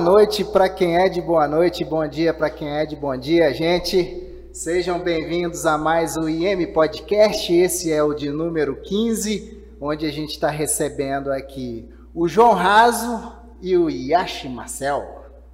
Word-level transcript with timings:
Boa 0.00 0.12
noite 0.12 0.42
para 0.44 0.66
quem 0.66 0.96
é 0.96 1.10
de 1.10 1.20
boa 1.20 1.46
noite, 1.46 1.84
bom 1.84 2.08
dia 2.08 2.32
para 2.32 2.48
quem 2.48 2.70
é 2.74 2.86
de 2.86 2.96
bom 2.96 3.14
dia, 3.14 3.52
gente. 3.52 4.26
Sejam 4.50 4.98
bem-vindos 4.98 5.66
a 5.66 5.76
mais 5.76 6.16
o 6.16 6.26
IM 6.26 6.64
Podcast. 6.72 7.52
Esse 7.52 7.92
é 7.92 8.02
o 8.02 8.14
de 8.14 8.30
número 8.30 8.76
15, 8.76 9.62
onde 9.78 10.06
a 10.06 10.10
gente 10.10 10.30
está 10.30 10.48
recebendo 10.48 11.30
aqui 11.30 11.86
o 12.14 12.26
João 12.26 12.54
Raso 12.54 13.30
e 13.60 13.76
o 13.76 13.90
Yashi 13.90 14.48
Marcel. 14.48 15.04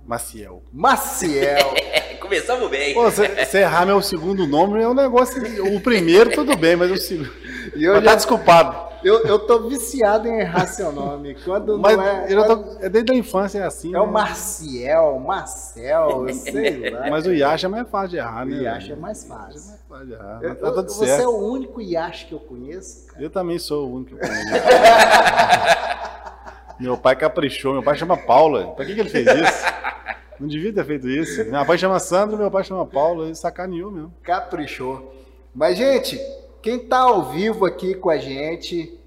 Maciel. 0.06 0.62
Maciel. 0.72 1.74
Começamos 2.22 2.70
bem. 2.70 2.94
Pô, 2.94 3.10
você 3.10 3.58
errar 3.58 3.84
meu 3.84 4.00
segundo 4.00 4.46
nome 4.46 4.80
é 4.80 4.86
um 4.88 4.94
negócio. 4.94 5.42
O 5.74 5.80
primeiro, 5.80 6.30
tudo 6.30 6.56
bem, 6.56 6.76
mas 6.76 6.92
o 6.92 6.96
segundo. 6.96 7.32
E 7.74 7.82
eu 7.82 7.94
Mas 7.94 8.04
já- 8.04 8.10
tá 8.10 8.14
desculpado. 8.14 8.85
Eu, 9.04 9.20
eu 9.24 9.38
tô 9.38 9.68
viciado 9.68 10.26
em 10.26 10.40
errar 10.40 10.66
seu 10.66 10.90
nome. 10.90 11.36
Quando 11.44 11.78
Mas 11.78 11.96
não 11.96 12.04
é. 12.04 12.26
eu 12.32 12.44
quando- 12.44 12.78
tô- 12.78 12.84
é 12.84 12.88
desde 12.88 13.12
a 13.12 13.14
infância 13.14 13.58
é 13.58 13.62
assim. 13.64 13.94
É 13.94 14.00
o 14.00 14.06
né? 14.06 14.12
Marciel, 14.12 15.18
Marcel, 15.20 16.26
sei 16.32 16.90
lá. 16.90 17.08
Mas 17.10 17.26
o 17.26 17.32
Yasha 17.32 17.66
é 17.66 17.70
mais 17.70 17.88
fácil 17.88 18.08
de 18.10 18.16
errar, 18.16 18.46
o 18.46 18.50
né? 18.50 18.62
Yashi 18.62 18.92
é 18.92 18.96
mais 18.96 19.24
fácil. 19.24 19.60
É 19.60 19.68
mais 19.68 19.80
fácil 19.88 20.06
de 20.06 20.12
errar. 20.14 20.38
Eu- 20.42 20.54
tá 20.56 20.70
tudo 20.72 20.92
você 20.92 21.22
é 21.22 21.28
o 21.28 21.36
único 21.36 21.80
Yashi 21.80 22.26
que 22.26 22.32
eu 22.34 22.40
conheço. 22.40 23.06
cara. 23.08 23.22
Eu 23.22 23.30
também 23.30 23.58
sou 23.58 23.86
o 23.88 23.94
único. 23.94 24.16
que 24.16 24.26
conheço. 24.26 24.44
meu 26.80 26.96
pai 26.96 27.16
caprichou. 27.16 27.72
Meu 27.74 27.82
pai 27.82 27.96
chama 27.96 28.16
Paula. 28.16 28.68
Pra 28.74 28.84
que, 28.84 28.94
que 28.94 29.00
ele 29.00 29.08
fez 29.08 29.26
isso? 29.26 29.66
Não 30.38 30.46
devia 30.48 30.72
ter 30.72 30.84
feito 30.84 31.08
isso. 31.08 31.44
Minha 31.44 31.64
mãe 31.64 31.78
chama 31.78 31.98
Sandra, 31.98 32.36
meu 32.36 32.50
pai 32.50 32.64
chama 32.64 32.84
Paula. 32.86 33.24
Ele 33.26 33.34
sacaneou 33.34 33.90
mesmo. 33.90 34.12
Caprichou. 34.22 35.14
Mas, 35.54 35.78
gente, 35.78 36.20
quem 36.66 36.78
está 36.78 36.98
ao 36.98 37.26
vivo 37.30 37.64
aqui 37.64 37.94
com 37.94 38.10
a 38.10 38.18
gente, 38.18 38.98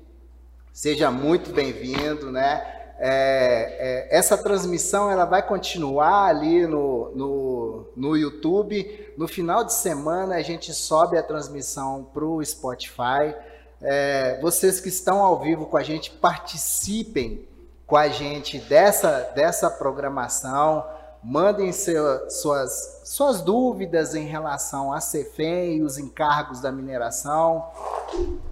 seja 0.71 1.11
muito 1.11 1.52
bem-vindo, 1.52 2.31
né? 2.31 2.65
É, 2.97 4.07
é, 4.11 4.17
essa 4.17 4.38
transmissão 4.38 5.11
ela 5.11 5.25
vai 5.25 5.45
continuar 5.45 6.27
ali 6.27 6.65
no, 6.65 7.11
no, 7.13 7.85
no 7.97 8.15
YouTube. 8.15 9.13
No 9.17 9.27
final 9.27 9.65
de 9.65 9.73
semana 9.73 10.35
a 10.35 10.41
gente 10.41 10.73
sobe 10.73 11.17
a 11.17 11.21
transmissão 11.21 12.07
para 12.13 12.23
o 12.23 12.41
Spotify. 12.45 13.35
É, 13.81 14.39
vocês 14.41 14.80
que 14.80 14.87
estão 14.87 15.19
ao 15.19 15.37
vivo 15.41 15.65
com 15.65 15.75
a 15.75 15.83
gente, 15.83 16.11
participem 16.11 17.45
com 17.85 17.97
a 17.97 18.07
gente 18.07 18.57
dessa, 18.57 19.33
dessa 19.35 19.69
programação. 19.69 20.85
Mandem 21.21 21.73
suas, 21.73 23.01
suas 23.03 23.41
dúvidas 23.41 24.15
em 24.15 24.25
relação 24.25 24.93
à 24.93 25.01
CEFEM 25.01 25.77
e 25.77 25.81
os 25.81 25.97
encargos 25.97 26.61
da 26.61 26.71
mineração. 26.71 27.65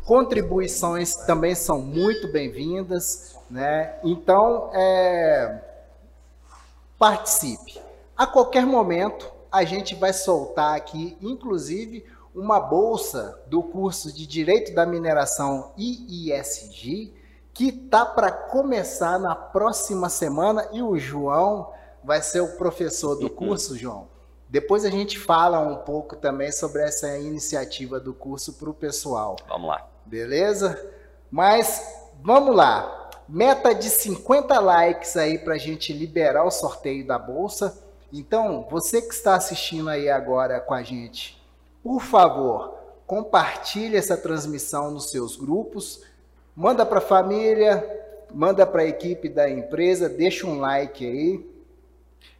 Contribuições 0.04 1.16
também 1.16 1.56
são 1.56 1.80
muito 1.80 2.30
bem-vindas, 2.30 3.38
né? 3.50 3.96
Então, 4.04 4.70
é, 4.74 5.62
participe. 7.00 7.80
A 8.18 8.28
qualquer 8.28 8.66
momento, 8.66 9.32
a 9.50 9.64
gente 9.64 9.96
vai 9.96 10.12
soltar 10.12 10.76
aqui, 10.76 11.18
inclusive, 11.22 12.06
uma 12.36 12.60
bolsa 12.60 13.40
do 13.48 13.64
curso 13.64 14.12
de 14.12 14.28
Direito 14.28 14.76
da 14.76 14.86
Mineração 14.86 15.72
IISG, 15.78 17.14
que 17.54 17.72
tá 17.72 18.06
para 18.06 18.30
começar 18.30 19.18
na 19.18 19.34
próxima 19.36 20.10
semana 20.10 20.68
e 20.74 20.82
o 20.84 20.98
João 20.98 21.72
vai 22.08 22.22
ser 22.22 22.40
o 22.40 22.56
professor 22.56 23.16
do 23.16 23.30
curso, 23.30 23.78
João. 23.78 24.08
Depois 24.48 24.86
a 24.86 24.90
gente 24.90 25.20
fala 25.20 25.60
um 25.60 25.76
pouco 25.76 26.16
também 26.16 26.54
sobre 26.54 26.82
essa 26.82 27.18
iniciativa 27.18 28.00
do 28.00 28.14
curso 28.14 28.54
para 28.54 28.70
o 28.70 28.74
pessoal. 28.74 29.36
Vamos 29.50 29.68
lá. 29.68 29.86
Beleza? 30.06 30.90
Mas 31.30 31.86
vamos 32.24 32.56
lá. 32.56 33.10
Meta 33.28 33.76
de 33.76 33.90
50 33.90 34.58
likes 34.58 35.18
aí 35.18 35.38
para 35.38 35.56
a 35.56 35.58
gente 35.58 35.92
liberar 35.92 36.46
o 36.46 36.50
sorteio 36.50 37.06
da 37.06 37.20
bolsa. 37.20 37.78
Então, 38.14 38.66
você 38.72 39.02
que 39.02 39.14
está 39.14 39.36
assistindo 39.36 39.90
aí 39.90 40.10
agora 40.10 40.62
com 40.62 40.74
a 40.74 40.84
gente, 40.84 41.38
por 41.84 42.02
favor, 42.02 42.74
compartilhe 43.06 43.98
essa 43.98 44.16
transmissão 44.16 44.92
nos 44.92 45.10
seus 45.10 45.36
grupos, 45.36 46.04
manda 46.56 46.86
para 46.86 47.00
a 47.00 47.02
família, 47.02 47.86
manda 48.34 48.66
para 48.66 48.84
a 48.84 48.88
equipe 48.88 49.28
da 49.28 49.50
empresa, 49.50 50.08
deixa 50.08 50.48
um 50.48 50.62
like 50.62 51.06
aí. 51.06 51.57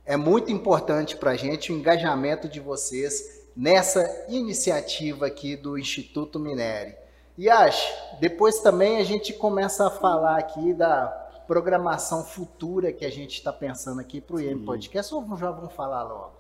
É 0.06 0.16
muito 0.16 0.52
importante 0.52 1.16
para 1.16 1.32
a 1.32 1.36
gente 1.36 1.72
o 1.72 1.76
engajamento 1.76 2.48
de 2.48 2.60
vocês 2.60 3.46
nessa 3.56 4.26
iniciativa 4.30 5.28
aqui 5.28 5.56
do 5.56 5.78
Instituto 5.78 6.40
Minério. 6.40 6.96
E 7.38 7.50
acho, 7.50 7.94
depois 8.20 8.60
também 8.60 8.98
a 8.98 9.04
gente 9.04 9.34
começa 9.34 9.88
a 9.88 9.90
falar 9.92 10.38
aqui 10.38 10.74
da 10.74 11.08
programação 11.48 12.24
futura 12.24 12.92
que 12.92 13.06
a 13.06 13.12
gente 13.12 13.36
está 13.36 13.54
pensando 13.54 14.02
aqui 14.02 14.20
para 14.20 14.36
o 14.36 14.42
IM 14.42 14.66
Podcast, 14.66 15.14
ou 15.14 15.24
já 15.38 15.50
vamos 15.50 15.74
falar 15.74 16.04
logo? 16.04 16.34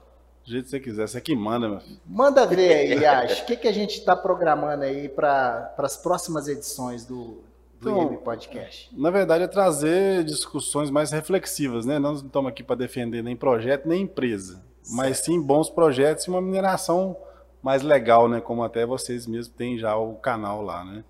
Do 0.45 0.51
jeito 0.51 0.65
que 0.65 0.69
você 0.69 0.79
quiser. 0.79 1.07
Você 1.07 1.21
que 1.21 1.35
manda, 1.35 1.67
meu 1.67 1.79
filho. 1.79 1.99
Manda 2.05 2.45
ver 2.45 2.73
aí, 2.73 3.03
Yash, 3.03 3.41
o 3.41 3.45
que, 3.45 3.57
que 3.57 3.67
a 3.67 3.73
gente 3.73 3.99
está 3.99 4.15
programando 4.15 4.83
aí 4.83 5.09
para 5.09 5.73
as 5.77 5.97
próximas 5.97 6.47
edições 6.47 7.05
do, 7.05 7.43
do 7.79 7.89
Então, 7.89 8.13
IM 8.13 8.17
Podcast? 8.17 8.89
Na 8.97 9.09
verdade, 9.09 9.43
é 9.43 9.47
trazer 9.47 10.23
discussões 10.23 10.89
mais 10.89 11.11
reflexivas, 11.11 11.85
né? 11.85 11.99
Nós 11.99 12.21
não 12.21 12.27
estamos 12.27 12.49
aqui 12.49 12.63
para 12.63 12.75
defender 12.75 13.21
nem 13.23 13.35
projeto, 13.35 13.88
nem 13.88 14.03
empresa, 14.03 14.63
mas 14.91 15.19
sim 15.19 15.41
bons 15.41 15.69
projetos 15.69 16.25
e 16.25 16.29
uma 16.29 16.41
mineração 16.41 17.15
mais 17.61 17.81
legal, 17.83 18.27
né? 18.27 18.39
Como 18.41 18.63
até 18.63 18.85
vocês 18.85 19.27
mesmos 19.27 19.47
têm 19.55 19.77
já 19.77 19.95
o 19.95 20.15
canal 20.15 20.61
lá, 20.63 20.83
né? 20.85 21.03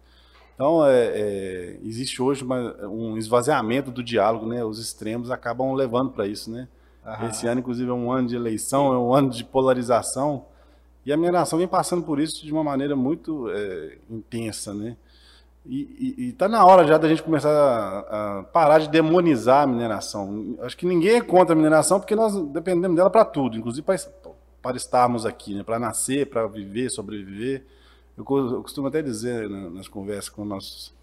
Então, 0.56 0.84
é, 0.86 1.06
é, 1.14 1.78
existe 1.84 2.20
hoje 2.22 2.44
uma- 2.44 2.76
um 2.88 3.16
esvaziamento 3.18 3.92
do 3.92 4.02
diálogo, 4.04 4.48
né? 4.48 4.64
Os 4.64 4.80
extremos 4.80 5.30
acabam 5.30 5.74
levando 5.74 6.12
para 6.12 6.26
isso, 6.26 6.50
né? 6.50 6.68
Aham. 7.06 7.30
Esse 7.30 7.48
ano, 7.48 7.60
inclusive, 7.60 7.90
é 7.90 7.94
um 7.94 8.12
ano 8.12 8.28
de 8.28 8.36
eleição, 8.36 8.92
é 8.92 8.98
um 8.98 9.14
ano 9.14 9.30
de 9.30 9.44
polarização. 9.44 10.46
E 11.06 11.14
a 11.14 11.16
mineração 11.16 11.60
vem 11.60 11.68
passando 11.68 12.04
por 12.04 12.20
isso 12.20 12.44
de 12.44 12.52
uma 12.52 12.64
maneira 12.64 12.96
muito 12.96 13.50
é, 13.52 13.98
intensa, 14.10 14.74
né? 14.74 14.98
E 15.70 16.30
está 16.30 16.48
na 16.48 16.66
hora 16.66 16.88
já 16.88 16.98
da 16.98 17.10
gente 17.10 17.22
começar 17.22 17.50
a, 17.50 18.40
a 18.40 18.44
parar 18.44 18.80
de 18.80 18.90
demonizar 18.90 19.64
a 19.64 19.68
mineração. 19.68 20.56
Acho 20.62 20.78
que 20.78 20.86
ninguém 20.86 21.18
é 21.18 21.22
contra 21.22 21.54
a 21.54 21.58
mineração 21.58 22.00
porque 22.00 22.16
nós 22.16 22.34
dependemos 22.48 22.96
dela 22.96 23.10
para 23.10 23.26
tudo, 23.26 23.58
inclusive 23.58 23.86
para, 23.86 23.98
para 24.62 24.78
estarmos 24.78 25.26
aqui, 25.26 25.54
né? 25.54 25.64
para 25.64 25.78
nascer, 25.78 26.30
para 26.30 26.48
viver, 26.48 26.90
sobreviver. 26.90 27.66
Eu, 28.18 28.26
eu 28.28 28.64
costumo 28.64 28.88
até 28.88 29.02
dizer 29.02 29.50
né, 29.50 29.70
nas 29.74 29.90
conversas 29.90 30.30
com 30.30 30.46
nossos 30.46 30.94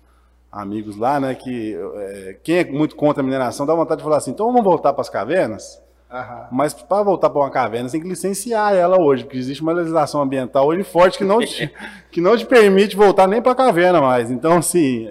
amigos 0.51 0.97
lá, 0.97 1.21
né, 1.21 1.35
que 1.35 1.77
é, 1.97 2.39
quem 2.43 2.59
é 2.59 2.65
muito 2.65 2.95
contra 2.95 3.23
a 3.23 3.25
mineração 3.25 3.67
dá 3.67 3.75
vontade 3.75 3.99
de 3.99 4.05
falar 4.05 4.19
assim, 4.19 4.31
então 4.31 4.47
vamos 4.47 4.63
voltar 4.63 4.93
para 4.93 5.03
as 5.03 5.11
cavernas? 5.11 5.83
Aham. 6.15 6.49
Mas 6.53 6.73
para 6.73 7.03
voltar 7.03 7.29
para 7.31 7.41
uma 7.41 7.51
caverna, 7.51 7.89
você 7.89 7.93
tem 7.95 8.03
que 8.03 8.09
licenciar 8.09 8.73
ela 8.75 9.01
hoje, 9.01 9.25
porque 9.25 9.37
existe 9.37 9.63
uma 9.63 9.73
legislação 9.73 10.23
ambiental 10.23 10.69
hoje 10.69 10.85
forte 10.85 11.19
que 11.19 11.25
não 11.25 11.41
te, 11.41 11.73
que 12.13 12.21
não 12.21 12.37
te 12.37 12.47
permite 12.47 12.95
voltar 12.95 13.27
nem 13.27 13.43
para 13.43 13.51
a 13.53 13.57
caverna 13.57 14.01
mais. 14.01 14.31
Então, 14.31 14.59
assim, 14.59 15.11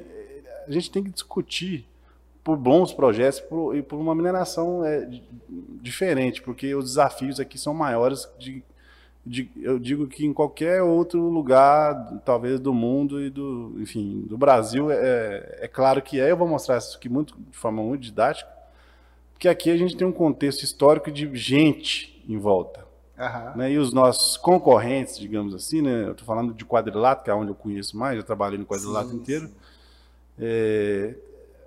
a 0.67 0.71
gente 0.71 0.89
tem 0.89 1.03
que 1.03 1.09
discutir 1.09 1.85
por 2.43 2.55
bons 2.57 2.93
projetos 2.93 3.39
por- 3.41 3.75
e 3.75 3.81
por 3.81 3.97
uma 3.97 4.15
mineração 4.15 4.85
é, 4.85 5.01
di- 5.05 5.23
diferente, 5.81 6.41
porque 6.41 6.73
os 6.73 6.85
desafios 6.85 7.39
aqui 7.39 7.57
são 7.57 7.73
maiores 7.73 8.29
de, 8.39 8.63
de- 9.25 9.49
eu 9.61 9.77
digo 9.79 10.07
que 10.07 10.25
em 10.25 10.31
qualquer 10.33 10.81
outro 10.81 11.19
lugar, 11.29 12.21
talvez 12.25 12.59
do 12.61 12.73
mundo 12.73 13.21
e 13.21 13.29
do, 13.29 13.75
enfim, 13.79 14.23
do 14.27 14.37
Brasil, 14.37 14.89
é, 14.89 15.57
é 15.61 15.67
claro 15.67 16.01
que 16.01 16.19
é. 16.19 16.31
Eu 16.31 16.37
vou 16.37 16.47
mostrar 16.47 16.77
isso 16.77 16.95
aqui 16.97 17.09
muito, 17.09 17.33
de 17.51 17.57
forma 17.57 17.81
muito 17.83 18.01
didática, 18.01 18.49
porque 19.43 19.49
aqui 19.49 19.71
a 19.71 19.75
gente 19.75 19.97
tem 19.97 20.07
um 20.07 20.11
contexto 20.13 20.63
histórico 20.63 21.11
de 21.11 21.29
gente 21.35 22.23
em 22.29 22.37
volta. 22.37 22.85
Aham. 23.19 23.57
Né? 23.57 23.73
E 23.73 23.77
os 23.77 23.91
nossos 23.91 24.37
concorrentes, 24.37 25.19
digamos 25.19 25.53
assim, 25.53 25.81
né? 25.81 26.05
eu 26.05 26.11
estou 26.13 26.25
falando 26.25 26.53
de 26.53 26.63
quadrilato, 26.63 27.25
que 27.25 27.29
é 27.29 27.33
onde 27.33 27.51
eu 27.51 27.55
conheço 27.55 27.97
mais, 27.97 28.15
eu 28.15 28.23
trabalhei 28.23 28.57
no 28.57 28.65
quadrilato 28.65 29.09
Sim, 29.09 29.17
inteiro. 29.17 29.51
É, 30.39 31.13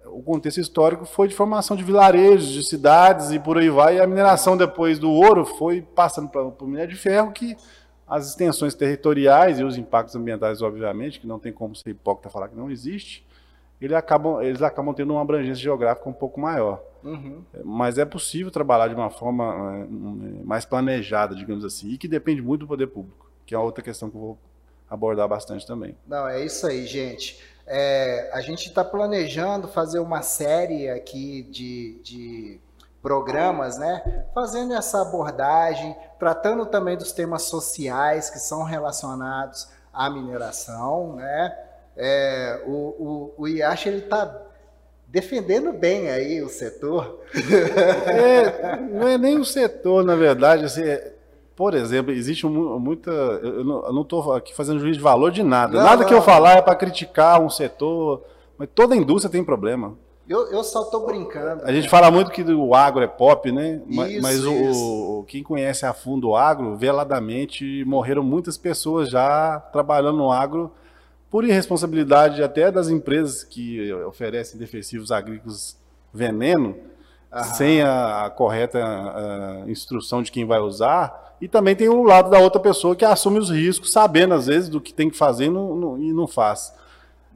o 0.06 0.22
contexto 0.22 0.58
histórico 0.58 1.04
foi 1.04 1.28
de 1.28 1.34
formação 1.34 1.76
de 1.76 1.84
vilarejos, 1.84 2.48
de 2.48 2.64
cidades 2.64 3.30
e 3.30 3.38
por 3.38 3.58
aí 3.58 3.68
vai. 3.68 3.96
E 3.96 4.00
a 4.00 4.06
mineração 4.06 4.56
depois 4.56 4.98
do 4.98 5.10
ouro 5.10 5.44
foi 5.44 5.82
passando 5.82 6.30
para 6.30 6.42
o 6.42 6.66
minério 6.66 6.94
de 6.94 6.98
ferro, 6.98 7.30
que 7.30 7.58
as 8.08 8.30
extensões 8.30 8.74
territoriais 8.74 9.60
e 9.60 9.64
os 9.64 9.76
impactos 9.76 10.16
ambientais, 10.16 10.62
obviamente, 10.62 11.20
que 11.20 11.26
não 11.26 11.38
tem 11.38 11.52
como 11.52 11.76
ser 11.76 11.90
hipócrita 11.90 12.30
falar 12.30 12.48
que 12.48 12.56
não 12.56 12.70
existe, 12.70 13.26
ele 13.78 13.94
acabam, 13.94 14.42
eles 14.42 14.62
acabam 14.62 14.94
tendo 14.94 15.12
uma 15.12 15.20
abrangência 15.20 15.62
geográfica 15.62 16.08
um 16.08 16.14
pouco 16.14 16.40
maior. 16.40 16.82
Uhum. 17.06 17.44
Mas 17.64 17.98
é 17.98 18.04
possível 18.04 18.50
trabalhar 18.50 18.88
de 18.88 18.94
uma 18.94 19.10
forma 19.10 19.44
eh, 19.44 19.84
um, 19.84 20.42
mais 20.44 20.64
planejada, 20.64 21.36
digamos 21.36 21.64
assim, 21.64 21.90
e 21.90 21.98
que 21.98 22.08
depende 22.08 22.42
muito 22.42 22.60
do 22.62 22.66
poder 22.66 22.88
público, 22.88 23.30
que 23.46 23.54
é 23.54 23.58
outra 23.58 23.82
questão 23.82 24.10
que 24.10 24.16
eu 24.16 24.20
vou 24.20 24.38
abordar 24.90 25.28
bastante 25.28 25.64
também. 25.64 25.96
Não, 26.06 26.26
é 26.28 26.44
isso 26.44 26.66
aí, 26.66 26.84
gente. 26.84 27.40
É, 27.64 28.30
a 28.32 28.40
gente 28.40 28.68
está 28.68 28.84
planejando 28.84 29.68
fazer 29.68 30.00
uma 30.00 30.22
série 30.22 30.88
aqui 30.88 31.42
de, 31.44 32.00
de 32.02 32.60
programas, 33.00 33.78
né? 33.78 34.26
Fazendo 34.34 34.74
essa 34.74 35.00
abordagem, 35.02 35.96
tratando 36.18 36.66
também 36.66 36.96
dos 36.96 37.12
temas 37.12 37.42
sociais 37.42 38.30
que 38.30 38.38
são 38.40 38.64
relacionados 38.64 39.68
à 39.92 40.10
mineração, 40.10 41.14
né? 41.14 41.56
É, 41.96 42.62
o, 42.66 42.72
o, 42.72 43.34
o 43.38 43.48
IASH 43.48 43.86
ele 43.86 43.98
está 43.98 44.42
defendendo 45.06 45.72
bem 45.72 46.10
aí 46.10 46.42
o 46.42 46.48
setor. 46.48 47.20
É, 48.06 48.76
não 48.76 49.08
é 49.08 49.18
nem 49.18 49.38
o 49.38 49.44
setor, 49.44 50.04
na 50.04 50.16
verdade. 50.16 50.64
Assim, 50.64 50.82
é, 50.82 51.12
por 51.54 51.74
exemplo, 51.74 52.12
existe 52.12 52.46
muita. 52.46 53.10
Eu 53.10 53.64
não 53.64 54.02
estou 54.02 54.32
aqui 54.32 54.54
fazendo 54.54 54.80
juízo 54.80 54.98
de 54.98 55.02
valor 55.02 55.30
de 55.30 55.42
nada. 55.42 55.78
Não, 55.78 55.84
nada 55.84 56.02
não, 56.02 56.08
que 56.08 56.14
eu 56.14 56.22
falar 56.22 56.58
é 56.58 56.62
para 56.62 56.74
criticar 56.74 57.40
um 57.40 57.48
setor, 57.48 58.22
mas 58.58 58.68
toda 58.74 58.96
indústria 58.96 59.30
tem 59.30 59.44
problema. 59.44 59.96
Eu, 60.28 60.50
eu 60.50 60.64
só 60.64 60.82
estou 60.82 61.06
brincando. 61.06 61.64
A 61.64 61.72
gente 61.72 61.88
fala 61.88 62.10
muito 62.10 62.32
que 62.32 62.42
o 62.42 62.74
agro 62.74 63.02
é 63.02 63.06
pop, 63.06 63.50
né? 63.52 63.80
Isso, 63.88 64.22
mas 64.22 64.44
o, 64.44 65.20
o, 65.20 65.24
quem 65.24 65.42
conhece 65.42 65.86
a 65.86 65.94
fundo 65.94 66.30
o 66.30 66.36
agro, 66.36 66.76
veladamente 66.76 67.84
morreram 67.86 68.24
muitas 68.24 68.58
pessoas 68.58 69.08
já 69.08 69.60
trabalhando 69.72 70.18
no 70.18 70.32
agro 70.32 70.72
por 71.30 71.44
irresponsabilidade 71.44 72.42
até 72.42 72.70
das 72.70 72.88
empresas 72.88 73.42
que 73.42 73.92
oferecem 73.92 74.58
defensivos 74.58 75.10
agrícolas 75.10 75.76
veneno, 76.12 76.76
sem 77.56 77.82
a, 77.82 78.26
a 78.26 78.30
correta 78.30 78.78
a 78.82 79.70
instrução 79.70 80.22
de 80.22 80.32
quem 80.32 80.44
vai 80.44 80.60
usar. 80.60 81.36
E 81.40 81.46
também 81.46 81.76
tem 81.76 81.88
o 81.88 82.02
lado 82.02 82.30
da 82.30 82.38
outra 82.38 82.60
pessoa 82.60 82.96
que 82.96 83.04
assume 83.04 83.38
os 83.38 83.50
riscos, 83.50 83.92
sabendo 83.92 84.34
às 84.34 84.46
vezes 84.46 84.68
do 84.68 84.80
que 84.80 84.94
tem 84.94 85.10
que 85.10 85.16
fazer 85.16 85.46
e 85.46 85.50
não, 85.50 85.98
e 85.98 86.12
não 86.12 86.26
faz. 86.26 86.72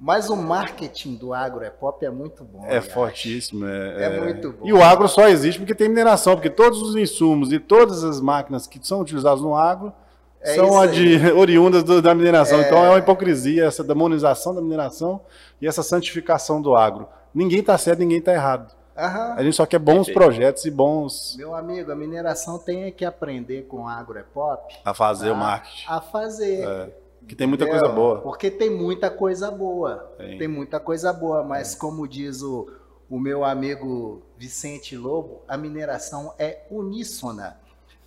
Mas 0.00 0.31
o 0.31 0.37
marketing 0.37 1.16
do 1.16 1.34
agro 1.34 1.62
é 1.62 1.69
pop 1.69 2.02
é 2.06 2.08
muito 2.08 2.42
bom. 2.42 2.64
É 2.64 2.81
fortíssimo. 2.81 3.66
É, 3.66 3.96
é, 3.98 4.16
é, 4.16 4.20
muito 4.20 4.52
bom. 4.52 4.66
E 4.66 4.72
o 4.72 4.82
agro 4.82 5.06
só 5.06 5.28
existe 5.28 5.58
porque 5.58 5.75
tem 5.75 5.90
mineração, 5.90 6.34
porque 6.34 6.48
todos 6.48 6.81
os 6.81 6.96
insumos 6.96 7.52
e 7.52 7.58
todas 7.58 8.02
as 8.02 8.19
máquinas 8.19 8.66
que 8.66 8.81
são 8.82 9.02
utilizadas 9.02 9.42
no 9.42 9.54
agro 9.54 9.92
é 10.40 10.54
são 10.54 10.87
de, 10.87 11.32
oriundas 11.32 11.82
do, 11.82 12.00
da 12.00 12.14
mineração. 12.14 12.60
É... 12.60 12.66
Então 12.66 12.84
é 12.84 12.88
uma 12.88 12.98
hipocrisia 12.98 13.64
essa 13.64 13.84
demonização 13.84 14.54
da 14.54 14.60
mineração 14.60 15.20
e 15.60 15.66
essa 15.66 15.82
santificação 15.82 16.60
do 16.60 16.75
agro. 16.75 17.08
Ninguém 17.34 17.60
está 17.60 17.76
certo, 17.76 18.00
ninguém 18.00 18.19
está 18.19 18.32
errado. 18.32 18.75
Aham. 18.96 19.34
A 19.37 19.42
gente 19.42 19.56
só 19.56 19.64
quer 19.64 19.78
bons 19.78 20.10
projetos 20.10 20.64
e 20.64 20.70
bons. 20.70 21.34
Meu 21.37 21.54
amigo, 21.54 21.90
a 21.90 21.94
mineração 21.94 22.58
tem 22.58 22.92
que 22.92 23.04
aprender 23.04 23.62
com 23.62 23.88
agro 23.88 24.19
é 24.19 24.22
pop. 24.22 24.75
A 24.84 24.92
fazer 24.92 25.28
tá? 25.28 25.32
o 25.32 25.37
marketing. 25.37 25.84
A 25.88 26.00
fazer. 26.00 26.69
É. 26.69 26.90
Que 27.26 27.34
tem 27.34 27.46
muita 27.46 27.64
Entendeu? 27.64 27.81
coisa 27.81 27.94
boa. 27.94 28.20
Porque 28.20 28.50
tem 28.50 28.70
muita 28.70 29.10
coisa 29.10 29.50
boa. 29.50 30.12
Tem, 30.19 30.38
tem 30.38 30.48
muita 30.48 30.81
coisa 30.81 31.12
boa, 31.12 31.44
mas 31.44 31.75
como 31.75 32.08
diz 32.08 32.42
o, 32.42 32.69
o 33.08 33.19
meu 33.19 33.44
amigo 33.44 34.22
Vicente 34.37 34.96
Lobo, 34.96 35.42
a 35.46 35.56
mineração 35.56 36.34
é 36.38 36.66
uníssona. 36.70 37.58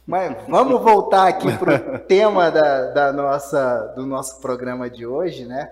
Mas 0.06 0.36
vamos 0.50 0.82
voltar 0.82 1.28
aqui 1.30 1.58
para 1.58 1.96
o 1.96 2.00
tema 2.06 2.52
da, 2.52 2.92
da, 2.92 3.14
nossa, 3.14 3.94
do 3.96 4.06
nosso 4.06 4.42
programa 4.42 4.90
de 4.90 5.06
hoje, 5.06 5.46
né? 5.46 5.72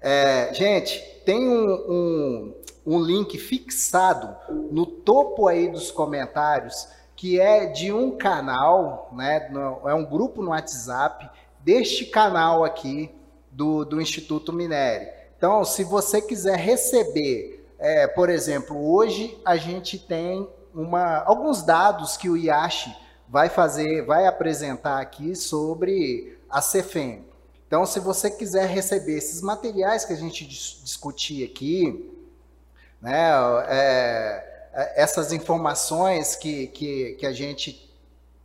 É, 0.00 0.52
gente, 0.54 0.98
tem 1.24 1.46
um, 1.46 1.72
um, 1.72 2.54
um, 2.86 3.00
link 3.00 3.38
fixado 3.38 4.34
no 4.70 4.86
topo 4.86 5.46
aí 5.46 5.68
dos 5.68 5.90
comentários 5.90 6.88
que 7.14 7.38
é 7.38 7.66
de 7.66 7.92
um 7.92 8.16
canal, 8.16 9.10
né? 9.12 9.52
É 9.84 9.94
um 9.94 10.04
grupo 10.04 10.42
no 10.42 10.50
WhatsApp 10.50 11.30
deste 11.60 12.06
canal 12.06 12.64
aqui 12.64 13.14
do, 13.50 13.84
do 13.84 14.00
Instituto 14.00 14.52
Minério. 14.52 15.08
Então, 15.36 15.64
se 15.64 15.84
você 15.84 16.20
quiser 16.20 16.56
receber, 16.56 17.68
é, 17.78 18.06
por 18.06 18.30
exemplo, 18.30 18.90
hoje 18.90 19.38
a 19.44 19.56
gente 19.56 19.98
tem 19.98 20.48
uma, 20.74 21.22
alguns 21.24 21.62
dados 21.62 22.16
que 22.16 22.30
o 22.30 22.36
IASH 22.36 23.01
vai 23.32 23.48
fazer, 23.48 24.04
vai 24.04 24.26
apresentar 24.26 25.00
aqui 25.00 25.34
sobre 25.34 26.38
a 26.50 26.60
CEFEM. 26.60 27.24
Então, 27.66 27.86
se 27.86 27.98
você 27.98 28.30
quiser 28.30 28.66
receber 28.66 29.16
esses 29.16 29.40
materiais 29.40 30.04
que 30.04 30.12
a 30.12 30.16
gente 30.16 30.46
discutir 30.46 31.42
aqui, 31.42 32.12
né, 33.00 33.30
é, 33.68 34.68
é, 34.74 35.02
essas 35.02 35.32
informações 35.32 36.36
que, 36.36 36.66
que, 36.66 37.14
que 37.14 37.24
a 37.24 37.32
gente 37.32 37.90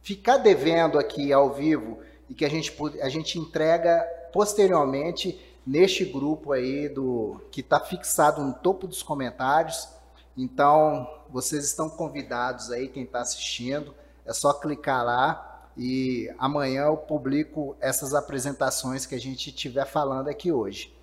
ficar 0.02 0.38
devendo 0.38 0.98
aqui 0.98 1.34
ao 1.34 1.54
vivo 1.54 2.00
e 2.30 2.34
que 2.34 2.46
a 2.46 2.50
gente, 2.50 2.74
a 3.02 3.10
gente 3.10 3.38
entrega 3.38 4.08
posteriormente 4.32 5.38
neste 5.66 6.06
grupo 6.06 6.54
aí 6.54 6.88
do 6.88 7.42
que 7.52 7.60
está 7.60 7.78
fixado 7.78 8.42
no 8.42 8.54
topo 8.54 8.88
dos 8.88 9.04
comentários. 9.04 9.90
Então, 10.38 11.06
vocês 11.30 11.66
estão 11.66 11.90
convidados 11.90 12.72
aí, 12.72 12.88
quem 12.88 13.04
está 13.04 13.20
assistindo, 13.20 13.94
é 14.28 14.34
só 14.34 14.54
clicar 14.54 15.04
lá 15.04 15.70
e 15.76 16.30
amanhã 16.38 16.84
eu 16.84 16.98
publico 16.98 17.76
essas 17.80 18.14
apresentações 18.14 19.06
que 19.06 19.16
a 19.16 19.20
gente 19.20 19.50
estiver 19.50 19.86
falando 19.86 20.28
aqui 20.28 20.52
hoje. 20.52 20.94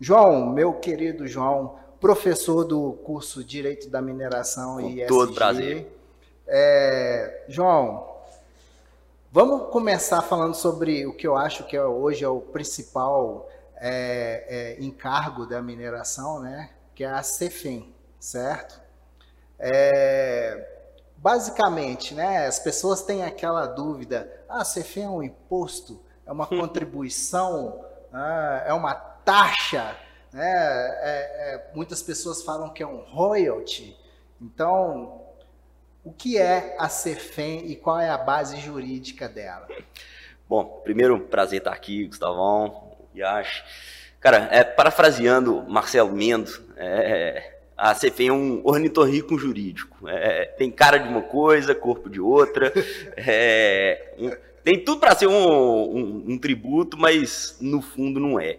João, 0.00 0.46
meu 0.46 0.74
querido 0.74 1.26
João, 1.26 1.76
professor 2.00 2.64
do 2.64 2.92
curso 3.04 3.44
Direito 3.44 3.88
da 3.88 4.02
Mineração 4.02 4.74
Com 4.74 4.90
e 4.90 5.06
todo 5.06 5.32
prazer. 5.32 5.96
É, 6.46 7.44
João, 7.48 8.12
Vamos 9.34 9.70
começar 9.70 10.20
falando 10.20 10.54
sobre 10.54 11.06
o 11.06 11.14
que 11.14 11.26
eu 11.26 11.34
acho 11.34 11.64
que 11.64 11.74
é, 11.74 11.82
hoje 11.82 12.22
é 12.22 12.28
o 12.28 12.38
principal 12.38 13.48
é, 13.76 14.76
é, 14.78 14.84
encargo 14.84 15.46
da 15.46 15.62
mineração, 15.62 16.38
né? 16.42 16.68
Que 16.94 17.02
é 17.02 17.08
a 17.08 17.22
CEFEM, 17.22 17.94
certo? 18.20 18.78
É, 19.58 20.71
basicamente, 21.22 22.14
né? 22.14 22.46
As 22.46 22.58
pessoas 22.58 23.02
têm 23.02 23.22
aquela 23.22 23.66
dúvida: 23.66 24.44
ah, 24.48 24.60
a 24.60 24.64
CEFEM 24.64 25.04
é 25.04 25.08
um 25.08 25.22
imposto, 25.22 26.02
é 26.26 26.32
uma 26.32 26.46
contribuição, 26.48 27.84
ah, 28.12 28.64
é 28.66 28.72
uma 28.72 28.94
taxa, 28.94 29.96
né? 30.32 30.44
É, 30.44 31.54
é, 31.54 31.70
muitas 31.74 32.02
pessoas 32.02 32.42
falam 32.42 32.70
que 32.70 32.82
é 32.82 32.86
um 32.86 32.98
royalty. 32.98 33.96
Então, 34.40 35.22
o 36.04 36.12
que 36.12 36.36
é 36.36 36.74
a 36.78 36.88
CEFEM 36.88 37.70
e 37.70 37.76
qual 37.76 38.00
é 38.00 38.10
a 38.10 38.18
base 38.18 38.56
jurídica 38.56 39.28
dela? 39.28 39.68
Bom, 40.48 40.80
primeiro, 40.82 41.20
prazer 41.20 41.58
estar 41.58 41.72
aqui, 41.72 42.06
Gustavão, 42.08 42.96
Yash. 43.14 43.64
Cara, 44.18 44.48
é, 44.50 44.64
parafraseando 44.64 45.62
Marcelo 45.68 46.12
Mendo, 46.12 46.50
é, 46.76 47.51
a 47.76 47.94
CEFEM 47.94 48.28
é 48.28 48.32
um 48.32 48.60
ornitorrico 48.64 49.38
jurídico. 49.38 50.08
É, 50.08 50.44
tem 50.44 50.70
cara 50.70 50.98
de 50.98 51.08
uma 51.08 51.22
coisa, 51.22 51.74
corpo 51.74 52.08
de 52.08 52.20
outra. 52.20 52.72
É, 53.16 54.14
um, 54.18 54.30
tem 54.64 54.78
tudo 54.84 55.00
para 55.00 55.14
ser 55.14 55.26
um, 55.26 55.34
um, 55.34 56.24
um, 56.28 56.38
tributo, 56.38 56.96
mas 56.96 57.56
no 57.60 57.82
fundo 57.82 58.20
não 58.20 58.38
é. 58.38 58.58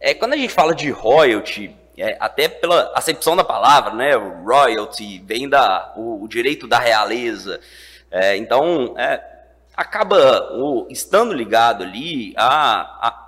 é. 0.00 0.12
Quando 0.12 0.32
a 0.32 0.36
gente 0.36 0.52
fala 0.52 0.74
de 0.74 0.90
royalty, 0.90 1.74
é, 1.96 2.16
até 2.18 2.48
pela 2.48 2.92
acepção 2.94 3.36
da 3.36 3.44
palavra, 3.44 3.94
né? 3.94 4.14
Royalty 4.14 5.22
vem 5.24 5.48
da 5.48 5.92
o, 5.96 6.24
o 6.24 6.28
direito 6.28 6.66
da 6.66 6.78
realeza. 6.78 7.60
É, 8.10 8.36
então, 8.36 8.94
é, 8.98 9.22
acaba 9.76 10.52
o, 10.54 10.86
estando 10.90 11.32
ligado 11.32 11.84
ali 11.84 12.34
a, 12.36 13.06
a, 13.08 13.25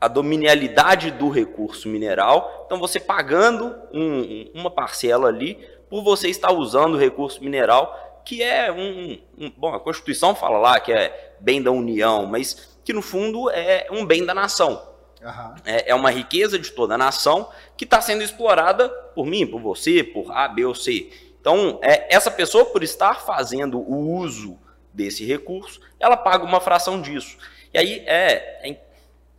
a, 0.00 0.08
dominialidade 0.08 1.10
do 1.10 1.28
recurso 1.28 1.88
mineral. 1.88 2.64
Então, 2.66 2.78
você 2.78 3.00
pagando 3.00 3.74
um, 3.92 4.50
uma 4.54 4.70
parcela 4.70 5.28
ali 5.28 5.58
por 5.88 6.02
você 6.02 6.28
estar 6.28 6.52
usando 6.52 6.94
o 6.94 6.98
recurso 6.98 7.42
mineral, 7.42 8.20
que 8.24 8.42
é 8.42 8.70
um, 8.70 9.18
um. 9.38 9.50
Bom, 9.56 9.74
a 9.74 9.80
Constituição 9.80 10.34
fala 10.34 10.58
lá 10.58 10.80
que 10.80 10.92
é 10.92 11.34
bem 11.40 11.62
da 11.62 11.70
União, 11.70 12.26
mas 12.26 12.78
que 12.84 12.92
no 12.92 13.02
fundo 13.02 13.50
é 13.50 13.86
um 13.90 14.04
bem 14.04 14.24
da 14.24 14.34
nação. 14.34 14.86
Uhum. 15.22 15.54
É, 15.64 15.90
é, 15.90 15.94
uma 15.94 16.10
riqueza 16.10 16.58
de 16.58 16.70
toda 16.70 16.94
a 16.94 16.98
nação 16.98 17.48
que 17.76 17.84
está 17.84 18.00
sendo 18.00 18.22
explorada 18.22 18.88
por 19.14 19.26
mim, 19.26 19.46
por 19.46 19.60
você, 19.60 20.04
por 20.04 20.30
A, 20.30 20.46
B 20.46 20.64
ou 20.64 20.74
C. 20.74 21.10
Então, 21.40 21.78
é, 21.82 22.14
essa 22.14 22.30
pessoa, 22.30 22.66
por 22.66 22.82
estar 22.82 23.20
fazendo 23.22 23.78
o 23.78 24.14
uso 24.16 24.58
desse 24.92 25.24
recurso, 25.24 25.80
ela 25.98 26.16
paga 26.16 26.44
uma 26.44 26.60
fração 26.60 27.00
disso. 27.00 27.36
E 27.72 27.78
aí 27.78 28.02
é, 28.06 28.68
é, 28.68 28.80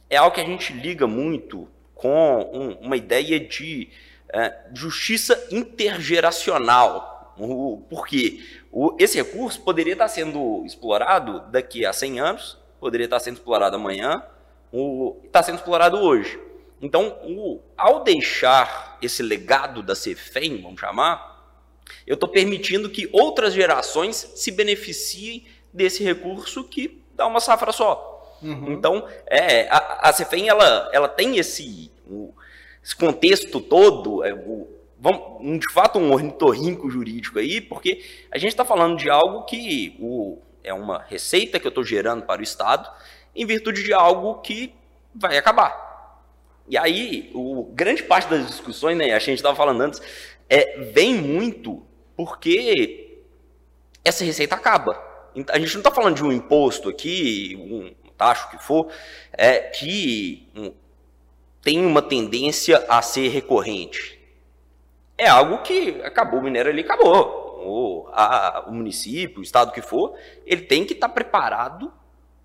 é 0.10 0.18
algo 0.18 0.34
que 0.34 0.42
a 0.42 0.46
gente 0.46 0.74
liga 0.74 1.06
muito 1.06 1.68
com 1.94 2.50
um, 2.54 2.86
uma 2.86 2.98
ideia 2.98 3.40
de 3.40 3.90
é, 4.34 4.56
justiça 4.74 5.48
intergeracional. 5.52 7.36
Por? 7.90 8.08
O, 8.72 8.96
esse 9.00 9.18
recurso 9.18 9.62
poderia 9.62 9.94
estar 9.94 10.08
sendo 10.08 10.64
explorado 10.66 11.42
daqui 11.52 11.86
a 11.86 11.94
100 11.94 12.20
anos, 12.20 12.58
poderia 12.80 13.06
estar 13.06 13.20
sendo 13.20 13.36
explorado 13.36 13.76
amanhã, 13.76 14.24
está 15.24 15.44
sendo 15.44 15.56
explorado 15.56 15.98
hoje. 15.98 16.40
Então, 16.82 17.18
o, 17.24 17.62
ao 17.78 18.04
deixar 18.04 18.98
esse 19.02 19.22
legado 19.22 19.84
da 19.84 19.96
CEFEM, 19.96 20.62
vamos 20.62 20.80
chamar, 20.80 21.30
eu 22.06 22.14
estou 22.14 22.30
permitindo 22.30 22.90
que 22.90 23.10
outras 23.12 23.54
gerações 23.54 24.32
se 24.36 24.52
beneficiem 24.52 25.46
desse 25.74 26.04
recurso 26.04 26.64
que 26.64 27.04
dá 27.16 27.28
uma 27.28 27.40
safra 27.40 27.72
só. 27.72 28.19
Uhum. 28.42 28.72
Então, 28.72 29.08
é, 29.28 29.68
a, 29.70 30.10
a 30.10 30.14
CEFEM 30.14 30.48
ela, 30.48 30.90
ela 30.94 31.08
tem 31.08 31.38
esse, 31.38 31.92
o, 32.08 32.34
esse 32.84 32.96
contexto 32.96 33.60
todo, 33.60 34.24
é, 34.24 34.34
o, 34.34 34.68
vamos, 35.00 35.60
de 35.60 35.74
fato 35.74 36.00
um 36.00 36.12
ornitorrinco 36.12 36.90
jurídico 36.90 37.40
aí, 37.40 37.62
porque 37.62 38.04
a 38.32 38.38
gente 38.38 38.52
está 38.52 38.66
falando 38.66 38.98
de 38.98 39.10
algo 39.10 39.44
que 39.44 39.96
o, 40.00 40.40
é 40.64 40.74
uma 40.74 41.04
receita 41.08 41.60
que 41.60 41.68
eu 41.68 41.70
estou 41.70 41.84
gerando 41.84 42.24
para 42.24 42.42
o 42.42 42.44
Estado, 42.44 42.90
em 43.36 43.46
virtude 43.46 43.84
de 43.84 43.94
algo 43.94 44.36
que 44.42 44.74
vai 45.14 45.38
acabar. 45.38 45.90
E 46.68 46.78
aí, 46.78 47.32
o, 47.34 47.64
grande 47.74 48.04
parte 48.04 48.30
das 48.30 48.46
discussões, 48.48 48.98
né, 48.98 49.12
a 49.14 49.20
gente 49.20 49.38
estava 49.38 49.56
falando 49.56 49.82
antes, 49.82 50.02
é, 50.48 50.82
vem 50.94 51.16
muito 51.16 51.84
porque 52.16 53.24
essa 54.04 54.24
receita 54.24 54.56
acaba. 54.56 55.08
A 55.50 55.60
gente 55.60 55.74
não 55.74 55.80
está 55.80 55.92
falando 55.92 56.16
de 56.16 56.24
um 56.24 56.32
imposto 56.32 56.90
aqui, 56.90 57.56
um 57.60 57.94
taxa, 58.20 58.48
o 58.48 58.50
que 58.52 58.64
for, 58.64 58.92
é, 59.32 59.60
que 59.60 60.48
tem 61.64 61.86
uma 61.86 62.02
tendência 62.02 62.86
a 62.90 63.02
ser 63.02 63.30
recorrente. 63.30 64.20
É 65.18 65.28
algo 65.28 65.60
que 65.60 66.02
acabou 66.04 66.40
o 66.40 66.44
minério 66.44 66.72
ali, 66.72 66.82
acabou. 66.82 67.48
O, 67.62 68.10
a, 68.12 68.66
o 68.68 68.74
município, 68.74 69.40
o 69.40 69.44
estado 69.44 69.72
que 69.72 69.82
for, 69.82 70.16
ele 70.46 70.62
tem 70.62 70.86
que 70.86 70.94
estar 70.94 71.08
tá 71.08 71.14
preparado 71.14 71.92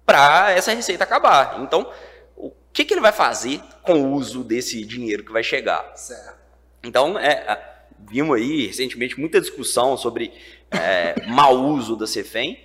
para 0.06 0.52
essa 0.52 0.72
receita 0.72 1.04
acabar. 1.04 1.60
Então, 1.60 1.90
o 2.36 2.52
que, 2.72 2.84
que 2.84 2.94
ele 2.94 3.00
vai 3.00 3.12
fazer 3.12 3.60
com 3.82 4.02
o 4.02 4.12
uso 4.12 4.42
desse 4.42 4.84
dinheiro 4.84 5.24
que 5.24 5.32
vai 5.32 5.42
chegar? 5.42 5.92
Certo. 5.96 6.38
Então, 6.82 7.18
é, 7.18 7.74
vimos 7.98 8.36
aí 8.36 8.66
recentemente 8.66 9.18
muita 9.18 9.40
discussão 9.40 9.96
sobre 9.96 10.32
é, 10.70 11.26
mau 11.26 11.56
uso 11.56 11.96
da 11.96 12.06
CEFEM 12.06 12.60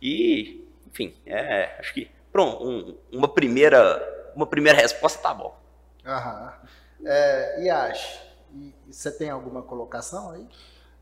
e, 0.00 0.66
enfim, 0.90 1.14
é, 1.26 1.76
acho 1.78 1.92
que 1.92 2.08
pronto, 2.32 2.64
um, 2.64 2.96
uma 3.12 3.28
primeira 3.28 4.18
uma 4.34 4.46
primeira 4.46 4.78
resposta 4.78 5.20
tá 5.20 5.34
bom. 5.34 5.56
Aham. 6.04 6.52
É, 7.04 7.64
Yash, 7.64 8.20
você 8.88 9.10
tem 9.10 9.30
alguma 9.30 9.62
colocação 9.62 10.30
aí? 10.30 10.46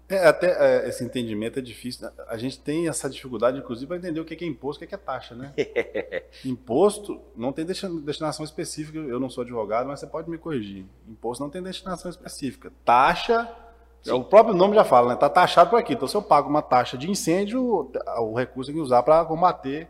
É, 0.09 0.27
até 0.27 0.85
é, 0.85 0.89
esse 0.89 1.05
entendimento 1.05 1.59
é 1.59 1.63
difícil. 1.63 2.09
A 2.29 2.39
gente 2.39 2.59
tem 2.59 2.89
essa 2.89 3.11
dificuldade, 3.11 3.59
inclusive, 3.59 3.87
para 3.87 3.99
entender 3.99 4.21
o 4.21 4.25
que 4.25 4.43
é 4.43 4.49
imposto 4.49 4.83
e 4.83 4.87
o 4.87 4.89
que 4.89 4.95
é 4.95 4.99
taxa, 4.99 5.35
né? 5.35 5.53
imposto 6.45 7.21
não 7.37 7.53
tem 7.53 7.67
destinação 7.67 8.45
específica. 8.45 8.99
Eu 8.99 9.21
não 9.21 9.29
sou 9.29 9.43
advogado, 9.43 9.87
mas 9.87 10.01
você 10.01 10.07
pode 10.07 10.31
me 10.31 10.39
corrigir. 10.39 10.87
Imposto 11.07 11.45
não 11.45 11.51
tem 11.51 11.63
destinação 11.63 12.11
específica. 12.11 12.73
Taxa, 12.87 13.55
Sim. 14.01 14.13
o 14.13 14.25
próprio 14.25 14.55
nome 14.55 14.75
já 14.75 14.85
fala, 14.85 15.09
né? 15.09 15.15
Está 15.15 15.29
taxado 15.29 15.69
por 15.69 15.79
aqui. 15.79 15.93
Então, 15.93 16.09
se 16.09 16.17
eu 16.17 16.23
pago 16.23 16.49
uma 16.49 16.63
taxa 16.63 16.97
de 16.97 17.11
incêndio, 17.11 17.91
o 18.19 18.35
recurso 18.35 18.71
tem 18.71 18.77
que 18.77 18.83
usar 18.83 19.03
para 19.03 19.23
combater 19.27 19.89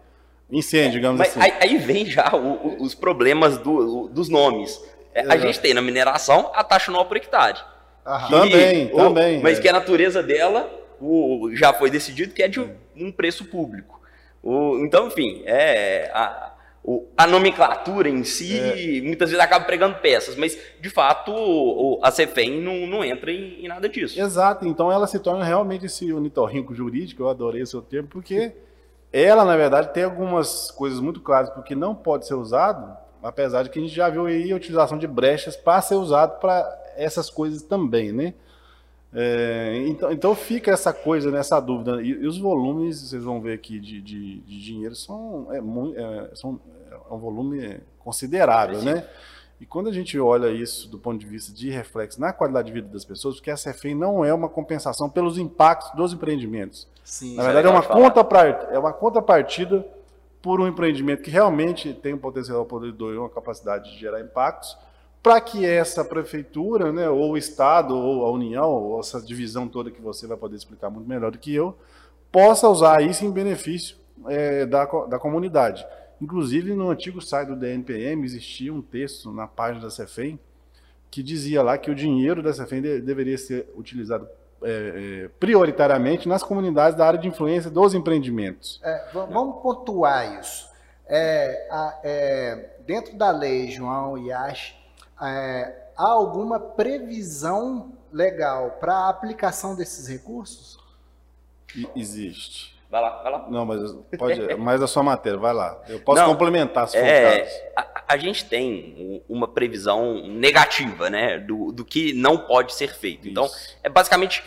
incêndio, 0.50 0.92
digamos 0.92 1.18
mas 1.18 1.28
assim. 1.28 1.40
Aí, 1.40 1.52
aí 1.60 1.78
vem 1.78 2.06
já 2.06 2.30
o, 2.34 2.38
o, 2.38 2.82
os 2.82 2.94
problemas 2.94 3.58
do, 3.58 4.08
dos 4.08 4.28
nomes. 4.28 4.82
É, 5.14 5.20
a 5.22 5.36
gente 5.36 5.60
tem 5.60 5.74
na 5.74 5.82
mineração 5.82 6.50
a 6.54 6.62
taxa 6.62 6.90
anual 6.90 7.06
por 7.06 7.16
hectare. 7.16 7.58
Que, 8.26 8.30
também, 8.32 8.90
o, 8.92 8.96
também. 8.96 9.42
Mas 9.42 9.58
é. 9.58 9.60
que 9.60 9.68
a 9.68 9.72
natureza 9.72 10.22
dela 10.22 10.70
o, 11.00 11.50
já 11.52 11.72
foi 11.72 11.90
decidido 11.90 12.32
que 12.32 12.42
é 12.42 12.48
de 12.48 12.60
um 12.96 13.12
preço 13.12 13.44
público. 13.44 14.00
O, 14.42 14.78
então, 14.78 15.08
enfim, 15.08 15.42
é, 15.44 16.10
a, 16.14 16.54
o, 16.82 17.06
a 17.16 17.26
nomenclatura 17.26 18.08
em 18.08 18.24
si 18.24 18.58
é. 18.58 19.02
muitas 19.02 19.30
vezes 19.30 19.44
acaba 19.44 19.64
pregando 19.66 19.96
peças, 19.96 20.36
mas 20.36 20.58
de 20.80 20.88
fato 20.88 21.32
o, 21.32 22.00
a 22.02 22.10
CEFEM 22.10 22.62
não, 22.62 22.86
não 22.86 23.04
entra 23.04 23.30
em, 23.30 23.64
em, 23.64 23.68
nada 23.68 23.88
disso. 23.88 24.18
Exato, 24.18 24.66
então 24.66 24.90
ela 24.90 25.06
se 25.06 25.18
torna 25.18 25.44
realmente 25.44 25.86
esse 25.86 26.10
unitorrinco 26.12 26.74
jurídico, 26.74 27.22
eu 27.22 27.28
adorei 27.28 27.60
o 27.60 27.66
seu 27.66 27.82
termo, 27.82 28.08
porque 28.08 28.52
ela, 29.12 29.44
na 29.44 29.56
verdade, 29.56 29.92
tem 29.92 30.04
algumas 30.04 30.70
coisas 30.70 31.00
muito 31.00 31.20
claras 31.20 31.50
porque 31.50 31.74
não 31.74 31.94
pode 31.94 32.26
ser 32.26 32.34
usado, 32.34 32.96
apesar 33.22 33.62
de 33.62 33.70
que 33.70 33.78
a 33.78 33.82
gente 33.82 33.94
já 33.94 34.08
viu 34.08 34.26
aí 34.26 34.52
a 34.52 34.56
utilização 34.56 34.98
de 34.98 35.06
brechas 35.06 35.56
para 35.56 35.80
ser 35.80 35.94
usado 35.94 36.38
para 36.40 36.66
essas 36.96 37.30
coisas 37.30 37.62
também, 37.62 38.12
né? 38.12 38.34
É, 39.12 39.84
então, 39.86 40.12
então 40.12 40.34
fica 40.34 40.70
essa 40.70 40.92
coisa, 40.92 41.30
nessa 41.30 41.58
dúvida. 41.60 42.02
E, 42.02 42.08
e, 42.08 42.26
os 42.26 42.38
volumes, 42.38 43.00
vocês 43.00 43.24
vão 43.24 43.40
ver 43.40 43.54
aqui, 43.54 43.78
de, 43.80 44.02
de, 44.02 44.40
de 44.40 44.62
dinheiro 44.62 44.94
são, 44.94 45.48
é, 45.50 45.58
é, 45.58 46.34
são 46.34 46.60
é 46.90 47.14
um 47.14 47.18
volume 47.18 47.80
considerável, 47.98 48.82
né? 48.82 49.06
E 49.60 49.66
quando 49.66 49.88
a 49.88 49.92
gente 49.92 50.18
olha 50.18 50.50
isso 50.50 50.88
do 50.88 50.98
ponto 50.98 51.18
de 51.18 51.26
vista 51.26 51.52
de 51.52 51.68
reflexo 51.68 52.20
na 52.20 52.32
qualidade 52.32 52.68
de 52.68 52.72
vida 52.72 52.88
das 52.88 53.04
pessoas, 53.04 53.36
porque 53.36 53.50
a 53.50 53.56
CFE 53.56 53.94
não 53.94 54.24
é 54.24 54.32
uma 54.32 54.48
compensação 54.48 55.10
pelos 55.10 55.36
impactos 55.36 55.90
dos 55.96 56.12
empreendimentos. 56.12 56.86
Sim, 57.02 57.34
na 57.34 57.42
verdade, 57.42 57.66
é 57.66 57.70
uma, 57.70 57.82
contrapart, 57.82 58.68
é 58.70 58.78
uma 58.78 58.92
contrapartida 58.92 59.84
por 60.40 60.60
um 60.60 60.68
empreendimento 60.68 61.22
que 61.22 61.30
realmente 61.30 61.92
tem 61.92 62.14
um 62.14 62.18
potencial 62.18 62.64
poluidor 62.64 63.14
e 63.14 63.18
uma 63.18 63.28
capacidade 63.28 63.90
de 63.90 63.98
gerar 63.98 64.20
impactos, 64.20 64.76
para 65.20 65.40
que 65.40 65.66
essa 65.66 66.04
prefeitura, 66.04 66.92
né, 66.92 67.08
ou 67.10 67.32
o 67.32 67.36
Estado, 67.36 67.96
ou 67.96 68.24
a 68.24 68.30
União, 68.30 68.70
ou 68.70 69.00
essa 69.00 69.20
divisão 69.20 69.66
toda 69.66 69.90
que 69.90 70.00
você 70.00 70.26
vai 70.26 70.36
poder 70.36 70.56
explicar 70.56 70.88
muito 70.88 71.08
melhor 71.08 71.32
do 71.32 71.38
que 71.38 71.52
eu, 71.52 71.76
possa 72.30 72.68
usar 72.68 73.02
isso 73.02 73.24
em 73.24 73.30
benefício 73.30 73.96
é, 74.28 74.64
da, 74.64 74.84
da 74.84 75.18
comunidade. 75.18 75.84
Inclusive, 76.20 76.74
no 76.74 76.90
antigo 76.90 77.20
site 77.20 77.48
do 77.48 77.56
DNPM 77.56 78.24
existia 78.24 78.72
um 78.72 78.82
texto 78.82 79.32
na 79.32 79.46
página 79.46 79.84
da 79.84 79.90
CEFEM 79.90 80.38
que 81.10 81.22
dizia 81.22 81.62
lá 81.62 81.78
que 81.78 81.90
o 81.90 81.94
dinheiro 81.94 82.42
da 82.42 82.52
CEFEM 82.52 82.82
de, 82.82 83.00
deveria 83.00 83.38
ser 83.38 83.72
utilizado 83.76 84.28
é, 84.62 85.24
é, 85.24 85.28
prioritariamente 85.40 86.28
nas 86.28 86.42
comunidades 86.42 86.98
da 86.98 87.06
área 87.06 87.18
de 87.18 87.28
influência 87.28 87.70
dos 87.70 87.94
empreendimentos. 87.94 88.80
É, 88.82 89.10
vamos 89.12 89.62
pontuar 89.62 90.40
isso. 90.40 90.68
É, 91.06 91.68
a, 91.70 92.00
é, 92.02 92.70
dentro 92.84 93.16
da 93.16 93.30
lei 93.30 93.70
João 93.70 94.18
Yash, 94.18 94.74
é, 95.22 95.88
há 95.96 96.08
alguma 96.08 96.60
previsão 96.60 97.92
legal 98.12 98.72
para 98.80 98.94
a 98.94 99.08
aplicação 99.08 99.74
desses 99.74 100.08
recursos? 100.08 100.78
Existe. 101.94 102.77
Vai 102.90 103.02
lá, 103.02 103.22
vai 103.22 103.32
lá. 103.32 103.46
Não, 103.50 103.66
mas 103.66 103.92
pode, 104.18 104.54
mais 104.56 104.82
a 104.82 104.86
sua 104.86 105.02
matéria, 105.02 105.38
vai 105.38 105.52
lá. 105.52 105.80
Eu 105.88 106.00
posso 106.00 106.20
Não, 106.20 106.28
complementar 106.30 106.88
se 106.88 106.98
for 106.98 107.04
é, 107.04 107.72
a, 107.76 108.04
a, 108.08 108.16
gente 108.16 108.46
tem 108.46 109.22
uma 109.28 109.46
previsão 109.46 110.26
negativa, 110.26 111.10
né, 111.10 111.38
do, 111.38 111.70
do 111.70 111.84
que 111.84 112.14
não 112.14 112.38
pode 112.38 112.74
ser 112.74 112.94
feito. 112.94 113.28
Então, 113.28 113.44
Isso. 113.44 113.56
Então, 113.56 113.80
é 113.82 113.88
basicamente, 113.88 114.42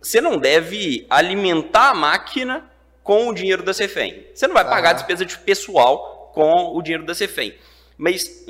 você 0.00 0.20
não 0.20 0.36
deve 0.36 1.06
alimentar 1.08 1.90
a 1.90 1.94
máquina 1.94 2.70
com 3.02 3.28
o 3.28 3.34
dinheiro 3.34 3.62
da 3.62 3.72
Cefem. 3.72 4.26
Você 4.34 4.46
não 4.46 4.54
vai 4.54 4.64
pagar 4.64 4.90
a 4.90 4.94
despesa 4.94 5.24
de 5.24 5.38
pessoal 5.38 6.32
com 6.34 6.76
o 6.76 6.82
dinheiro 6.82 7.06
da 7.06 7.14
Cefem. 7.14 7.54
Mas 7.96 8.44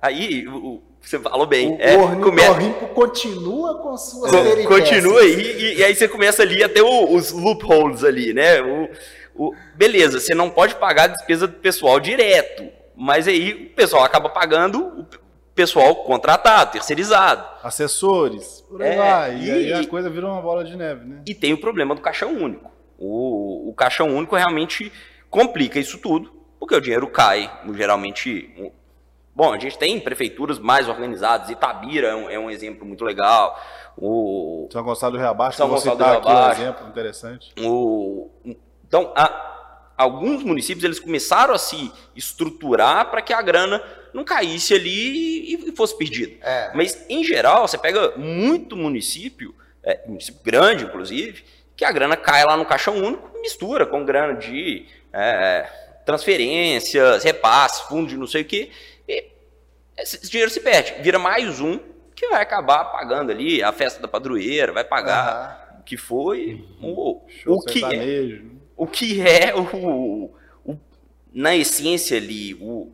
aí 0.00 0.46
o, 0.46 0.82
você 1.00 1.18
falou 1.18 1.46
bem. 1.46 1.74
O 1.74 1.80
é, 1.80 1.96
ornitorrinco 1.96 2.80
come... 2.80 2.94
continua 2.94 3.78
com 3.78 3.96
suas 3.96 4.30
Co 4.30 4.68
Continua 4.68 5.20
aí, 5.20 5.40
e, 5.40 5.78
e, 5.78 5.84
aí 5.84 5.94
você 5.94 6.06
começa 6.08 6.42
ali 6.42 6.62
até 6.62 6.82
os 6.82 7.32
loopholes 7.32 8.04
ali, 8.04 8.34
né? 8.34 8.60
O, 8.60 8.88
o, 9.34 9.54
beleza, 9.74 10.20
você 10.20 10.34
não 10.34 10.50
pode 10.50 10.74
pagar 10.74 11.04
a 11.04 11.08
despesa 11.08 11.46
do 11.46 11.54
pessoal 11.54 11.98
direto, 11.98 12.68
mas 12.94 13.26
aí 13.28 13.70
o 13.72 13.74
pessoal 13.74 14.04
acaba 14.04 14.28
pagando 14.28 14.80
o 14.80 15.06
pessoal 15.54 15.96
contratado, 15.96 16.72
terceirizado. 16.72 17.44
Assessores, 17.62 18.64
por 18.68 18.82
aí 18.82 18.90
é, 18.90 18.96
vai. 18.96 19.36
E, 19.36 19.46
e, 19.46 19.50
aí 19.50 19.72
a 19.72 19.86
coisa 19.86 20.10
vira 20.10 20.26
uma 20.26 20.42
bola 20.42 20.64
de 20.64 20.76
neve, 20.76 21.06
né? 21.06 21.22
E 21.26 21.34
tem 21.34 21.52
o 21.52 21.58
problema 21.58 21.94
do 21.94 22.00
caixão 22.00 22.34
único. 22.34 22.70
O, 22.98 23.70
o 23.70 23.74
caixão 23.74 24.08
único 24.08 24.36
realmente 24.36 24.92
complica 25.30 25.78
isso 25.78 25.98
tudo, 25.98 26.32
porque 26.58 26.74
o 26.74 26.80
dinheiro 26.80 27.06
cai, 27.06 27.50
geralmente 27.74 28.72
Bom, 29.38 29.52
a 29.52 29.58
gente 29.60 29.78
tem 29.78 30.00
prefeituras 30.00 30.58
mais 30.58 30.88
organizadas, 30.88 31.48
Itabira 31.48 32.08
é 32.08 32.16
um, 32.16 32.28
é 32.30 32.36
um 32.40 32.50
exemplo 32.50 32.84
muito 32.84 33.04
legal. 33.04 33.56
O 33.96 34.68
São 34.72 34.82
Gonçalo 34.82 35.12
do 35.12 35.18
Reabaixo, 35.18 35.58
São 35.58 35.68
Gonçalo 35.68 35.96
do 35.96 36.02
Reabaixo, 36.02 36.28
aqui 36.28 36.60
um 36.60 36.64
exemplo 36.64 36.88
interessante. 36.88 37.52
O, 37.60 38.30
então, 38.84 39.12
a, 39.14 39.92
alguns 39.96 40.42
municípios 40.42 40.82
eles 40.82 40.98
começaram 40.98 41.54
a 41.54 41.58
se 41.58 41.92
estruturar 42.16 43.12
para 43.12 43.22
que 43.22 43.32
a 43.32 43.40
grana 43.40 43.80
não 44.12 44.24
caísse 44.24 44.74
ali 44.74 45.54
e, 45.54 45.68
e 45.68 45.76
fosse 45.76 45.96
perdida. 45.96 46.44
É. 46.44 46.72
Mas, 46.74 47.06
em 47.08 47.22
geral, 47.22 47.68
você 47.68 47.78
pega 47.78 48.16
muito 48.16 48.76
município, 48.76 49.54
é, 49.84 50.00
município 50.04 50.42
grande, 50.42 50.82
inclusive, 50.82 51.44
que 51.76 51.84
a 51.84 51.92
grana 51.92 52.16
cai 52.16 52.44
lá 52.44 52.56
no 52.56 52.66
caixão 52.66 52.96
único, 52.96 53.30
mistura 53.40 53.86
com 53.86 54.04
grana 54.04 54.34
de 54.34 54.84
é, 55.12 55.64
transferências, 56.04 57.22
repasses, 57.22 57.82
fundos 57.82 58.10
de 58.10 58.16
não 58.16 58.26
sei 58.26 58.42
o 58.42 58.44
quê, 58.44 58.70
esse 59.96 60.30
dinheiro 60.30 60.50
se 60.50 60.60
perde. 60.60 61.02
Vira 61.02 61.18
mais 61.18 61.60
um 61.60 61.78
que 62.14 62.28
vai 62.28 62.42
acabar 62.42 62.84
pagando 62.86 63.30
ali 63.30 63.62
a 63.62 63.72
festa 63.72 64.00
da 64.00 64.08
padroeira, 64.08 64.72
vai 64.72 64.84
pagar 64.84 65.70
uhum. 65.72 65.80
o 65.80 65.82
que 65.84 65.96
foi, 65.96 66.64
o, 66.82 67.22
o 67.46 67.60
que 67.60 67.84
é, 67.84 68.42
o 68.76 68.86
que 68.86 69.20
é 69.20 69.54
o, 69.54 70.32
o, 70.64 70.78
na 71.32 71.54
essência 71.54 72.16
ali 72.16 72.54
o, 72.54 72.92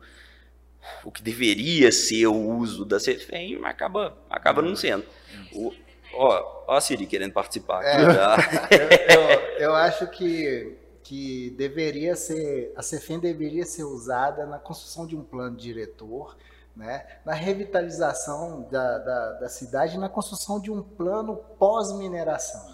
o 1.03 1.11
que 1.11 1.23
deveria 1.23 1.91
ser 1.91 2.27
o 2.27 2.35
uso 2.35 2.85
da 2.85 2.97
CFEM, 2.97 3.57
mas 3.59 3.71
acaba, 3.71 4.15
acaba 4.29 4.61
não 4.61 4.75
sendo. 4.75 5.05
O, 5.53 5.73
ó, 6.13 6.63
ó 6.67 6.75
a 6.75 6.81
Siri 6.81 7.07
querendo 7.07 7.33
participar. 7.33 7.83
É, 7.83 8.05
tá? 8.13 8.37
eu, 9.59 9.67
eu 9.69 9.75
acho 9.75 10.07
que 10.07 10.75
que 11.05 11.51
deveria 11.51 12.15
ser 12.15 12.73
a 12.75 12.81
CEFEM 12.81 13.19
deveria 13.19 13.63
ser 13.63 13.83
usada 13.83 14.43
na 14.47 14.57
construção 14.57 15.05
de 15.05 15.15
um 15.15 15.21
plano 15.21 15.55
diretor 15.55 16.35
né, 16.75 17.05
na 17.23 17.33
revitalização 17.33 18.67
da, 18.71 18.97
da, 18.97 19.31
da 19.33 19.49
cidade 19.49 19.99
na 19.99 20.09
construção 20.09 20.59
de 20.59 20.71
um 20.71 20.81
plano 20.81 21.37
pós-mineração. 21.59 22.73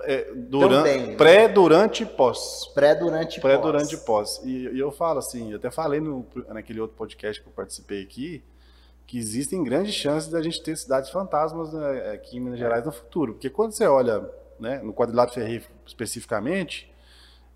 É, 0.00 0.32
durante, 0.34 1.06
né? 1.06 1.16
pré, 1.16 1.46
durante 1.46 2.02
e 2.02 2.06
pós. 2.06 2.68
Pré, 2.74 2.96
durante 2.96 3.38
e 3.38 3.40
pré, 3.40 3.54
pós. 3.56 3.62
durante 3.64 3.94
e 3.94 3.98
pós. 3.98 4.40
E, 4.44 4.68
e, 4.68 4.78
eu 4.80 4.90
falo 4.90 5.20
assim, 5.20 5.52
eu 5.52 5.56
até 5.58 5.70
falei 5.70 6.00
no, 6.00 6.26
naquele 6.48 6.80
outro 6.80 6.96
podcast 6.96 7.40
que 7.40 7.48
eu 7.48 7.52
participei 7.52 8.02
aqui, 8.02 8.42
que 9.06 9.16
existem 9.16 9.62
grandes 9.62 9.94
chances 9.94 10.28
da 10.28 10.42
gente 10.42 10.60
ter 10.60 10.76
cidades 10.76 11.10
fantasmas 11.10 11.72
né, 11.72 12.10
aqui 12.10 12.38
em 12.38 12.40
Minas 12.40 12.58
Gerais 12.58 12.84
no 12.84 12.90
futuro. 12.90 13.34
Porque 13.34 13.48
quando 13.48 13.70
você 13.70 13.86
olha 13.86 14.28
né, 14.58 14.80
no 14.82 14.92
quadrilátero 14.92 15.40
ferrífero 15.40 15.72
especificamente, 15.86 16.91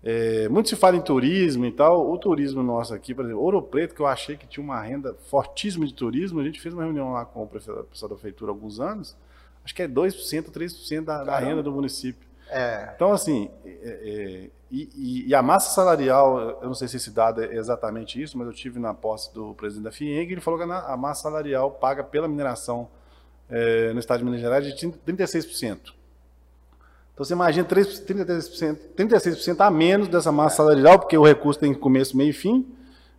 é, 0.09 0.47
muito 0.47 0.69
se 0.69 0.75
fala 0.77 0.95
em 0.95 1.01
turismo 1.01 1.65
e 1.65 1.71
tal. 1.71 2.09
O 2.09 2.17
turismo 2.17 2.63
nosso 2.63 2.93
aqui, 2.93 3.13
por 3.13 3.25
exemplo, 3.25 3.43
Ouro 3.43 3.61
Preto, 3.61 3.93
que 3.93 3.99
eu 3.99 4.07
achei 4.07 4.37
que 4.37 4.47
tinha 4.47 4.63
uma 4.63 4.81
renda 4.81 5.13
fortíssima 5.29 5.85
de 5.85 5.93
turismo, 5.93 6.39
a 6.39 6.45
gente 6.45 6.61
fez 6.61 6.73
uma 6.73 6.83
reunião 6.83 7.11
lá 7.11 7.25
com 7.25 7.43
o 7.43 7.47
pessoal 7.47 7.83
da 7.83 8.07
prefeitura 8.15 8.49
há 8.49 8.53
alguns 8.53 8.79
anos, 8.79 9.17
acho 9.65 9.75
que 9.75 9.81
é 9.81 9.87
2%, 9.87 10.49
3% 10.49 11.03
da, 11.03 11.25
da 11.25 11.37
renda 11.37 11.61
do 11.61 11.73
município. 11.73 12.25
É. 12.49 12.93
Então, 12.95 13.11
assim, 13.11 13.51
é, 13.65 13.69
é, 13.83 14.49
e, 14.71 15.25
e, 15.27 15.35
a 15.35 15.41
massa 15.41 15.75
salarial, 15.75 16.57
eu 16.61 16.67
não 16.67 16.73
sei 16.73 16.87
se 16.87 16.95
esse 16.95 17.11
dado 17.11 17.43
é 17.43 17.57
exatamente 17.57 18.21
isso, 18.21 18.37
mas 18.37 18.47
eu 18.47 18.53
tive 18.53 18.79
na 18.79 18.93
posse 18.93 19.33
do 19.33 19.53
presidente 19.55 19.83
da 19.83 19.91
FIENG, 19.91 20.31
ele 20.31 20.39
falou 20.39 20.57
que 20.57 20.65
a 20.71 20.95
massa 20.95 21.23
salarial 21.23 21.69
paga 21.69 22.01
pela 22.01 22.29
mineração 22.29 22.87
é, 23.49 23.91
no 23.91 23.99
estado 23.99 24.19
de 24.19 24.23
Minas 24.23 24.39
Gerais 24.39 24.65
de 24.65 24.73
36%. 24.73 25.96
Então 27.17 27.25
você 27.25 27.33
imagina 27.33 27.67
3, 27.67 28.05
36%, 28.05 28.77
36% 28.95 29.59
a 29.61 29.71
menos 29.71 30.07
dessa 30.07 30.31
massa 30.31 30.57
salarial, 30.57 30.99
porque 30.99 31.17
o 31.17 31.25
recurso 31.25 31.59
tem 31.59 31.73
começo, 31.73 32.15
meio 32.15 32.29
e 32.29 32.33
fim. 32.33 32.63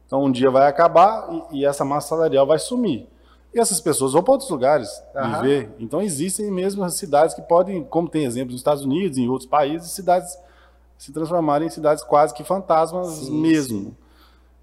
Então 0.07 0.23
um 0.23 0.31
dia 0.31 0.53
vai 0.53 0.69
acabar 0.69 1.29
e, 1.51 1.59
e 1.59 1.67
essa 1.67 1.85
massa 1.85 2.11
salarial 2.11 2.47
vai 2.47 2.61
sumir. 2.61 3.09
E 3.53 3.59
essas 3.59 3.81
pessoas 3.81 4.13
vão 4.13 4.23
para 4.23 4.35
outros 4.35 4.49
lugares 4.51 4.89
uhum. 5.17 5.41
viver. 5.41 5.71
Então 5.81 6.01
existem 6.01 6.49
mesmo 6.49 6.89
cidades 6.91 7.35
que 7.35 7.43
podem, 7.43 7.83
como 7.83 8.09
tem 8.09 8.25
exemplos 8.25 8.53
nos 8.53 8.61
Estados 8.61 8.85
Unidos, 8.85 9.19
em 9.19 9.29
outros 9.29 9.51
países, 9.51 9.91
cidades 9.91 10.39
se 10.97 11.13
transformarem 11.13 11.67
em 11.67 11.71
cidades 11.71 12.05
quase 12.05 12.33
que 12.33 12.45
fantasmas 12.45 13.09
sim, 13.09 13.41
mesmo. 13.41 13.81
Sim. 13.81 13.97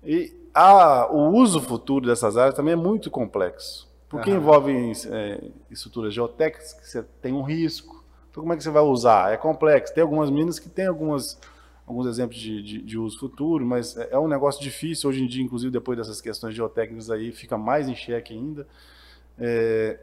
E 0.01 0.34
a, 0.54 1.12
o 1.12 1.34
uso 1.34 1.60
futuro 1.60 2.08
dessas 2.08 2.38
áreas 2.38 2.56
também 2.56 2.72
é 2.72 2.77
muito 2.77 3.12
complexo. 3.12 3.86
Porque 4.08 4.32
uhum. 4.32 4.38
envolve 4.38 4.94
é, 5.10 5.44
estruturas 5.70 6.13
geotécnicas 6.13 6.72
que 6.72 6.88
você 6.88 7.04
tem 7.22 7.34
um 7.34 7.42
risco, 7.42 7.94
então, 8.36 8.44
como 8.44 8.51
é 8.51 8.58
que 8.58 8.63
você 8.63 8.70
vai 8.70 8.84
usar? 8.84 9.32
É 9.32 9.38
complexo. 9.38 9.94
Tem 9.94 10.01
algumas 10.01 10.30
minas 10.30 10.60
que 10.60 10.68
tem 10.68 10.88
algumas, 10.88 11.39
alguns 11.88 12.06
exemplos 12.06 12.38
de, 12.38 12.62
de, 12.62 12.82
de, 12.82 12.98
uso 12.98 13.18
futuro, 13.18 13.65
mas 13.65 13.96
é, 13.96 14.10
é 14.12 14.20
um 14.20 14.27
negócio 14.27 14.62
difícil. 14.62 15.10
Hoje 15.10 15.24
em 15.24 15.27
dia, 15.27 15.42
inclusive, 15.42 15.72
depois 15.72 15.98
dessas 15.98 16.20
questões 16.20 16.54
geotécnicas 16.54 17.10
aí, 17.10 17.32
fica 17.32 17.58
mais 17.58 17.88
em 17.88 17.96
xeque 17.96 18.34
ainda. 18.34 18.68
É, 19.39 19.98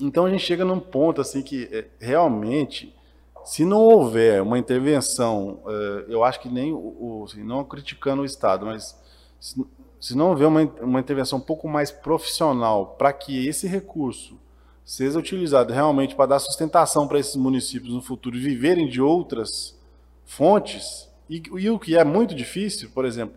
então, 0.00 0.24
a 0.24 0.30
gente 0.30 0.44
chega 0.44 0.64
num 0.64 0.78
ponto 0.78 1.20
assim 1.20 1.42
que 1.42 1.68
é, 1.72 1.86
realmente, 1.98 2.94
se 3.44 3.64
não 3.64 3.80
houver 3.80 4.40
uma 4.40 4.56
intervenção, 4.56 5.64
é, 5.66 6.04
eu 6.14 6.22
acho 6.22 6.38
que 6.38 6.48
nem, 6.48 6.72
o, 6.72 7.24
assim, 7.28 7.42
não 7.42 7.64
criticando 7.64 8.22
o 8.22 8.24
Estado, 8.24 8.66
mas 8.66 8.96
se, 9.40 9.66
se 10.00 10.16
não 10.16 10.28
houver 10.28 10.46
uma, 10.46 10.62
uma 10.80 11.00
intervenção 11.00 11.40
um 11.40 11.42
pouco 11.42 11.66
mais 11.66 11.90
profissional 11.90 12.94
para 12.96 13.12
que 13.12 13.48
esse 13.48 13.66
recurso 13.66 14.38
seja 14.84 15.18
utilizado 15.18 15.72
realmente 15.72 16.14
para 16.14 16.26
dar 16.26 16.38
sustentação 16.38 17.06
para 17.06 17.18
esses 17.18 17.36
municípios 17.36 17.94
no 17.94 18.02
futuro 18.02 18.38
viverem 18.38 18.88
de 18.88 19.00
outras 19.00 19.78
fontes, 20.24 21.08
e, 21.28 21.42
e, 21.58 21.70
o 21.70 21.78
que 21.78 21.96
é 21.96 22.04
muito 22.04 22.34
difícil, 22.34 22.90
por 22.90 23.04
exemplo, 23.04 23.34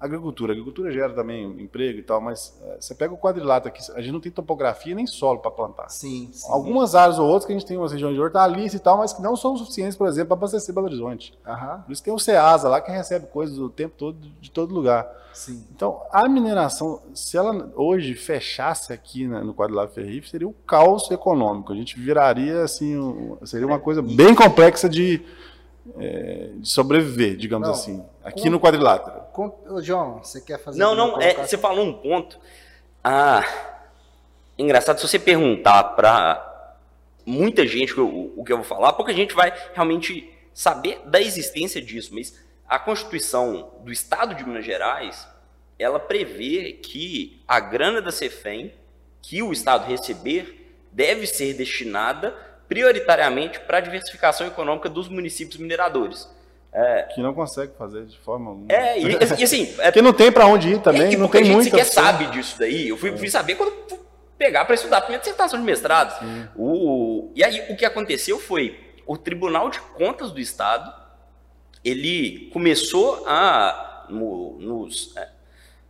agricultura. 0.00 0.52
A 0.52 0.54
agricultura 0.54 0.92
gera 0.92 1.12
também 1.12 1.44
emprego 1.60 1.98
e 1.98 2.02
tal, 2.02 2.20
mas 2.20 2.56
é, 2.62 2.76
você 2.80 2.94
pega 2.94 3.12
o 3.12 3.18
quadrilátero 3.18 3.74
aqui, 3.74 3.82
a 3.92 4.00
gente 4.00 4.12
não 4.12 4.20
tem 4.20 4.30
topografia 4.30 4.94
nem 4.94 5.06
solo 5.06 5.40
para 5.40 5.50
plantar. 5.50 5.88
Sim, 5.88 6.30
sim, 6.32 6.46
Algumas 6.50 6.94
áreas 6.94 7.18
ou 7.18 7.26
outras 7.26 7.46
que 7.46 7.52
a 7.52 7.58
gente 7.58 7.66
tem 7.66 7.76
uma 7.76 7.88
região 7.88 8.12
de 8.12 8.20
hortaliça 8.20 8.76
e 8.76 8.80
tal, 8.80 8.98
mas 8.98 9.12
que 9.12 9.22
não 9.22 9.36
são 9.36 9.56
suficientes, 9.56 9.96
por 9.96 10.06
exemplo, 10.06 10.28
para 10.28 10.36
abastecer 10.36 10.74
Belo 10.74 10.86
Horizonte. 10.86 11.36
Uhum. 11.46 11.82
Por 11.82 11.92
isso 11.92 12.02
tem 12.02 12.12
o 12.12 12.18
CEASA 12.18 12.68
lá 12.68 12.80
que 12.80 12.90
recebe 12.90 13.26
coisas 13.26 13.58
o 13.58 13.68
tempo 13.68 13.94
todo, 13.96 14.18
de 14.40 14.50
todo 14.50 14.72
lugar. 14.74 15.08
Sim. 15.32 15.64
Então, 15.74 16.02
a 16.10 16.28
mineração, 16.28 17.00
se 17.14 17.36
ela 17.36 17.70
hoje 17.76 18.14
fechasse 18.14 18.92
aqui 18.92 19.26
né, 19.26 19.40
no 19.40 19.54
quadrilátero 19.54 19.94
ferrífero, 19.94 20.30
seria 20.30 20.46
o 20.48 20.50
um 20.50 20.54
caos 20.66 21.10
econômico. 21.10 21.72
A 21.72 21.76
gente 21.76 21.98
viraria, 21.98 22.62
assim, 22.62 22.96
um, 22.96 23.36
seria 23.44 23.66
uma 23.66 23.78
coisa 23.78 24.02
bem 24.02 24.34
complexa 24.34 24.88
de 24.88 25.24
é, 25.96 26.50
de 26.56 26.68
sobreviver, 26.68 27.36
digamos 27.36 27.66
não, 27.66 27.74
assim, 27.74 28.04
aqui 28.22 28.44
com, 28.44 28.50
no 28.50 28.60
quadrilátero. 28.60 29.17
João, 29.82 30.22
você 30.22 30.40
quer 30.40 30.58
fazer? 30.58 30.78
Não, 30.78 30.94
não, 30.94 31.20
é, 31.20 31.34
você 31.34 31.56
falou 31.56 31.84
um 31.84 31.92
ponto. 31.92 32.38
Ah, 33.02 33.44
engraçado, 34.56 34.98
se 34.98 35.06
você 35.06 35.18
perguntar 35.18 35.82
para 35.94 36.76
muita 37.24 37.66
gente 37.66 37.98
o, 37.98 38.32
o 38.36 38.44
que 38.44 38.52
eu 38.52 38.56
vou 38.56 38.66
falar, 38.66 38.92
pouca 38.94 39.12
gente 39.12 39.34
vai 39.34 39.52
realmente 39.74 40.32
saber 40.52 41.00
da 41.06 41.20
existência 41.20 41.80
disso, 41.80 42.14
mas 42.14 42.38
a 42.68 42.78
Constituição 42.78 43.70
do 43.84 43.92
Estado 43.92 44.34
de 44.34 44.44
Minas 44.44 44.64
Gerais, 44.64 45.26
ela 45.78 46.00
prevê 46.00 46.72
que 46.72 47.42
a 47.46 47.60
grana 47.60 48.02
da 48.02 48.10
CEFEM 48.10 48.72
que 49.22 49.42
o 49.42 49.52
Estado 49.52 49.86
receber 49.86 50.74
deve 50.90 51.26
ser 51.26 51.54
destinada 51.54 52.30
prioritariamente 52.68 53.60
para 53.60 53.78
a 53.78 53.80
diversificação 53.80 54.46
econômica 54.46 54.88
dos 54.88 55.08
municípios 55.08 55.58
mineradores. 55.58 56.28
É, 56.72 57.02
que 57.14 57.20
não 57.22 57.32
consegue 57.32 57.72
fazer 57.78 58.04
de 58.04 58.18
forma 58.18 58.50
alguma. 58.50 58.66
É, 58.70 58.98
e, 58.98 59.18
e 59.38 59.44
assim. 59.44 59.74
É, 59.80 59.90
que 59.90 60.02
não 60.02 60.12
tem 60.12 60.30
para 60.30 60.46
onde 60.46 60.68
ir 60.68 60.80
também, 60.80 61.14
é, 61.14 61.16
não 61.16 61.28
tem. 61.28 61.42
A 61.42 61.44
gente 61.44 61.64
sequer 61.64 61.84
sabe 61.84 62.26
disso 62.26 62.58
daí. 62.58 62.88
Eu 62.88 62.96
fui, 62.96 63.16
fui 63.16 63.30
saber 63.30 63.54
quando 63.54 63.72
fui 63.88 63.98
pegar 64.36 64.64
para 64.64 64.74
estudar 64.74 64.98
a 64.98 65.06
minha 65.06 65.18
dissertação 65.18 65.58
de 65.58 65.64
mestrado. 65.64 66.24
O, 66.54 67.30
e 67.34 67.42
aí 67.42 67.66
o 67.70 67.76
que 67.76 67.84
aconteceu 67.84 68.38
foi 68.38 68.78
o 69.06 69.16
Tribunal 69.16 69.70
de 69.70 69.80
Contas 69.80 70.30
do 70.30 70.38
Estado 70.38 70.92
ele 71.84 72.50
começou 72.52 73.24
a 73.26 74.06
no, 74.08 74.58
nos 74.58 75.16
é, 75.16 75.28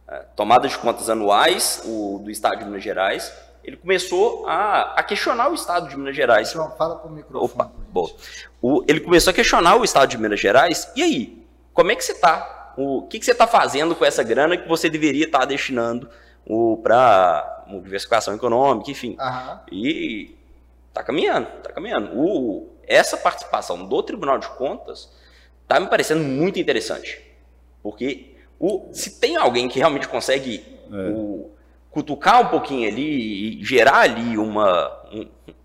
é, 0.08 0.16
tomadas 0.36 0.72
de 0.72 0.78
contas 0.78 1.08
anuais 1.08 1.82
o, 1.84 2.20
do 2.22 2.30
Estado 2.30 2.58
de 2.58 2.64
Minas 2.64 2.82
Gerais 2.82 3.32
ele 3.68 3.76
começou 3.76 4.46
a, 4.46 4.94
a 4.98 5.02
questionar 5.02 5.50
o 5.50 5.54
Estado 5.54 5.88
de 5.90 5.96
Minas 5.96 6.16
Gerais. 6.16 6.50
João, 6.52 6.70
fala 6.70 6.96
para 6.96 7.10
o 7.10 7.12
microfone. 7.12 7.52
Opa, 7.52 7.70
bom. 7.90 8.08
O, 8.62 8.82
ele 8.88 9.00
começou 9.00 9.30
a 9.30 9.34
questionar 9.34 9.76
o 9.76 9.84
Estado 9.84 10.08
de 10.08 10.16
Minas 10.16 10.40
Gerais. 10.40 10.90
E 10.96 11.02
aí, 11.02 11.46
como 11.74 11.92
é 11.92 11.94
que 11.94 12.02
você 12.02 12.12
está? 12.12 12.72
O 12.78 13.02
que, 13.02 13.18
que 13.18 13.26
você 13.26 13.32
está 13.32 13.46
fazendo 13.46 13.94
com 13.94 14.06
essa 14.06 14.22
grana 14.22 14.56
que 14.56 14.66
você 14.66 14.88
deveria 14.88 15.26
estar 15.26 15.40
tá 15.40 15.44
destinando 15.44 16.08
para 16.82 17.66
diversificação 17.82 18.34
econômica, 18.34 18.90
enfim. 18.90 19.18
Uhum. 19.20 19.58
E 19.70 20.34
está 20.88 21.02
caminhando, 21.02 21.48
está 21.58 21.70
caminhando. 21.70 22.18
O, 22.18 22.70
essa 22.86 23.18
participação 23.18 23.86
do 23.86 24.02
Tribunal 24.02 24.38
de 24.38 24.48
Contas 24.48 25.12
está 25.62 25.78
me 25.78 25.88
parecendo 25.88 26.24
muito 26.24 26.58
interessante. 26.58 27.22
Porque 27.82 28.34
o, 28.58 28.88
se 28.94 29.20
tem 29.20 29.36
alguém 29.36 29.68
que 29.68 29.78
realmente 29.78 30.08
consegue 30.08 30.64
é. 30.90 31.10
o, 31.10 31.50
cutucar 31.90 32.40
um 32.42 32.48
pouquinho 32.48 32.88
ali 32.88 33.60
e 33.60 33.64
gerar 33.64 34.00
ali 34.00 34.36
uma, 34.36 34.90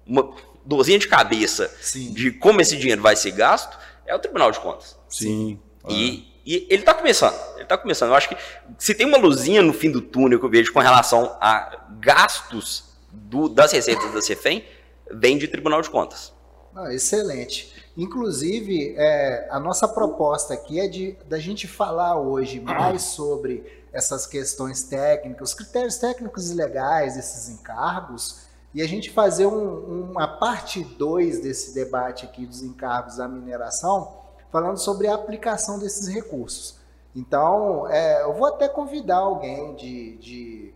uma 0.05 0.33
dorzinha 0.65 0.97
de 0.97 1.07
cabeça 1.07 1.69
Sim. 1.81 2.13
de 2.13 2.31
como 2.31 2.61
esse 2.61 2.77
dinheiro 2.77 3.01
vai 3.01 3.15
ser 3.15 3.31
gasto, 3.31 3.77
é 4.05 4.15
o 4.15 4.19
Tribunal 4.19 4.51
de 4.51 4.59
Contas. 4.59 4.97
Sim. 5.09 5.59
E, 5.89 6.31
e 6.45 6.67
ele 6.69 6.81
está 6.81 6.93
começando. 6.93 7.35
Ele 7.55 7.63
está 7.63 7.77
começando. 7.77 8.09
Eu 8.09 8.15
acho 8.15 8.29
que 8.29 8.37
se 8.77 8.93
tem 8.93 9.05
uma 9.05 9.17
luzinha 9.17 9.61
no 9.61 9.73
fim 9.73 9.91
do 9.91 10.01
túnel 10.01 10.39
que 10.39 10.45
eu 10.45 10.49
vejo 10.49 10.73
com 10.73 10.79
relação 10.79 11.37
a 11.39 11.85
gastos 11.99 12.85
do, 13.11 13.47
das 13.47 13.71
receitas 13.71 14.11
da 14.13 14.21
CEFEM, 14.21 14.63
vem 15.11 15.37
de 15.37 15.47
Tribunal 15.47 15.81
de 15.81 15.89
Contas. 15.89 16.33
Ah, 16.75 16.93
excelente. 16.93 17.71
Inclusive, 17.95 18.95
é, 18.97 19.47
a 19.51 19.59
nossa 19.59 19.87
proposta 19.87 20.53
aqui 20.53 20.79
é 20.79 20.87
de 20.87 21.15
da 21.27 21.37
gente 21.37 21.67
falar 21.67 22.19
hoje 22.19 22.59
mais 22.59 23.03
sobre 23.03 23.82
essas 23.93 24.25
questões 24.25 24.83
técnicas, 24.83 25.49
os 25.49 25.55
critérios 25.55 25.97
técnicos 25.97 26.49
e 26.49 26.55
legais 26.55 27.15
desses 27.15 27.47
encargos, 27.47 28.47
e 28.73 28.81
a 28.81 28.87
gente 28.87 29.11
fazer 29.11 29.45
um, 29.45 30.09
uma 30.09 30.27
parte 30.27 30.83
2 30.83 31.41
desse 31.41 31.75
debate 31.75 32.25
aqui 32.25 32.45
dos 32.45 32.63
encargos 32.63 33.17
da 33.17 33.27
mineração, 33.27 34.15
falando 34.51 34.77
sobre 34.77 35.07
a 35.07 35.13
aplicação 35.13 35.77
desses 35.77 36.07
recursos. 36.07 36.79
Então, 37.15 37.87
é, 37.87 38.23
eu 38.23 38.33
vou 38.33 38.47
até 38.47 38.67
convidar 38.67 39.17
alguém 39.17 39.75
de, 39.75 40.17
de, 40.17 40.73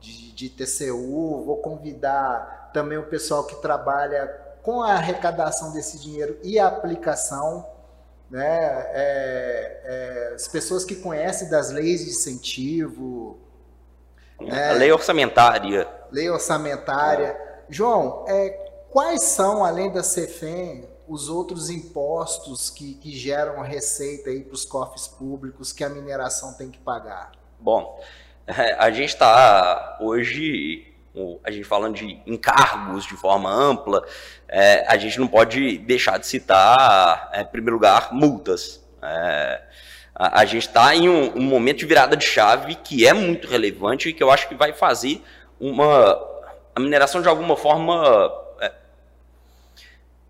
de, 0.00 0.32
de 0.32 0.48
TCU, 0.48 1.44
vou 1.44 1.58
convidar 1.58 2.70
também 2.72 2.96
o 2.96 3.04
pessoal 3.04 3.44
que 3.44 3.56
trabalha 3.56 4.26
com 4.62 4.82
a 4.82 4.92
arrecadação 4.92 5.72
desse 5.72 5.98
dinheiro 5.98 6.38
e 6.42 6.58
a 6.58 6.66
aplicação 6.66 7.66
né? 8.30 8.86
É, 8.92 9.80
é, 9.84 10.34
as 10.34 10.48
pessoas 10.48 10.84
que 10.84 10.96
conhecem 10.96 11.48
das 11.48 11.70
leis 11.70 12.04
de 12.04 12.10
incentivo. 12.10 13.38
Né? 14.40 14.70
A 14.70 14.72
lei 14.72 14.92
orçamentária. 14.92 15.88
Lei 16.10 16.28
orçamentária. 16.28 17.36
João, 17.68 18.24
é, 18.28 18.50
quais 18.90 19.22
são, 19.22 19.64
além 19.64 19.90
da 19.92 20.02
CEFEM, 20.02 20.88
os 21.06 21.28
outros 21.28 21.70
impostos 21.70 22.70
que, 22.70 22.94
que 22.94 23.12
geram 23.12 23.60
receita 23.60 24.30
para 24.44 24.54
os 24.54 24.64
cofres 24.64 25.06
públicos 25.06 25.72
que 25.72 25.84
a 25.84 25.88
mineração 25.88 26.54
tem 26.54 26.70
que 26.70 26.78
pagar? 26.78 27.32
Bom, 27.60 28.02
a 28.78 28.90
gente 28.90 29.10
está 29.10 29.98
hoje 30.00 30.93
a 31.44 31.50
gente 31.50 31.64
falando 31.64 31.94
de 31.94 32.18
encargos 32.26 33.04
de 33.04 33.16
forma 33.16 33.50
ampla, 33.50 34.04
é, 34.48 34.84
a 34.88 34.96
gente 34.96 35.18
não 35.20 35.28
pode 35.28 35.78
deixar 35.78 36.18
de 36.18 36.26
citar, 36.26 37.30
é, 37.32 37.42
em 37.42 37.46
primeiro 37.46 37.76
lugar, 37.76 38.12
multas. 38.12 38.84
É, 39.02 39.62
a, 40.14 40.40
a, 40.40 40.44
gente 40.44 40.66
está 40.66 40.94
em 40.94 41.08
um, 41.08 41.36
um, 41.36 41.42
momento 41.42 41.78
de 41.78 41.86
virada 41.86 42.16
de 42.16 42.24
chave 42.24 42.74
que 42.76 43.06
é 43.06 43.12
muito 43.12 43.46
relevante 43.46 44.08
e 44.08 44.12
que 44.12 44.22
eu 44.22 44.30
acho 44.30 44.48
que 44.48 44.54
vai 44.54 44.72
fazer 44.72 45.22
uma 45.60 46.34
a 46.74 46.80
mineração 46.80 47.22
de 47.22 47.28
alguma 47.28 47.56
forma 47.56 48.32
é, 48.60 48.72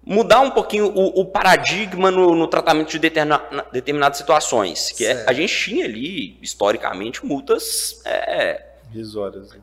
mudar 0.04 0.40
um 0.40 0.50
pouquinho 0.50 0.86
o, 0.86 1.20
o 1.20 1.24
paradigma 1.24 2.10
no, 2.10 2.34
no, 2.34 2.46
tratamento 2.46 2.90
de 2.90 2.98
determina, 2.98 3.40
determinadas 3.72 4.18
situações. 4.18 4.90
Que 4.92 5.06
é, 5.06 5.24
a 5.26 5.32
gente 5.32 5.56
tinha 5.56 5.86
ali, 5.86 6.38
historicamente, 6.42 7.24
multas. 7.24 8.02
É, 8.04 8.62
Risórias. 8.92 9.52
Né? 9.52 9.60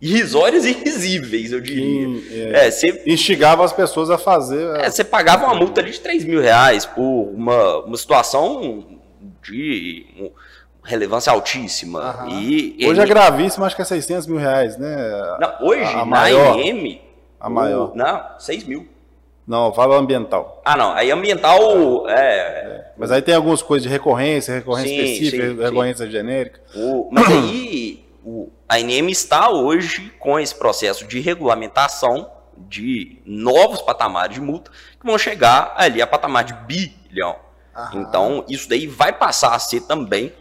Irrisórias 0.00 0.64
e 0.64 0.72
risíveis, 0.72 1.52
eu 1.52 1.60
diria. 1.60 2.08
é, 2.54 2.66
é, 2.66 2.70
você, 2.70 3.02
instigava 3.06 3.64
as 3.64 3.72
pessoas 3.72 4.10
a 4.10 4.16
fazer. 4.16 4.76
É, 4.80 4.90
você 4.90 5.04
pagava 5.04 5.46
uma 5.46 5.54
multa 5.54 5.82
de 5.82 5.98
3 6.00 6.24
mil 6.24 6.40
reais 6.40 6.86
por 6.86 7.30
uma, 7.34 7.84
uma 7.84 7.96
situação 7.96 8.84
de 9.42 10.30
relevância 10.82 11.32
altíssima. 11.32 12.26
E 12.28 12.76
hoje 12.80 13.00
ele... 13.00 13.00
é 13.00 13.06
gravíssimo, 13.06 13.64
acho 13.64 13.76
que 13.76 13.82
é 13.82 13.84
600 13.84 14.26
mil 14.26 14.38
reais, 14.38 14.78
né? 14.78 14.96
Não, 15.38 15.68
hoje, 15.68 15.82
a, 15.82 15.90
a 15.90 15.96
na 15.96 16.04
maior, 16.04 16.58
AM. 16.58 17.02
A 17.38 17.50
maior. 17.50 17.92
O, 17.92 17.96
não, 17.96 18.22
6 18.38 18.64
mil. 18.64 18.88
Não, 19.46 19.72
fala 19.72 19.96
ambiental. 19.96 20.62
Ah, 20.64 20.76
não. 20.76 20.92
Aí 20.92 21.10
ambiental 21.10 22.08
é... 22.08 22.14
é. 22.14 22.92
Mas 22.96 23.10
aí 23.10 23.20
tem 23.20 23.34
algumas 23.34 23.62
coisas 23.62 23.82
de 23.82 23.88
recorrência, 23.88 24.54
recorrência 24.54 24.90
sim, 24.90 25.12
específica, 25.12 25.48
sim, 25.48 25.62
recorrência 25.62 26.06
sim. 26.06 26.12
genérica. 26.12 26.60
O, 26.74 27.08
mas 27.10 27.26
aí 27.26 28.04
o, 28.24 28.48
a 28.70 28.76
ANM 28.76 29.10
está 29.10 29.50
hoje 29.50 30.12
com 30.20 30.38
esse 30.38 30.54
processo 30.54 31.04
de 31.04 31.18
regulamentação 31.18 32.30
de 32.56 33.18
novos 33.26 33.82
patamares 33.82 34.34
de 34.34 34.40
multa 34.40 34.70
que 34.70 35.04
vão 35.04 35.18
chegar 35.18 35.74
ali 35.76 36.00
a 36.00 36.06
patamar 36.06 36.44
de 36.44 36.54
bilhão. 36.54 37.34
Aham. 37.74 38.00
Então, 38.00 38.44
isso 38.48 38.68
daí 38.68 38.86
vai 38.86 39.12
passar 39.12 39.56
a 39.56 39.58
ser 39.58 39.80
também 39.88 40.32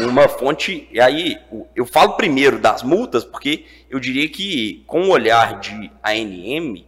uma 0.00 0.26
fonte. 0.30 0.88
E 0.90 0.98
aí, 0.98 1.36
eu 1.76 1.84
falo 1.84 2.14
primeiro 2.14 2.58
das 2.58 2.82
multas, 2.82 3.22
porque 3.22 3.66
eu 3.90 4.00
diria 4.00 4.30
que, 4.30 4.82
com 4.86 5.02
o 5.02 5.10
olhar 5.10 5.60
de 5.60 5.92
ANM, 6.02 6.86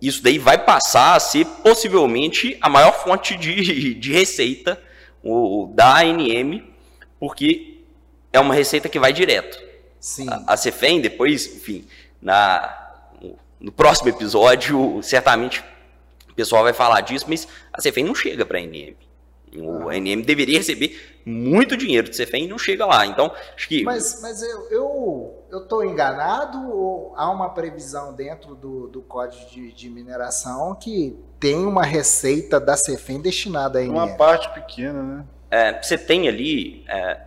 isso 0.00 0.22
daí 0.22 0.38
vai 0.38 0.56
passar 0.56 1.16
a 1.16 1.20
ser 1.20 1.44
possivelmente 1.62 2.56
a 2.62 2.70
maior 2.70 2.92
fonte 2.92 3.36
de, 3.36 3.92
de 3.92 4.10
receita 4.10 4.80
da 5.74 5.98
ANM, 5.98 6.64
porque 7.20 7.82
é 8.32 8.40
uma 8.40 8.54
receita 8.54 8.88
que 8.88 8.98
vai 8.98 9.12
direto. 9.12 9.67
Sim. 10.08 10.26
A, 10.30 10.54
a 10.54 10.56
Cefem, 10.56 11.02
depois, 11.02 11.46
enfim, 11.46 11.86
na, 12.20 12.92
no 13.60 13.70
próximo 13.70 14.08
episódio, 14.08 15.02
certamente 15.02 15.62
o 16.30 16.34
pessoal 16.34 16.62
vai 16.62 16.72
falar 16.72 17.02
disso, 17.02 17.26
mas 17.28 17.46
a 17.70 17.82
Cefem 17.82 18.04
não 18.04 18.14
chega 18.14 18.46
para 18.46 18.58
a 18.58 18.62
ANM. 18.62 18.96
O 19.54 19.90
ah. 19.90 19.92
ANM 19.92 20.22
deveria 20.22 20.56
receber 20.56 21.20
muito 21.26 21.76
dinheiro 21.76 22.08
de 22.08 22.16
Cefem 22.16 22.44
e 22.44 22.48
não 22.48 22.58
chega 22.58 22.86
lá. 22.86 23.04
Então, 23.04 23.30
acho 23.54 23.68
que. 23.68 23.82
Mas, 23.82 24.22
mas 24.22 24.42
eu, 24.42 24.70
eu, 24.70 25.44
eu 25.50 25.60
tô 25.66 25.82
enganado 25.82 26.70
ou 26.74 27.12
há 27.14 27.30
uma 27.30 27.50
previsão 27.50 28.14
dentro 28.14 28.54
do, 28.54 28.88
do 28.88 29.02
Código 29.02 29.44
de, 29.50 29.72
de 29.74 29.90
Mineração 29.90 30.74
que 30.74 31.18
tem 31.38 31.66
uma 31.66 31.84
receita 31.84 32.58
da 32.58 32.78
Cefem 32.78 33.20
destinada 33.20 33.78
a 33.78 33.82
ANM? 33.82 33.90
Uma 33.90 34.16
parte 34.16 34.48
pequena, 34.54 35.02
né? 35.02 35.24
É, 35.50 35.82
você 35.82 35.98
tem 35.98 36.28
ali. 36.28 36.82
É, 36.88 37.20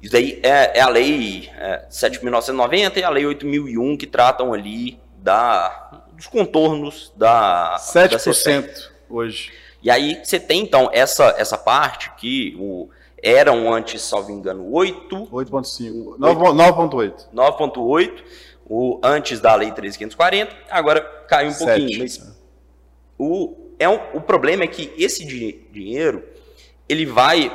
isso 0.00 0.12
daí 0.12 0.40
é, 0.42 0.78
é 0.78 0.80
a 0.80 0.88
lei 0.88 1.50
é, 1.56 1.86
7.990 1.90 2.96
e 2.96 3.04
a 3.04 3.10
lei 3.10 3.24
8.001 3.24 3.98
que 3.98 4.06
tratam 4.06 4.52
ali 4.52 4.98
da, 5.16 6.04
dos 6.12 6.26
contornos 6.26 7.12
da. 7.16 7.76
7% 7.78 8.66
da 8.66 8.90
hoje. 9.08 9.52
E 9.82 9.90
aí 9.90 10.20
você 10.22 10.38
tem 10.38 10.62
então 10.62 10.90
essa, 10.92 11.34
essa 11.38 11.56
parte 11.56 12.10
que 12.16 12.56
o, 12.58 12.88
eram 13.22 13.72
antes, 13.72 14.02
salvo 14.02 14.30
engano, 14.30 14.72
8. 14.72 15.28
8.5. 15.30 16.18
9.8. 16.18 17.28
9.8. 17.34 18.24
O, 18.70 19.00
antes 19.02 19.40
da 19.40 19.54
lei 19.54 19.70
13.540, 19.70 20.50
agora 20.70 21.00
caiu 21.26 21.48
um 21.48 21.52
7. 21.52 21.66
pouquinho. 21.66 22.00
Mas 22.00 22.36
o, 23.16 23.56
é 23.78 23.88
um, 23.88 23.98
o 24.14 24.20
problema 24.20 24.64
é 24.64 24.66
que 24.66 24.92
esse 24.96 25.24
dinheiro, 25.24 26.24
ele 26.88 27.06
vai. 27.06 27.50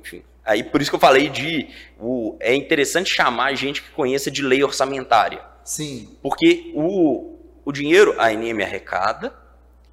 Enfim, 0.00 0.22
Aí 0.46 0.62
por 0.62 0.80
isso 0.80 0.90
que 0.90 0.94
eu 0.94 1.00
falei 1.00 1.28
de 1.28 1.68
o, 1.98 2.36
é 2.38 2.54
interessante 2.54 3.12
chamar 3.12 3.54
gente 3.54 3.82
que 3.82 3.90
conheça 3.90 4.30
de 4.30 4.42
lei 4.42 4.62
orçamentária. 4.62 5.40
Sim. 5.64 6.16
Porque 6.22 6.70
o, 6.74 7.36
o 7.64 7.72
dinheiro 7.72 8.14
a 8.16 8.28
ANM 8.28 8.62
arrecada, 8.62 9.34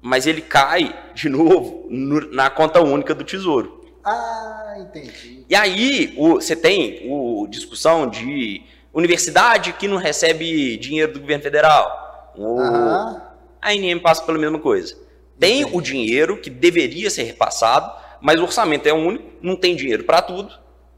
mas 0.00 0.26
ele 0.26 0.40
cai 0.40 0.94
de 1.12 1.28
novo 1.28 1.86
no, 1.90 2.20
na 2.32 2.48
conta 2.48 2.80
única 2.80 3.12
do 3.14 3.24
Tesouro. 3.24 3.84
Ah, 4.04 4.76
entendi. 4.78 5.44
E 5.48 5.54
aí 5.56 6.14
o, 6.16 6.34
você 6.34 6.54
tem 6.54 7.10
o 7.10 7.48
discussão 7.48 8.08
de 8.08 8.62
universidade 8.92 9.72
que 9.72 9.88
não 9.88 9.96
recebe 9.96 10.76
dinheiro 10.76 11.12
do 11.12 11.20
governo 11.20 11.42
federal. 11.42 12.32
O, 12.36 12.60
A 12.60 13.70
ANM 13.70 13.98
passa 13.98 14.22
pela 14.22 14.38
mesma 14.38 14.60
coisa. 14.60 14.96
Tem 15.38 15.62
entendi. 15.62 15.76
o 15.76 15.80
dinheiro 15.80 16.40
que 16.40 16.48
deveria 16.48 17.10
ser 17.10 17.24
repassado, 17.24 17.92
mas 18.24 18.40
o 18.40 18.44
orçamento 18.44 18.86
é 18.86 18.92
único, 18.94 19.22
não 19.42 19.54
tem 19.54 19.76
dinheiro 19.76 20.02
para 20.02 20.22
tudo. 20.22 20.50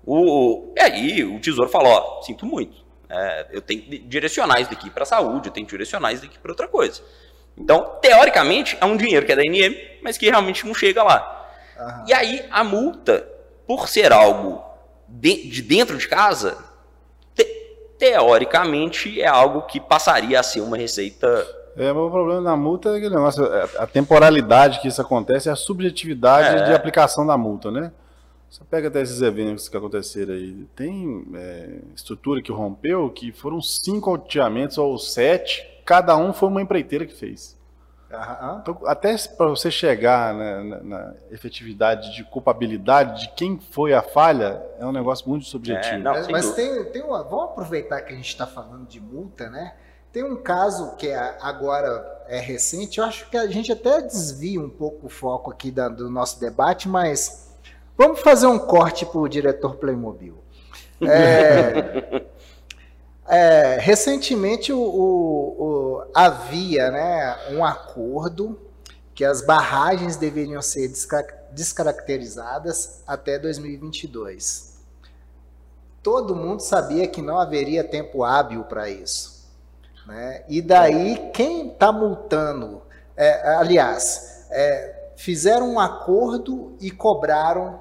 O, 0.07 0.73
e 0.77 0.81
aí 0.81 1.25
o 1.25 1.41
Tesouro 1.41 1.69
falou, 1.69 1.93
ó, 1.93 2.23
sinto 2.23 2.47
muito, 2.47 2.85
é, 3.11 3.47
eu 3.51 3.61
tenho 3.61 3.83
que 3.83 3.99
direcionar 3.99 4.61
isso 4.61 4.71
daqui 4.71 4.89
para 4.89 5.03
a 5.03 5.07
saúde, 5.07 5.49
eu 5.49 5.53
tenho 5.53 5.67
que 5.67 5.73
direcionar 5.73 6.13
isso 6.13 6.23
daqui 6.23 6.39
para 6.39 6.53
outra 6.53 6.69
coisa. 6.69 7.03
Então, 7.59 7.97
teoricamente, 8.01 8.79
é 8.81 8.85
um 8.85 8.97
dinheiro 8.97 9.27
que 9.27 9.33
é 9.33 9.35
da 9.35 9.43
NM, 9.43 9.77
mas 10.05 10.17
que 10.17 10.31
realmente 10.31 10.65
não 10.65 10.73
chega 10.73 11.03
lá. 11.03 11.51
E 12.07 12.15
aí, 12.15 12.47
a 12.49 12.63
multa, 12.63 13.29
por 13.67 13.89
ser 13.89 14.13
algo 14.13 14.63
de, 15.09 15.49
de 15.49 15.63
dentro 15.63 15.99
de 15.99 16.07
casa, 16.07 16.57
te, 17.35 17.45
teoricamente 17.99 19.21
é 19.21 19.27
algo 19.27 19.63
que 19.63 19.81
passaria 19.81 20.39
a 20.39 20.45
ser 20.45 20.61
uma 20.61 20.77
receita 20.77 21.45
é, 21.77 21.93
o 21.93 22.11
problema 22.11 22.43
da 22.43 22.57
multa 22.57 22.91
é 22.91 22.97
aquele 22.97 23.15
negócio, 23.15 23.45
é, 23.45 23.69
a 23.79 23.87
temporalidade 23.87 24.81
que 24.81 24.89
isso 24.89 25.01
acontece 25.01 25.49
é 25.49 25.53
a 25.53 25.57
subjetividade 25.57 26.57
é. 26.57 26.65
de 26.65 26.73
aplicação 26.73 27.27
da 27.27 27.37
multa, 27.37 27.71
né? 27.71 27.93
Você 28.49 28.63
pega 28.65 28.89
até 28.89 29.03
esses 29.03 29.21
eventos 29.21 29.69
que 29.69 29.77
aconteceram 29.77 30.33
aí, 30.33 30.67
tem 30.75 31.27
é, 31.35 31.79
estrutura 31.95 32.41
que 32.41 32.51
rompeu, 32.51 33.11
que 33.11 33.33
foram 33.33 33.61
cinco 33.61 34.11
alteamentos 34.11 34.79
ou 34.79 34.97
sete, 34.99 35.67
cada 35.85 36.17
um 36.17 36.33
foi 36.33 36.49
uma 36.49 36.63
empreiteira 36.63 37.05
que 37.05 37.15
fez. 37.15 37.57
Uhum. 38.11 38.59
Então, 38.61 38.81
até 38.87 39.17
para 39.37 39.49
você 39.49 39.69
chegar 39.69 40.33
né, 40.33 40.63
na, 40.63 40.83
na, 40.83 41.15
efetividade 41.31 42.15
de 42.15 42.23
culpabilidade 42.23 43.23
de 43.23 43.35
quem 43.35 43.59
foi 43.59 43.93
a 43.93 44.01
falha, 44.01 44.63
é 44.79 44.87
um 44.87 44.93
negócio 44.93 45.29
muito 45.29 45.45
subjetivo. 45.45 45.97
É, 45.97 45.99
não, 45.99 46.15
mas 46.31 46.55
tem, 46.55 46.85
tem 46.85 47.03
uma, 47.03 47.25
vamos 47.25 47.47
aproveitar 47.47 48.01
que 48.03 48.13
a 48.13 48.17
gente 48.17 48.29
está 48.29 48.47
falando 48.47 48.87
de 48.87 49.01
multa, 49.01 49.51
né? 49.51 49.75
Tem 50.13 50.25
um 50.25 50.37
caso 50.37 50.97
que 50.97 51.09
é, 51.09 51.37
agora 51.41 52.25
é 52.29 52.41
recente, 52.41 52.99
eu 52.99 53.05
acho 53.05 53.29
que 53.31 53.37
a 53.37 53.47
gente 53.47 53.71
até 53.71 54.01
desvia 54.01 54.61
um 54.61 54.71
pouco 54.71 55.07
o 55.07 55.11
foco 55.11 55.51
aqui 55.51 55.71
da, 55.71 55.89
do 55.89 56.11
nosso 56.11 56.41
debate, 56.41 56.89
mas 56.89 57.49
vamos 57.97 58.21
fazer 58.21 58.47
um 58.47 58.59
corte 58.59 59.05
para 59.07 59.19
o 59.19 59.29
diretor 59.29 59.77
Playmobil. 59.77 60.37
É, 61.01 62.25
é, 63.29 63.79
recentemente 63.79 64.73
o, 64.73 64.81
o, 64.81 65.63
o, 65.63 66.11
havia 66.15 66.91
né, 66.91 67.37
um 67.53 67.65
acordo 67.65 68.59
que 69.15 69.25
as 69.25 69.41
barragens 69.41 70.17
deveriam 70.17 70.61
ser 70.61 70.93
descaracterizadas 71.53 73.03
até 73.07 73.39
2022. 73.39 74.77
Todo 76.03 76.37
mundo 76.37 76.61
sabia 76.61 77.09
que 77.09 77.23
não 77.23 77.39
haveria 77.39 77.83
tempo 77.83 78.23
hábil 78.23 78.63
para 78.65 78.91
isso. 78.91 79.36
Né? 80.07 80.45
E 80.49 80.63
daí, 80.63 81.31
quem 81.33 81.69
está 81.69 81.91
multando, 81.91 82.83
é, 83.17 83.57
aliás, 83.57 84.47
é, 84.51 85.11
fizeram 85.17 85.73
um 85.75 85.81
acordo 85.81 86.77
e 86.81 86.91
cobraram 86.91 87.81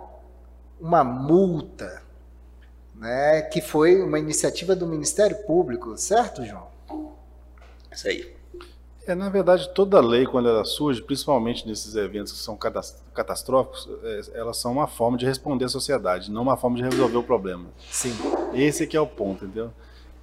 uma 0.79 1.03
multa, 1.03 2.01
né? 2.95 3.43
que 3.43 3.61
foi 3.61 4.01
uma 4.01 4.17
iniciativa 4.17 4.75
do 4.75 4.87
Ministério 4.87 5.37
Público, 5.45 5.95
certo, 5.97 6.43
João? 6.43 6.67
Isso 7.91 8.07
aí. 8.07 8.35
É, 9.07 9.13
na 9.13 9.29
verdade, 9.29 9.69
toda 9.69 10.01
lei, 10.01 10.25
quando 10.25 10.49
ela 10.49 10.65
surge, 10.65 10.99
principalmente 10.99 11.67
nesses 11.67 11.95
eventos 11.95 12.33
que 12.33 12.39
são 12.39 12.57
catastróficos, 13.13 13.87
é, 14.03 14.39
elas 14.39 14.57
são 14.57 14.71
uma 14.71 14.87
forma 14.87 15.15
de 15.15 15.27
responder 15.27 15.65
à 15.65 15.69
sociedade, 15.69 16.31
não 16.31 16.41
uma 16.41 16.57
forma 16.57 16.75
de 16.75 16.83
resolver 16.83 17.17
o 17.17 17.23
problema. 17.23 17.65
Sim. 17.91 18.15
Esse 18.51 18.83
é 18.83 18.87
que 18.87 18.97
é 18.97 18.99
o 18.99 19.05
ponto, 19.05 19.45
entendeu? 19.45 19.71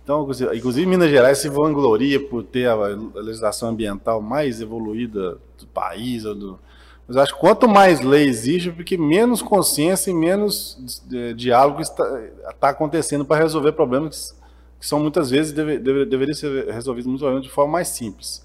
Então, 0.03 0.29
inclusive 0.53 0.87
Minas 0.87 1.11
Gerais 1.11 1.39
se 1.39 1.49
vangloria 1.49 2.19
por 2.19 2.43
ter 2.43 2.69
a 2.69 2.75
legislação 3.15 3.69
ambiental 3.69 4.21
mais 4.21 4.61
evoluída 4.61 5.39
do 5.59 5.67
país. 5.73 6.25
Do... 6.25 6.59
Mas 7.07 7.17
acho 7.17 7.35
que 7.35 7.41
quanto 7.41 7.69
mais 7.69 8.01
lei 8.01 8.27
existe, 8.27 8.73
porque 8.73 8.99
menos 8.99 9.41
consciência 9.41 10.11
e 10.11 10.15
menos 10.15 11.07
diálogo 11.37 11.81
está, 11.81 12.05
está 12.51 12.69
acontecendo 12.71 13.25
para 13.25 13.41
resolver 13.41 13.73
problemas 13.73 14.37
que 14.83 14.89
são 14.89 14.99
muitas 14.99 15.31
vezes 15.31 15.53
deve, 15.53 15.79
deve, 15.79 16.05
deveriam 16.05 16.35
ser 16.35 16.69
resolvidos 16.73 17.21
de 17.41 17.49
forma 17.49 17.71
mais 17.71 17.87
simples. 17.87 18.45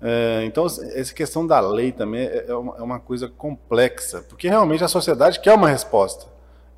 É, 0.00 0.42
então, 0.44 0.66
essa 0.66 1.14
questão 1.14 1.46
da 1.46 1.60
lei 1.60 1.92
também 1.92 2.22
é, 2.22 2.46
é 2.48 2.54
uma, 2.56 2.76
é 2.76 2.82
uma 2.82 2.98
coisa 2.98 3.28
complexa, 3.28 4.22
porque 4.28 4.48
realmente 4.48 4.82
a 4.82 4.88
sociedade 4.88 5.38
quer 5.38 5.54
uma 5.54 5.68
resposta. 5.68 6.26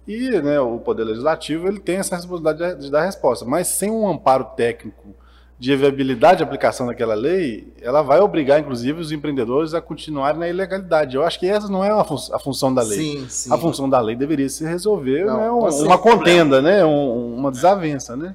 E 0.07 0.31
né, 0.43 0.61
o 0.61 0.79
Poder 0.79 1.05
Legislativo 1.05 1.67
ele 1.67 1.81
tem 1.81 1.97
essa 1.97 2.17
responsabilidade 2.17 2.81
de, 2.83 2.91
dar 2.91 3.05
resposta, 3.05 3.45
mas 3.45 3.69
sem 3.69 3.91
um 3.91 4.07
amparo 4.07 4.45
técnico 4.57 5.15
de 5.59 5.75
viabilidade 5.77 6.39
de 6.39 6.43
aplicação 6.43 6.87
daquela 6.87 7.15
lei, 7.15 7.73
ela 7.81 8.03
vai 8.03 8.21
obrigar, 8.21 8.61
inclusive, 8.61 9.01
os 9.01 9.13
empreendedores 9.13 9.73
a 9.73 9.81
continuarem 9.81 10.39
na 10.39 10.49
ilegalidade. 10.49 11.17
Eu 11.17 11.23
acho 11.25 11.39
que 11.39 11.47
essa 11.49 11.69
não 11.69 11.83
é 11.83 11.91
a, 11.91 12.05
fun 12.05 12.17
a 12.33 12.39
função 12.39 12.75
da 12.75 12.83
lei. 12.83 12.99
Sim, 12.99 13.27
sim. 13.29 13.53
A 13.55 13.57
função 13.57 13.89
da 13.89 13.99
lei 14.01 14.15
deveria 14.17 14.49
se 14.49 14.65
resolver 14.65 15.25
Não, 15.25 15.37
né, 15.39 15.51
um- 15.51 15.61
certeza. 15.63 15.87
uma 15.87 15.97
contenda, 15.99 16.61
né, 16.61 16.85
um- 16.85 17.35
uma 17.37 17.51
desavença, 17.51 18.15
né? 18.17 18.35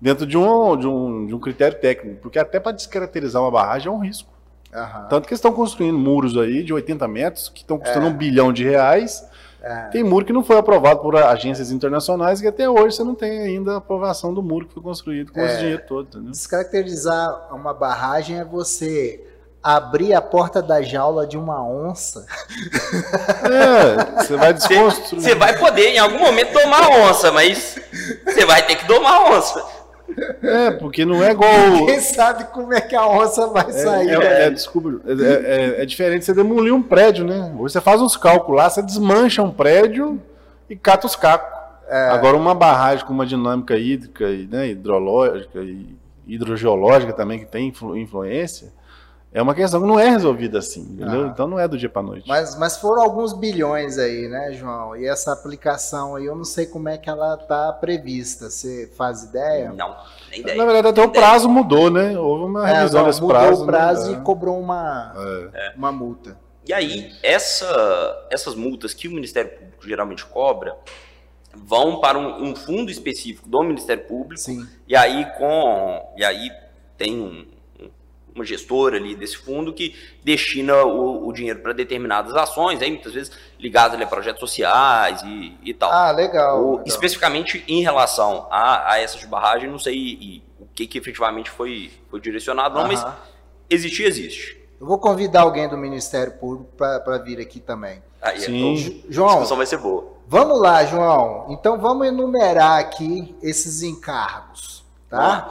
Dentro 0.00 0.26
de 0.26 0.36
um, 0.36 0.76
de, 0.76 0.86
um, 0.88 1.26
de 1.26 1.34
um 1.34 1.38
critério 1.38 1.78
técnico. 1.78 2.20
Porque 2.20 2.38
até 2.38 2.58
para 2.58 2.72
descaracterizar 2.72 3.40
uma 3.40 3.50
barragem 3.50 3.88
é 3.88 3.90
um 3.94 4.00
risco. 4.00 4.28
Aham. 4.74 5.06
Tanto 5.08 5.26
que 5.28 5.32
eles 5.34 5.38
estão 5.38 5.52
construindo 5.52 5.96
muros 5.98 6.36
aí 6.36 6.62
de 6.64 6.72
80 6.72 7.06
metros, 7.06 7.48
que 7.48 7.60
estão 7.60 7.76
É. 7.76 7.80
custando 7.80 8.06
um 8.06 8.12
bilhão 8.12 8.52
de 8.52 8.64
reais. 8.64 9.24
Tem 9.90 10.02
muro 10.04 10.24
que 10.24 10.32
não 10.32 10.44
foi 10.44 10.58
aprovado 10.58 11.00
por 11.00 11.16
agências 11.16 11.70
internacionais 11.70 12.40
e 12.40 12.46
até 12.46 12.68
hoje 12.68 12.96
você 12.96 13.04
não 13.04 13.14
tem 13.14 13.40
ainda 13.40 13.74
a 13.74 13.76
aprovação 13.78 14.32
do 14.32 14.42
muro 14.42 14.66
que 14.66 14.74
foi 14.74 14.82
construído 14.82 15.32
com 15.32 15.40
É. 15.40 15.46
esse 15.46 15.58
dinheiro 15.58 15.82
todo. 15.88 16.08
Entendeu? 16.08 16.30
Descaracterizar 16.30 17.48
uma 17.54 17.72
barragem 17.74 18.38
é 18.38 18.44
você 18.44 19.22
abrir 19.62 20.14
a 20.14 20.20
porta 20.22 20.62
da 20.62 20.80
jaula 20.80 21.26
de 21.26 21.36
uma 21.36 21.60
onça. 21.66 22.24
É, 23.44 24.22
você 24.22 24.36
vai 24.36 24.52
desconstruir. 24.54 25.22
Você 25.22 25.34
vai 25.34 25.58
poder 25.58 25.88
em 25.88 25.98
algum 25.98 26.18
momento 26.20 26.52
domar 26.52 26.84
a 26.84 26.90
onça, 27.08 27.32
mas 27.32 27.76
você 28.24 28.44
vai 28.46 28.64
ter 28.64 28.76
que 28.76 28.84
domar 28.86 29.12
a 29.14 29.36
onça. 29.36 29.64
É, 30.42 30.70
porque 30.72 31.04
não 31.04 31.22
é 31.22 31.32
igual. 31.32 31.50
Quem 31.86 32.00
sabe 32.00 32.44
como 32.52 32.72
é 32.72 32.80
que 32.80 32.94
a 32.94 33.06
onça 33.08 33.48
vai 33.48 33.70
sair? 33.72 34.10
É, 34.10 34.14
é, 34.14 34.42
é, 34.46 34.50
desculpa, 34.50 35.00
é, 35.06 35.12
é- 35.78 35.82
é 35.82 35.86
diferente 35.86 36.24
você 36.24 36.32
demolir 36.32 36.72
um 36.72 36.82
prédio, 36.82 37.24
né? 37.24 37.52
Hoje 37.58 37.72
você 37.74 37.80
faz 37.80 38.00
uns 38.00 38.16
cálculos 38.16 38.56
lá, 38.60 38.70
você 38.70 38.82
desmancha 38.82 39.42
um 39.42 39.50
prédio 39.50 40.20
e 40.70 40.76
cata 40.76 41.06
os 41.06 41.16
cacos. 41.16 41.54
É. 41.88 42.08
Agora, 42.10 42.36
uma 42.36 42.54
barragem 42.54 43.04
com 43.04 43.12
uma 43.12 43.26
dinâmica 43.26 43.76
hídrica 43.76 44.24
e 44.30 44.46
né, 44.46 44.68
hidrológica 44.68 45.60
e 45.60 45.94
hidrogeológica 46.26 47.12
também, 47.12 47.38
que 47.38 47.46
tem 47.46 47.68
influ- 47.68 47.96
influência, 47.96 48.72
é 49.38 49.42
uma 49.42 49.54
questão 49.54 49.80
que 49.80 49.86
não 49.86 50.00
é 50.00 50.08
resolvida 50.08 50.58
assim, 50.58 50.80
entendeu? 50.80 51.24
Ah. 51.24 51.28
Então 51.28 51.46
não 51.46 51.58
é 51.58 51.68
do 51.68 51.76
dia 51.76 51.88
para 51.90 52.02
noite. 52.02 52.26
Mas, 52.26 52.58
mas 52.58 52.76
foram 52.78 53.02
alguns 53.02 53.32
bilhões 53.32 53.98
aí, 53.98 54.28
né, 54.28 54.52
João? 54.52 54.96
E 54.96 55.06
essa 55.06 55.32
aplicação 55.32 56.16
aí, 56.16 56.24
eu 56.24 56.34
não 56.34 56.44
sei 56.44 56.66
como 56.66 56.88
é 56.88 56.96
que 56.96 57.10
ela 57.10 57.34
está 57.34 57.72
prevista. 57.74 58.48
Você 58.48 58.90
faz 58.96 59.22
ideia? 59.24 59.72
Não, 59.72 59.94
nem 60.30 60.40
ideia. 60.40 60.56
Na 60.56 60.64
verdade, 60.64 60.88
até 60.88 61.02
o 61.02 61.10
prazo 61.10 61.48
mudou, 61.48 61.90
né? 61.90 62.18
Houve 62.18 62.44
uma 62.44 62.68
É, 62.68 62.78
revisão 62.78 63.00
não, 63.02 63.08
desse 63.08 63.20
mudou 63.20 63.36
prazo. 63.36 63.62
o 63.62 63.66
prazo 63.66 64.12
né? 64.12 64.18
e 64.18 64.20
cobrou 64.22 64.58
uma, 64.58 65.12
É. 65.54 65.72
uma 65.76 65.92
multa. 65.92 66.36
E 66.66 66.72
aí, 66.72 67.12
essa- 67.22 68.26
essas 68.30 68.54
multas 68.54 68.92
que 68.94 69.06
o 69.06 69.12
Ministério 69.12 69.50
Público 69.50 69.86
geralmente 69.86 70.24
cobra 70.26 70.76
vão 71.54 72.00
para 72.00 72.18
um, 72.18 72.42
um 72.50 72.56
fundo 72.56 72.90
específico 72.90 73.48
do 73.48 73.62
Ministério 73.62 74.04
Público. 74.04 74.40
Sim. 74.40 74.66
E 74.88 74.96
aí, 74.96 75.24
com, 75.38 76.12
e 76.16 76.24
aí 76.24 76.50
tem 76.98 77.20
um- 77.20 77.46
uma 78.36 78.44
gestora 78.44 78.96
ali 78.96 79.14
desse 79.16 79.36
fundo 79.36 79.72
que 79.72 79.94
destina 80.22 80.84
o, 80.84 81.26
o 81.26 81.32
dinheiro 81.32 81.60
para 81.60 81.72
determinadas 81.72 82.34
ações, 82.34 82.80
aí 82.82 82.90
muitas 82.90 83.12
vezes 83.12 83.32
ligadas 83.58 83.94
ali 83.94 84.04
a 84.04 84.06
projetos 84.06 84.40
sociais 84.40 85.22
e, 85.22 85.56
e 85.64 85.74
tal. 85.74 85.90
Ah, 85.90 86.10
legal. 86.12 86.62
O- 86.62 86.70
legal. 86.72 86.84
especificamente 86.86 87.64
em 87.66 87.82
relação 87.82 88.46
a, 88.50 88.92
a 88.92 89.00
essas 89.00 89.20
de 89.20 89.26
barragem, 89.26 89.68
não 89.70 89.78
sei 89.78 89.94
e- 89.96 90.42
o 90.60 90.66
que, 90.74 90.86
que 90.86 90.98
efetivamente 90.98 91.50
foi, 91.50 91.90
foi 92.10 92.20
direcionado, 92.20 92.74
não, 92.78 92.86
mas 92.86 93.02
Aham. 93.02 93.16
existir, 93.70 94.04
existe. 94.04 94.56
Eu 94.78 94.86
vou 94.86 94.98
convidar 94.98 95.40
alguém 95.42 95.68
do 95.68 95.76
Ministério 95.76 96.32
Público 96.34 96.70
para 96.76 97.16
vir 97.18 97.40
aqui 97.40 97.58
também. 97.60 98.02
Aí, 98.20 98.40
Sim. 98.40 98.56
então, 98.58 98.76
Ju- 98.76 99.02
a 99.08 99.12
João, 99.12 99.28
discussão 99.30 99.56
vai 99.56 99.64
ser 99.66 99.78
boa. 99.78 100.12
vamos 100.28 100.60
lá, 100.60 100.84
João. 100.84 101.46
Então 101.48 101.78
vamos 101.78 102.06
enumerar 102.08 102.78
aqui 102.78 103.34
esses 103.42 103.82
encargos, 103.82 104.84
tá? 105.08 105.50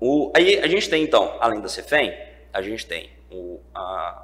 O, 0.00 0.30
aí 0.34 0.58
a 0.58 0.66
gente 0.66 0.88
tem, 0.88 1.02
então, 1.02 1.36
além 1.40 1.60
da 1.60 1.68
CEFEM, 1.68 2.12
a 2.52 2.60
gente 2.62 2.86
tem 2.86 3.10
o, 3.30 3.60
a- 3.74 4.22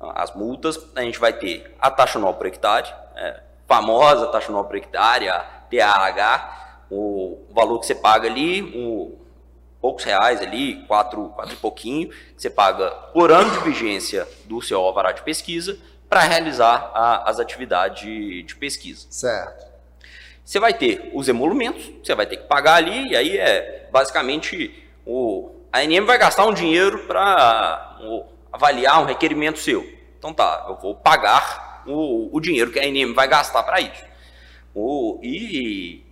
as 0.00 0.34
multas, 0.34 0.78
a 0.96 1.02
gente 1.02 1.18
vai 1.18 1.32
ter 1.32 1.74
a 1.78 1.90
taxa 1.90 2.18
anual 2.18 2.34
por 2.34 2.46
hectare, 2.46 2.88
é, 3.16 3.40
famosa 3.68 4.26
taxa 4.28 4.48
anual 4.48 4.64
por 4.64 4.76
hectare, 4.76 5.28
a 5.28 5.40
TAH, 5.70 6.84
o 6.90 7.44
valor 7.50 7.78
que 7.80 7.86
você 7.86 7.94
paga 7.94 8.26
ali, 8.26 8.62
o, 8.74 9.18
poucos 9.80 10.04
reais 10.04 10.40
ali, 10.40 10.84
quatro, 10.86 11.28
quatro 11.30 11.52
e 11.54 11.56
pouquinho, 11.56 12.08
que 12.08 12.34
você 12.36 12.50
paga 12.50 12.90
por 13.12 13.30
ano 13.30 13.50
de 13.50 13.58
vigência 13.60 14.26
do 14.46 14.60
seu 14.62 14.80
alvará 14.80 15.12
de 15.12 15.22
pesquisa 15.22 15.78
para 16.08 16.20
realizar 16.22 16.90
a- 16.94 17.28
as 17.30 17.38
atividades 17.38 18.02
de- 18.02 18.42
de 18.42 18.56
pesquisa. 18.56 19.06
Certo. 19.10 19.70
Você 20.44 20.58
vai 20.58 20.74
ter 20.74 21.10
os 21.14 21.28
emolumentos, 21.28 21.92
você 22.02 22.14
vai 22.14 22.26
ter 22.26 22.38
que 22.38 22.44
pagar 22.44 22.74
ali, 22.76 23.10
e 23.10 23.16
aí 23.16 23.38
é 23.38 23.88
basicamente 23.92 24.84
o, 25.12 25.50
a 25.72 25.80
ANM 25.80 26.04
vai 26.06 26.16
gastar 26.18 26.46
um 26.46 26.54
dinheiro 26.54 27.00
para 27.06 27.98
avaliar 28.52 29.02
um 29.02 29.06
requerimento 29.06 29.58
seu. 29.58 29.82
Então 30.18 30.32
tá, 30.32 30.66
eu 30.68 30.76
vou 30.76 30.94
pagar 30.94 31.82
o, 31.86 32.28
o 32.36 32.40
dinheiro 32.40 32.70
que 32.70 32.78
a 32.78 32.84
ANM 32.84 33.12
vai 33.14 33.26
gastar 33.26 33.62
para 33.64 33.80
isso. 33.80 34.04
O, 34.74 35.18
e, 35.22 36.04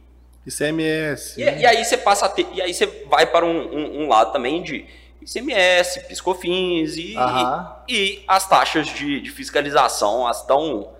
ICMS. 0.46 1.40
e, 1.40 1.44
e 1.44 1.66
aí 1.66 1.84
você 1.84 1.96
passa 1.96 2.26
a 2.26 2.28
ter, 2.28 2.46
e 2.52 2.60
aí 2.60 2.74
você 2.74 2.86
vai 3.08 3.26
para 3.26 3.44
um, 3.44 3.56
um- 3.72 4.02
um 4.04 4.08
lado 4.08 4.32
também 4.32 4.62
de 4.62 4.84
ICMS, 5.22 6.00
piscofins 6.08 6.96
e, 6.96 7.16
Aham. 7.16 7.76
e 7.88 8.24
as 8.26 8.48
taxas 8.48 8.86
de, 8.88 9.20
de 9.20 9.30
fiscalização, 9.30 10.26
as 10.26 10.44
tão 10.44 10.90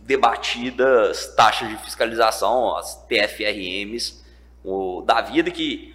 debatidas 0.00 1.32
taxas 1.36 1.68
de 1.68 1.76
fiscalização, 1.78 2.76
as 2.76 2.96
TFRMs, 3.06 4.20
o, 4.64 5.02
da 5.02 5.20
vida 5.20 5.50
que 5.50 5.94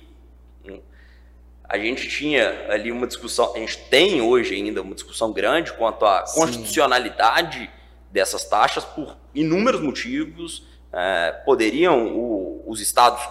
a 1.67 1.77
gente 1.77 2.07
tinha 2.07 2.67
ali 2.69 2.91
uma 2.91 3.07
discussão, 3.07 3.53
a 3.55 3.59
gente 3.59 3.77
tem 3.89 4.21
hoje 4.21 4.55
ainda 4.55 4.81
uma 4.81 4.93
discussão 4.95 5.31
grande 5.31 5.73
quanto 5.73 6.05
à 6.05 6.25
Sim. 6.25 6.39
constitucionalidade 6.39 7.69
dessas 8.11 8.45
taxas 8.45 8.83
por 8.85 9.15
inúmeros 9.33 9.81
motivos. 9.81 10.63
É, 10.93 11.31
poderiam 11.45 12.07
o- 12.07 12.63
os 12.67 12.79
estados 12.79 13.21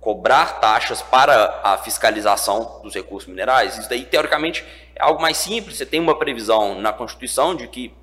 cobrar 0.00 0.60
taxas 0.60 1.00
para 1.00 1.60
a 1.62 1.78
fiscalização 1.78 2.80
dos 2.82 2.94
recursos 2.94 3.28
minerais? 3.28 3.78
Isso 3.78 3.88
daí, 3.88 4.04
teoricamente, 4.04 4.64
é 4.94 5.02
algo 5.02 5.22
mais 5.22 5.36
simples. 5.36 5.76
Você 5.76 5.86
tem 5.86 6.00
uma 6.00 6.18
previsão 6.18 6.80
na 6.80 6.92
Constituição 6.92 7.54
de 7.54 7.68
que, 7.68 7.94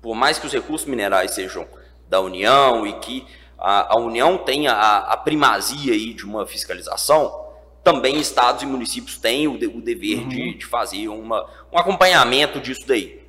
por 0.00 0.14
mais 0.14 0.38
que 0.38 0.46
os 0.46 0.52
recursos 0.52 0.86
minerais 0.88 1.30
sejam 1.30 1.66
da 2.08 2.20
União 2.20 2.86
e 2.86 2.94
que 2.94 3.26
a, 3.58 3.94
a 3.94 3.98
União 3.98 4.36
tenha 4.36 4.72
a, 4.72 5.12
a 5.12 5.16
primazia 5.16 5.92
aí 5.92 6.12
de 6.12 6.24
uma 6.24 6.44
fiscalização, 6.44 7.41
também 7.84 8.18
estados 8.20 8.62
e 8.62 8.66
municípios 8.66 9.16
têm 9.18 9.48
o, 9.48 9.58
de- 9.58 9.66
o 9.66 9.80
dever 9.80 10.26
de, 10.28 10.54
de 10.54 10.66
fazer 10.66 11.08
uma, 11.08 11.48
um 11.72 11.78
acompanhamento 11.78 12.60
disso 12.60 12.86
daí. 12.86 13.20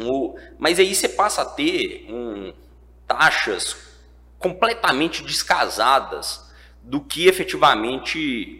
O- 0.00 0.36
mas 0.58 0.78
aí 0.78 0.94
você 0.94 1.08
passa 1.08 1.42
a 1.42 1.44
ter 1.44 2.06
um, 2.08 2.52
taxas 3.06 3.76
completamente 4.38 5.22
descasadas 5.22 6.50
do 6.82 7.00
que 7.00 7.28
efetivamente 7.28 8.58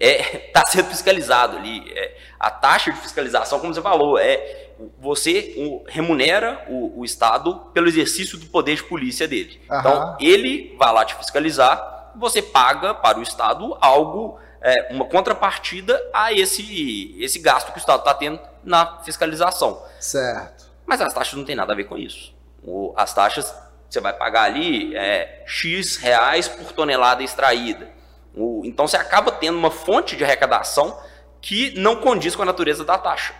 está 0.00 0.64
sendo 0.66 0.88
fiscalizado 0.88 1.56
ali. 1.56 1.90
É, 1.96 2.16
a 2.38 2.50
taxa 2.50 2.92
de 2.92 3.00
fiscalização, 3.00 3.60
como 3.60 3.72
você 3.74 3.82
falou, 3.82 4.18
é 4.18 4.70
você 4.98 5.54
o, 5.56 5.84
remunera 5.88 6.64
o, 6.68 7.00
o 7.00 7.04
Estado 7.04 7.56
pelo 7.72 7.86
exercício 7.88 8.36
do 8.38 8.46
poder 8.46 8.76
de 8.76 8.82
polícia 8.84 9.28
dele. 9.28 9.60
Aham. 9.70 9.80
Então, 9.80 10.16
ele 10.20 10.74
vai 10.78 10.92
lá 10.92 11.04
te 11.04 11.14
fiscalizar, 11.14 12.12
você 12.16 12.42
paga 12.42 12.92
para 12.94 13.18
o 13.18 13.22
Estado 13.22 13.76
algo, 13.80 14.38
é, 14.64 14.88
uma 14.90 15.04
contrapartida 15.04 16.00
a 16.12 16.32
esse, 16.32 17.14
esse 17.20 17.38
gasto 17.38 17.70
que 17.70 17.78
o 17.78 17.80
Estado 17.80 17.98
está 18.00 18.14
tendo 18.14 18.40
na 18.64 18.98
fiscalização. 19.04 19.82
Certo. 20.00 20.64
Mas 20.86 21.00
as 21.00 21.12
taxas 21.12 21.34
não 21.34 21.44
tem 21.44 21.54
nada 21.54 21.72
a 21.72 21.76
ver 21.76 21.84
com 21.84 21.98
isso. 21.98 22.34
O- 22.62 22.92
as 22.96 23.12
taxas 23.12 23.54
você 23.88 24.00
vai 24.00 24.12
pagar 24.14 24.44
ali 24.44 24.96
é, 24.96 25.42
X 25.46 25.96
reais 25.98 26.48
por 26.48 26.72
tonelada 26.72 27.22
extraída. 27.22 27.90
O- 28.34 28.62
então 28.64 28.88
você 28.88 28.96
acaba 28.96 29.30
tendo 29.30 29.58
uma 29.58 29.70
fonte 29.70 30.16
de 30.16 30.24
arrecadação 30.24 30.98
que 31.42 31.78
não 31.78 31.96
condiz 31.96 32.34
com 32.34 32.42
a 32.42 32.46
natureza 32.46 32.84
da 32.84 32.96
taxa. 32.98 33.34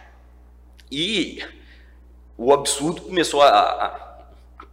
E 0.93 1.43
o 2.37 2.53
absurdo 2.53 3.01
começou 3.03 3.43
a, 3.43 3.49
a 3.49 4.19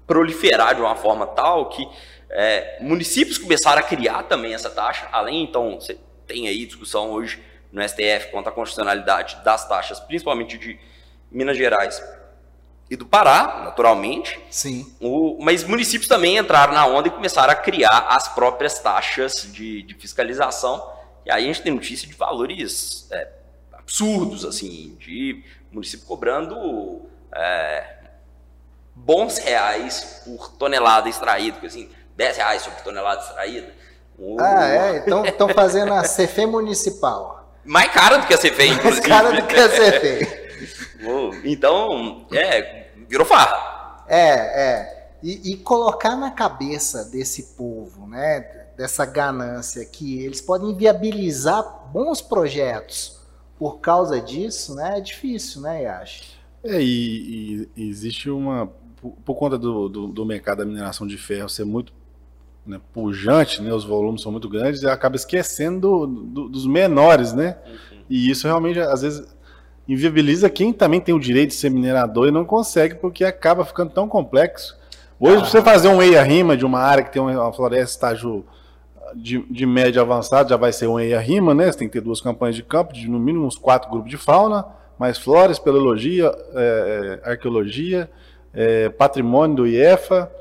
proliferar 0.05 0.75
de 0.75 0.81
uma 0.81 0.95
forma 0.95 1.25
tal 1.27 1.69
que 1.69 1.87
é, 2.29 2.77
municípios 2.81 3.37
começaram 3.37 3.79
a 3.79 3.83
criar 3.83 4.23
também 4.23 4.53
essa 4.53 4.69
taxa. 4.69 5.07
Além, 5.11 5.43
então, 5.43 5.75
você 5.79 5.97
tem 6.31 6.47
aí 6.47 6.65
discussão 6.65 7.11
hoje 7.11 7.41
no 7.71 7.81
STF 7.87 8.31
quanto 8.31 8.47
à 8.49 8.51
constitucionalidade 8.51 9.37
das 9.43 9.67
taxas, 9.67 9.99
principalmente 9.99 10.57
de 10.57 10.79
Minas 11.31 11.57
Gerais 11.57 12.01
e 12.89 12.95
do 12.95 13.05
Pará, 13.05 13.61
naturalmente. 13.63 14.39
Sim. 14.49 14.93
O- 14.99 15.37
mas 15.41 15.63
municípios 15.63 16.07
também 16.07 16.37
entraram 16.37 16.73
na 16.73 16.85
onda 16.85 17.07
e 17.07 17.11
começaram 17.11 17.51
a 17.51 17.55
criar 17.55 18.07
as 18.09 18.27
próprias 18.27 18.79
taxas 18.79 19.47
de, 19.51 19.81
de 19.83 19.93
fiscalização. 19.95 20.91
E 21.25 21.31
aí 21.31 21.43
a 21.43 21.47
gente 21.47 21.61
tem 21.61 21.73
notícia 21.73 22.07
de 22.07 22.13
valores 22.13 23.07
é, 23.11 23.27
absurdos, 23.73 24.43
assim, 24.45 24.95
de 24.99 25.43
município 25.71 26.05
cobrando 26.05 27.01
é, 27.33 27.97
bons 28.93 29.37
reais 29.37 30.21
por 30.25 30.51
tonelada 30.57 31.07
extraída, 31.07 31.65
assim, 31.65 31.89
10 32.17 32.37
reais 32.37 32.67
por 32.67 32.81
tonelada 32.83 33.21
extraída. 33.21 33.73
Ah, 34.39 34.67
é? 34.67 34.97
Então 34.97 35.25
estão 35.25 35.49
fazendo 35.49 35.93
a 35.93 36.03
CFE 36.03 36.45
municipal. 36.45 37.41
Mais 37.63 37.91
cara 37.91 38.17
do 38.17 38.27
que 38.27 38.33
a 38.33 38.37
CFEM, 38.37 38.81
Mais 38.83 38.99
cara 38.99 39.31
do 39.31 39.47
que 39.47 39.55
a 39.55 39.69
CFEM. 39.69 40.27
então, 41.45 42.25
é, 42.31 42.87
virou 43.07 43.25
farra. 43.25 44.03
É, 44.07 44.79
é. 44.79 45.01
E, 45.23 45.51
e, 45.51 45.57
colocar 45.57 46.15
na 46.15 46.31
cabeça 46.31 47.05
desse 47.05 47.55
povo, 47.55 48.07
né, 48.07 48.39
dessa 48.75 49.05
ganância 49.05 49.85
que 49.85 50.23
eles 50.23 50.41
podem 50.41 50.75
viabilizar 50.75 51.63
bons 51.93 52.21
projetos 52.21 53.19
por 53.59 53.79
causa 53.79 54.19
disso, 54.19 54.73
né, 54.73 54.97
é 54.97 55.01
difícil, 55.01 55.61
né, 55.61 55.83
Yash? 55.83 56.41
É, 56.63 56.81
e, 56.81 57.69
e 57.77 57.89
existe 57.89 58.31
uma, 58.31 58.71
por, 58.99 59.11
por 59.23 59.35
conta 59.35 59.59
do, 59.59 59.87
do, 59.87 60.07
do, 60.07 60.25
mercado 60.25 60.59
da 60.59 60.65
mineração 60.65 61.05
de 61.05 61.17
ferro 61.17 61.47
ser 61.47 61.65
muito 61.65 61.93
né, 62.65 62.79
pujante, 62.93 63.61
né, 63.61 63.73
os 63.73 63.83
volumes 63.83 64.21
são 64.21 64.31
muito 64.31 64.47
grandes, 64.47 64.83
e 64.83 64.87
acaba 64.87 65.15
esquecendo 65.15 66.05
do, 66.05 66.49
dos 66.49 66.67
menores, 66.67 67.33
né? 67.33 67.57
Uhum. 67.65 67.97
E 68.09 68.29
isso 68.29 68.47
realmente, 68.47 68.79
às 68.79 69.01
vezes, 69.01 69.27
inviabiliza 69.87 70.49
quem 70.49 70.71
também 70.71 71.01
tem 71.01 71.13
o 71.13 71.19
direito 71.19 71.49
de 71.49 71.55
ser 71.55 71.69
minerador 71.69 72.27
e 72.27 72.31
não 72.31 72.45
consegue, 72.45 72.95
porque 72.95 73.23
acaba 73.23 73.65
ficando 73.65 73.91
tão 73.91 74.07
complexo. 74.07 74.77
Hoje, 75.19 75.43
ah. 75.43 75.45
você 75.45 75.61
fazer 75.61 75.87
um 75.87 76.01
EIA-RIMA 76.01 76.55
de 76.55 76.65
uma 76.65 76.79
área 76.79 77.03
que 77.03 77.11
tem 77.11 77.21
uma 77.21 77.53
floresta 77.53 77.95
estágio 77.95 78.45
de, 79.15 79.39
de 79.49 79.65
média 79.65 80.01
avançado, 80.01 80.49
já 80.49 80.57
vai 80.57 80.71
ser 80.71 80.87
um 80.87 80.99
EIA-RIMA, 80.99 81.53
né? 81.53 81.71
Você 81.71 81.79
tem 81.79 81.87
que 81.87 81.93
ter 81.93 82.01
duas 82.01 82.21
campanhas 82.21 82.55
de 82.55 82.63
campo, 82.63 82.93
de 82.93 83.09
no 83.09 83.19
mínimo 83.19 83.45
uns 83.45 83.57
quatro 83.57 83.89
grupos 83.89 84.09
de 84.09 84.17
fauna, 84.17 84.65
mais 84.97 85.17
flores, 85.17 85.59
peleologia, 85.59 86.31
é, 86.53 87.19
é, 87.25 87.29
arqueologia, 87.31 88.09
é, 88.53 88.89
patrimônio 88.89 89.55
do 89.55 89.67
IEFA, 89.67 90.31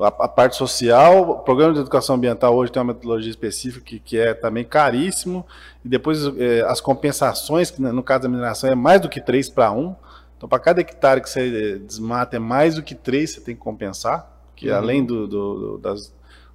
a, 0.00 0.08
a, 0.08 0.28
parte 0.28 0.56
social, 0.56 1.30
o 1.30 1.38
programa 1.38 1.74
de 1.74 1.80
educação 1.80 2.16
ambiental 2.16 2.54
hoje 2.54 2.70
tem 2.70 2.80
uma 2.80 2.92
metodologia 2.92 3.30
específica 3.30 3.84
que, 3.84 3.98
que 3.98 4.18
é 4.18 4.34
também 4.34 4.64
caríssimo, 4.64 5.44
e 5.84 5.88
depois 5.88 6.24
é, 6.38 6.62
as 6.62 6.80
compensações, 6.80 7.70
que 7.70 7.80
no 7.80 8.02
caso 8.02 8.22
da 8.22 8.28
mineração 8.28 8.70
é 8.70 8.74
mais 8.74 9.00
do 9.00 9.08
que 9.08 9.20
3 9.20 9.48
para 9.50 9.72
1, 9.72 9.94
então 10.36 10.48
para 10.48 10.58
cada 10.58 10.80
hectare 10.80 11.20
que 11.20 11.28
você 11.28 11.78
desmata 11.78 12.36
é 12.36 12.38
mais 12.38 12.76
do 12.76 12.82
que 12.82 12.94
3 12.94 13.30
você 13.30 13.40
tem 13.40 13.54
que 13.54 13.60
compensar, 13.60 14.30
que 14.54 14.70
uhum. 14.70 14.76
além 14.76 15.04
do, 15.04 15.26
do, 15.26 15.78
das, 15.78 16.14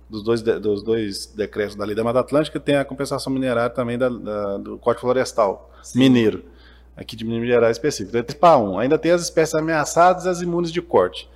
dos, 0.09 0.23
dois, 0.23 0.41
dos 0.41 0.83
dois 0.83 1.25
decretos 1.27 1.75
da 1.75 1.85
Lei 1.85 1.95
da 1.95 2.03
Mata 2.03 2.19
Atlântica, 2.19 2.59
tem 2.59 2.77
a 2.77 2.85
compensação 2.85 3.31
minerária 3.31 3.69
também 3.69 3.97
da, 3.97 4.09
da, 4.09 4.57
do 4.57 4.77
Código 4.77 5.01
Florestal 5.01 5.71
Sim. 5.81 5.99
Mineiro, 5.99 6.45
aqui 6.95 7.15
de 7.15 7.25
minerais 7.25 7.77
específico. 7.77 8.09
Então, 8.09 8.21
é 8.21 8.23
3 8.23 8.39
para 8.39 8.57
1. 8.57 8.79
Ainda 8.79 8.97
tem 8.97 9.11
as 9.11 9.21
espécies 9.21 9.55
ameaçadas 9.55 10.25
e 10.25 10.29
as 10.29 10.41
imunes 10.41 10.71
de 10.71 10.81
corte. 10.81 11.29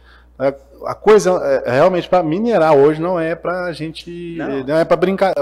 A 0.86 0.93
coisa 0.93 1.32
é, 1.65 1.71
realmente 1.71 2.08
para 2.08 2.21
minerar 2.21 2.76
hoje 2.76 3.02
não 3.02 3.19
é 3.19 3.34
para 3.34 3.65
a 3.65 3.73
gente, 3.73 4.36
não, 4.38 4.63
não 4.63 4.78
é 4.78 4.86
para 4.86 4.95
brincar, 4.95 5.34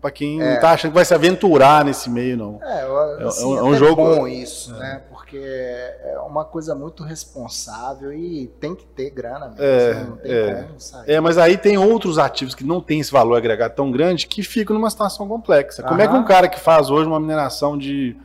para 0.00 0.10
quem 0.10 0.40
é. 0.40 0.56
tá 0.56 0.70
achando 0.70 0.92
que 0.92 0.94
vai 0.94 1.04
se 1.04 1.12
aventurar 1.12 1.84
nesse 1.84 2.08
meio 2.08 2.38
não. 2.38 2.58
É, 2.62 3.22
é 3.22 3.26
assim, 3.26 3.42
é, 3.42 3.46
um, 3.46 3.58
é 3.58 3.62
um 3.62 3.74
jogo 3.74 4.02
bom 4.02 4.26
isso, 4.26 4.74
né? 4.74 5.02
Porque 5.10 5.36
é 5.36 6.18
uma 6.26 6.46
coisa 6.46 6.74
muito 6.74 7.04
responsável 7.04 8.14
e 8.14 8.46
tem 8.58 8.74
que 8.74 8.86
ter 8.86 9.10
grana 9.10 9.48
mesmo, 9.48 9.62
é, 9.62 10.04
não 10.04 10.16
tem 10.16 10.32
é. 10.32 10.62
como 10.62 10.80
sair. 10.80 11.10
É, 11.10 11.20
mas 11.20 11.36
aí 11.36 11.58
tem 11.58 11.76
outros 11.76 12.18
ativos 12.18 12.54
que 12.54 12.64
não 12.64 12.80
tem 12.80 13.00
esse 13.00 13.12
valor 13.12 13.36
agregado 13.36 13.74
tão 13.74 13.90
grande 13.92 14.26
que 14.26 14.42
ficam 14.42 14.74
numa 14.74 14.88
situação 14.88 15.28
complexa. 15.28 15.82
Como 15.82 16.00
é 16.00 16.08
que 16.08 16.14
um 16.14 16.24
cara 16.24 16.48
que 16.48 16.58
faz 16.58 16.88
hoje 16.88 17.06
uma 17.06 17.20
mineração 17.20 17.76
de 17.76 18.16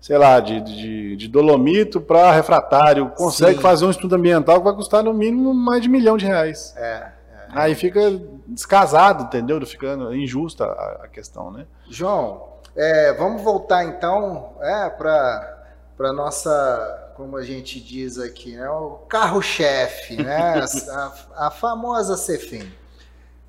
sei 0.00 0.16
lá, 0.16 0.40
de, 0.40 0.60
de, 0.60 1.16
de 1.16 1.28
dolomito 1.28 2.00
para 2.00 2.32
refratário, 2.32 3.10
consegue 3.10 3.56
Sim. 3.56 3.62
fazer 3.62 3.84
um 3.84 3.90
estudo 3.90 4.14
ambiental 4.14 4.58
que 4.58 4.64
vai 4.64 4.74
custar 4.74 5.02
no 5.02 5.12
mínimo 5.12 5.52
mais 5.52 5.82
de 5.82 5.88
um 5.88 5.92
milhão 5.92 6.16
de 6.16 6.26
reais. 6.26 6.74
É, 6.76 6.82
é, 6.82 7.12
Aí 7.50 7.74
fica 7.74 8.00
descasado, 8.46 9.24
entendeu? 9.24 9.64
Ficando 9.66 10.14
injusta 10.14 10.64
a, 10.64 11.04
a 11.04 11.08
questão, 11.08 11.50
né? 11.50 11.66
João, 11.90 12.48
é, 12.76 13.12
vamos 13.12 13.42
voltar 13.42 13.84
então 13.84 14.52
é, 14.60 14.88
para 14.90 15.58
para 15.98 16.12
nossa, 16.12 17.12
como 17.16 17.36
a 17.36 17.42
gente 17.42 17.80
diz 17.80 18.20
aqui, 18.20 18.54
né, 18.54 18.70
o 18.70 19.00
carro-chefe, 19.08 20.22
né, 20.22 20.62
a, 20.88 21.46
a, 21.48 21.50
famosa 21.50 22.16
Cefim. 22.16 22.72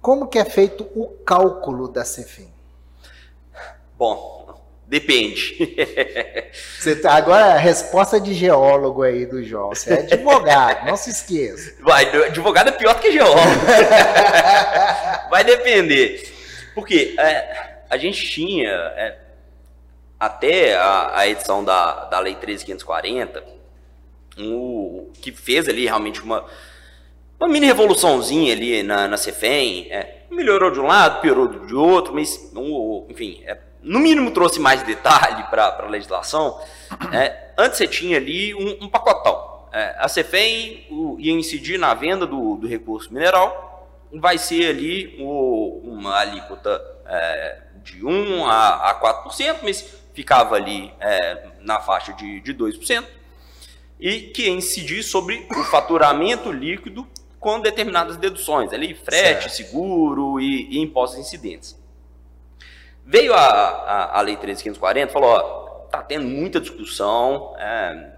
Como 0.01 0.27
que 0.27 0.39
é 0.39 0.45
feito 0.45 0.87
o 0.95 1.09
cálculo 1.23 1.87
da 1.87 2.03
Cefim? 2.03 2.51
Bom, 3.95 4.38
Depende. 4.89 5.55
Você 6.79 6.95
tá, 6.95 7.13
agora 7.13 7.53
a 7.53 7.57
resposta 7.57 8.19
de 8.19 8.33
geólogo 8.33 9.03
aí 9.03 9.23
do 9.23 9.43
João. 9.43 9.69
Você 9.69 9.93
é 9.93 9.99
advogado, 9.99 10.87
não 10.87 10.97
se 10.97 11.11
esqueça. 11.11 11.75
Vai, 11.83 12.09
advogado 12.25 12.69
é 12.69 12.71
pior 12.71 12.95
do 12.95 13.01
que 13.01 13.11
geólogo. 13.11 13.37
Vai 15.29 15.43
depender. 15.43 16.27
Porque 16.73 17.13
é, 17.19 17.83
a 17.87 17.97
gente 17.97 18.27
tinha, 18.27 18.71
é, 18.71 19.19
até 20.19 20.75
a, 20.75 21.19
a, 21.19 21.27
edição 21.27 21.63
da, 21.63 22.05
da 22.05 22.19
Lei 22.19 22.33
13540, 22.33 23.43
um, 24.39 25.11
que 25.21 25.31
fez 25.31 25.69
ali 25.69 25.85
realmente 25.85 26.19
uma, 26.23 26.45
uma 27.39 27.47
mini 27.47 27.67
revoluçãozinha 27.67 28.53
ali 28.53 28.81
na, 28.81 29.07
na 29.07 29.17
Cefem. 29.17 29.85
É, 29.91 30.23
melhorou 30.31 30.71
de 30.71 30.79
um 30.79 30.87
lado, 30.87 31.21
piorou 31.21 31.47
de 31.47 31.75
outro, 31.75 32.11
mas, 32.15 32.51
enfim, 33.07 33.43
é, 33.45 33.68
no 33.81 33.99
mínimo 33.99 34.31
trouxe 34.31 34.59
mais 34.59 34.83
detalhe 34.83 35.43
para 35.49 35.65
a 35.79 35.87
legislação. 35.87 36.59
É, 37.13 37.51
antes 37.57 37.77
você 37.77 37.87
tinha 37.87 38.17
ali 38.17 38.53
um, 38.53 38.85
um 38.85 38.89
pacotão. 38.89 39.67
É, 39.71 39.95
a 39.99 40.07
CEFEM 40.07 40.87
o, 40.89 41.15
ia 41.19 41.31
incidir 41.31 41.77
na 41.77 41.93
venda 41.93 42.25
do, 42.25 42.55
do 42.55 42.67
recurso 42.67 43.13
mineral, 43.13 43.69
vai 44.11 44.37
ser 44.37 44.69
ali 44.71 45.15
o, 45.19 45.81
uma 45.83 46.17
alíquota 46.17 46.81
é, 47.05 47.61
de 47.83 48.03
1 48.03 48.45
a, 48.45 48.91
a 48.91 49.23
4%, 49.29 49.59
mas 49.61 49.85
ficava 50.13 50.55
ali 50.55 50.91
é, 50.99 51.47
na 51.61 51.79
faixa 51.79 52.11
de, 52.13 52.41
de 52.41 52.53
2%, 52.53 53.05
e 53.99 54.21
que 54.21 54.43
ia 54.43 54.49
incidir 54.49 55.03
sobre 55.03 55.47
o 55.51 55.63
faturamento 55.65 56.51
líquido 56.51 57.07
com 57.39 57.59
determinadas 57.59 58.17
deduções, 58.17 58.73
ali 58.73 58.93
frete, 58.93 59.49
certo. 59.49 59.49
seguro 59.49 60.39
e, 60.39 60.67
e 60.71 60.79
impostos 60.79 61.19
incidentes. 61.19 61.78
Veio 63.11 63.33
a, 63.33 63.39
a, 63.39 64.19
a 64.19 64.21
Lei 64.21 64.37
13.540 64.37 65.07
e 65.07 65.11
falou, 65.11 65.31
ó, 65.31 65.41
tá 65.89 66.03
tendo 66.03 66.27
muita 66.27 66.61
discussão, 66.61 67.55
é, 67.57 68.11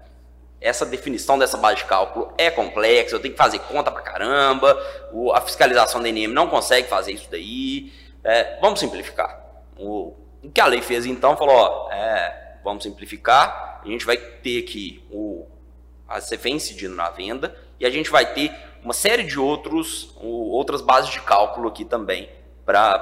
essa 0.60 0.84
definição 0.84 1.38
dessa 1.38 1.56
base 1.56 1.76
de 1.76 1.86
cálculo 1.86 2.30
é 2.36 2.50
complexa, 2.50 3.16
eu 3.16 3.18
tenho 3.18 3.32
que 3.32 3.38
fazer 3.38 3.58
conta 3.60 3.90
pra 3.90 4.02
caramba, 4.02 4.78
o, 5.10 5.32
a 5.32 5.40
fiscalização 5.40 6.02
da 6.02 6.10
ENM 6.10 6.34
não 6.34 6.46
consegue 6.46 6.88
fazer 6.88 7.12
isso 7.12 7.26
daí, 7.30 7.90
é, 8.22 8.58
vamos 8.60 8.80
simplificar. 8.80 9.42
O, 9.78 10.14
o, 10.42 10.50
que 10.52 10.60
a 10.60 10.66
lei 10.66 10.82
fez 10.82 11.06
então, 11.06 11.38
falou, 11.38 11.56
ó, 11.56 11.90
é, 11.90 12.58
vamos 12.62 12.82
simplificar, 12.82 13.80
a 13.82 13.88
gente 13.88 14.04
vai 14.04 14.18
ter 14.18 14.62
aqui 14.62 15.02
o, 15.10 15.46
a 16.06 16.20
CFE 16.20 16.50
incidindo 16.50 16.94
na 16.94 17.08
venda, 17.08 17.56
e 17.80 17.86
a 17.86 17.90
gente 17.90 18.10
vai 18.10 18.26
ter 18.34 18.54
uma 18.84 18.92
série 18.92 19.22
de 19.22 19.40
outros, 19.40 20.14
o, 20.20 20.50
outras 20.50 20.82
bases 20.82 21.08
de 21.08 21.22
cálculo 21.22 21.70
aqui 21.70 21.82
também, 21.82 22.28
para 22.66 22.98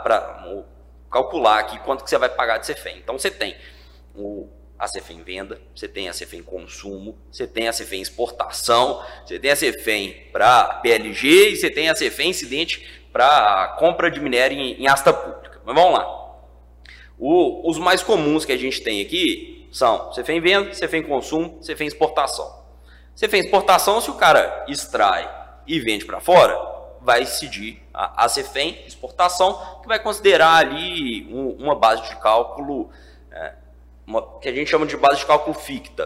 calcular 1.11 1.59
aqui 1.59 1.79
quanto 1.81 2.05
que 2.05 2.11
você 2.11 2.19
vai 2.19 2.29
pagar 2.29 2.59
de 2.59 2.73
CFEM. 2.73 2.99
Então 2.99 3.19
você 3.19 3.31
tem 3.31 3.57
o, 4.15 4.49
a 4.79 4.87
CFEM 4.87 5.23
venda, 5.23 5.61
você 5.75 5.89
tem 5.89 6.09
a 6.09 6.13
CFEM 6.13 6.43
consumo, 6.43 7.19
você 7.31 7.47
tem 7.47 7.69
a 7.69 7.73
CFEM 7.73 8.01
exportação, 8.01 9.05
você 9.27 9.39
tem 9.39 9.51
a 9.51 9.57
CFEM 9.57 10.29
para 10.33 10.81
PLG 10.83 11.51
e 11.51 11.57
você 11.57 11.71
tem 11.71 11.91
a 11.91 11.95
CFEM 11.95 12.31
incidente 12.31 13.05
para 13.13 13.77
compra 13.79 14.11
de 14.11 14.21
minério 14.21 14.57
em, 14.57 14.83
em, 14.83 14.87
asta 14.87 15.13
pública. 15.13 15.61
Mas 15.65 15.75
vamos 15.75 15.93
lá. 15.93 16.21
O, 17.19 17.69
os 17.69 17.77
mais 17.77 18.03
comuns 18.03 18.45
que 18.45 18.53
a 18.53 18.57
gente 18.57 18.81
tem 18.81 19.03
aqui 19.03 19.69
são 19.71 20.11
CFEM 20.11 20.41
venda, 20.41 20.71
CFEM 20.71 21.03
consumo, 21.03 21.61
CFEM 21.61 21.89
exportação. 21.89 22.61
CFEM 23.15 23.41
exportação, 23.41 24.01
se 24.01 24.11
o 24.11 24.15
cara 24.15 24.65
extrai 24.67 25.31
e 25.67 25.79
vende 25.79 26.07
para 26.07 26.21
fora, 26.21 26.80
vai 27.03 27.23
incidir 27.23 27.83
a, 27.93 28.25
a 28.25 28.29
CEFEM, 28.29 28.85
exportação, 28.87 29.81
que 29.83 29.89
vai 29.89 29.99
considerar 29.99 30.57
ali 30.57 31.27
um, 31.33 31.65
uma 31.65 31.75
base 31.75 32.03
de 32.09 32.17
cálculo, 32.17 32.91
é, 33.31 33.55
uma, 34.07 34.39
que 34.39 34.49
a 34.49 34.53
gente 34.53 34.71
chama 34.71 34.87
de 34.87 34.97
base 34.97 35.19
de 35.19 35.27
cálculo 35.27 35.55
ficta. 35.55 36.05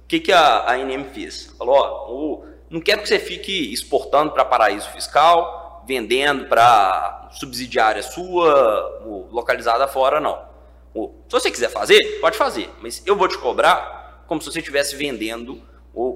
O 0.00 0.06
que, 0.06 0.20
que 0.20 0.32
a, 0.32 0.70
a 0.70 0.78
INM 0.78 1.04
fez? 1.04 1.54
Falou, 1.58 1.74
ó, 1.76 2.12
o, 2.12 2.46
não 2.68 2.80
quero 2.80 3.02
que 3.02 3.08
você 3.08 3.18
fique 3.18 3.72
exportando 3.72 4.32
para 4.32 4.44
paraíso 4.44 4.88
fiscal, 4.90 5.82
vendendo 5.86 6.46
para 6.46 7.28
subsidiária 7.32 8.02
sua, 8.02 9.28
localizada 9.30 9.86
fora, 9.86 10.20
não. 10.20 10.54
Se 10.94 11.30
você 11.30 11.50
quiser 11.50 11.70
fazer, 11.70 12.20
pode 12.20 12.36
fazer, 12.36 12.70
mas 12.80 13.02
eu 13.04 13.16
vou 13.16 13.26
te 13.26 13.36
cobrar 13.38 14.24
como 14.26 14.40
se 14.40 14.50
você 14.50 14.60
estivesse 14.60 14.94
vendendo 14.96 15.60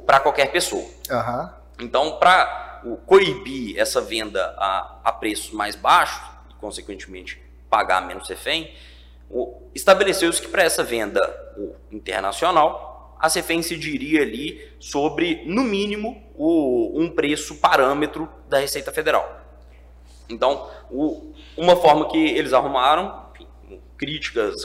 para 0.07 0.21
qualquer 0.21 0.51
pessoa. 0.53 0.85
Uhum. 1.11 1.49
Então, 1.81 2.19
para 2.19 2.68
o, 2.85 2.97
coibir 2.97 3.79
essa 3.79 4.01
venda 4.01 4.55
a, 4.57 5.01
a 5.05 5.13
preços 5.13 5.51
mais 5.53 5.75
baixos, 5.75 6.21
e 6.51 6.55
consequentemente 6.55 7.41
pagar 7.69 8.07
menos 8.07 8.27
CEFEM, 8.27 8.73
estabeleceu-se 9.75 10.41
que 10.41 10.49
para 10.49 10.63
essa 10.63 10.83
venda 10.83 11.21
o, 11.57 11.75
internacional, 11.91 13.17
a 13.21 13.29
CEFEM 13.29 13.59
incidiria 13.59 14.23
ali 14.23 14.71
sobre, 14.79 15.43
no 15.45 15.63
mínimo, 15.63 16.23
o, 16.35 17.01
um 17.01 17.11
preço 17.11 17.57
parâmetro 17.57 18.29
da 18.49 18.59
Receita 18.59 18.93
Federal. 18.93 19.41
Então, 20.29 20.69
o, 20.91 21.33
uma 21.57 21.77
forma 21.77 22.09
que 22.09 22.19
eles 22.19 22.53
arrumaram, 22.53 23.27
enfim, 23.35 23.81
críticas 23.97 24.65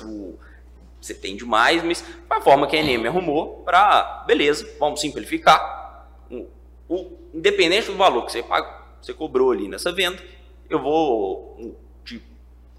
você 1.02 1.14
tem 1.14 1.36
demais, 1.36 1.84
mas 1.84 2.02
foi 2.02 2.38
a 2.38 2.42
forma 2.42 2.66
que 2.66 2.78
a 2.78 2.82
NM 2.82 3.08
arrumou 3.08 3.64
para, 3.66 4.24
beleza, 4.26 4.68
vamos 4.80 5.02
simplificar. 5.02 5.83
O, 6.88 7.18
independente 7.34 7.88
do 7.88 7.98
valor 7.98 8.26
que 8.26 8.32
você 8.32 8.44
pagou, 8.44 8.74
você 9.02 9.14
cobrou 9.14 9.52
ali 9.52 9.68
nessa 9.68 9.92
venda, 9.92 10.22
eu 10.70 10.82
vou 10.82 11.78
te 12.04 12.22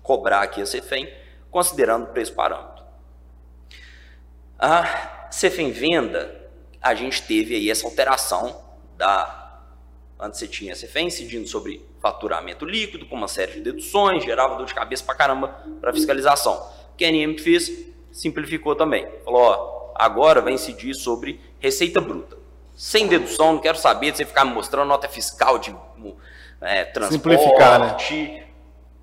cobrar 0.03 0.43
aqui 0.43 0.61
a 0.61 0.67
CEFEM, 0.67 1.09
considerando 1.51 2.05
o 2.05 2.09
preço 2.09 2.35
parâmetro. 2.35 2.85
A 4.59 5.29
CEFEM 5.31 5.73
venda, 5.73 6.51
a 6.81 6.95
gente 6.95 7.23
teve 7.23 7.55
aí 7.55 7.71
essa 7.71 7.87
alteração 7.87 8.63
da 8.97 9.45
Antes 10.19 10.39
você 10.39 10.47
tinha 10.47 10.73
a 10.73 10.77
CEFEM 10.77 11.09
incidindo 11.09 11.47
sobre 11.49 11.85
faturamento 12.01 12.65
líquido, 12.65 13.05
com 13.07 13.17
uma 13.17 13.27
série 13.27 13.53
de 13.53 13.61
deduções, 13.61 14.25
gerava 14.25 14.57
dor 14.57 14.67
de 14.67 14.75
cabeça 14.75 15.05
pra 15.05 15.15
caramba 15.15 15.49
para 15.81 15.93
fiscalização. 15.93 16.55
O 16.93 16.97
que 16.97 17.05
a 17.05 17.11
NM 17.11 17.37
fez? 17.39 17.71
Simplificou 18.13 18.77
também. 18.77 19.07
Falou, 19.25 19.43
ó, 19.43 19.93
agora 19.95 20.41
vai 20.41 20.53
incidir 20.53 20.95
sobre 20.95 21.41
receita 21.59 22.01
bruta. 22.01 22.39
Sem 22.75 23.07
dedução, 23.07 23.53
não 23.53 23.61
quero 23.61 23.79
saber 23.79 24.11
de 24.11 24.19
você 24.19 24.25
ficar 24.25 24.45
me 24.45 24.53
mostrando 24.53 24.89
nota 24.89 25.09
fiscal 25.09 25.59
de 25.59 25.75
é, 26.61 26.85
transporte. 26.85 27.23
Simplificar, 27.23 27.79
né? 27.79 28.47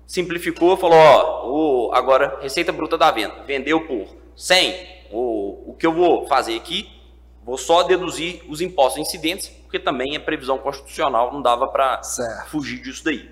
Simplificou, 0.06 0.76
falou, 0.76 0.98
ó, 0.98 1.48
o, 1.48 1.94
agora 1.94 2.38
receita 2.42 2.70
bruta 2.70 2.98
da 2.98 3.10
venda. 3.10 3.42
Vendeu 3.46 3.86
por 3.86 4.14
100. 4.36 5.02
O, 5.10 5.70
o 5.70 5.76
que 5.78 5.86
eu 5.86 5.92
vou 5.92 6.26
fazer 6.26 6.54
aqui, 6.54 6.90
vou 7.42 7.56
só 7.56 7.82
deduzir 7.82 8.42
os 8.48 8.60
impostos 8.60 9.00
incidentes, 9.00 9.48
porque 9.48 9.78
também 9.78 10.14
é 10.14 10.18
previsão 10.18 10.58
constitucional, 10.58 11.32
não 11.32 11.40
dava 11.40 11.66
para 11.68 12.02
fugir 12.48 12.82
disso 12.82 13.04
daí. 13.04 13.30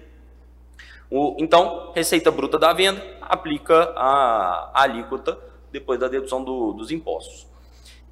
O, 1.10 1.36
então, 1.38 1.92
receita 1.94 2.30
bruta 2.30 2.58
da 2.58 2.72
venda 2.72 3.04
aplica 3.20 3.92
a, 3.96 4.70
a 4.72 4.82
alíquota 4.82 5.38
depois 5.70 6.00
da 6.00 6.08
dedução 6.08 6.42
do, 6.42 6.72
dos 6.72 6.90
impostos. 6.90 7.49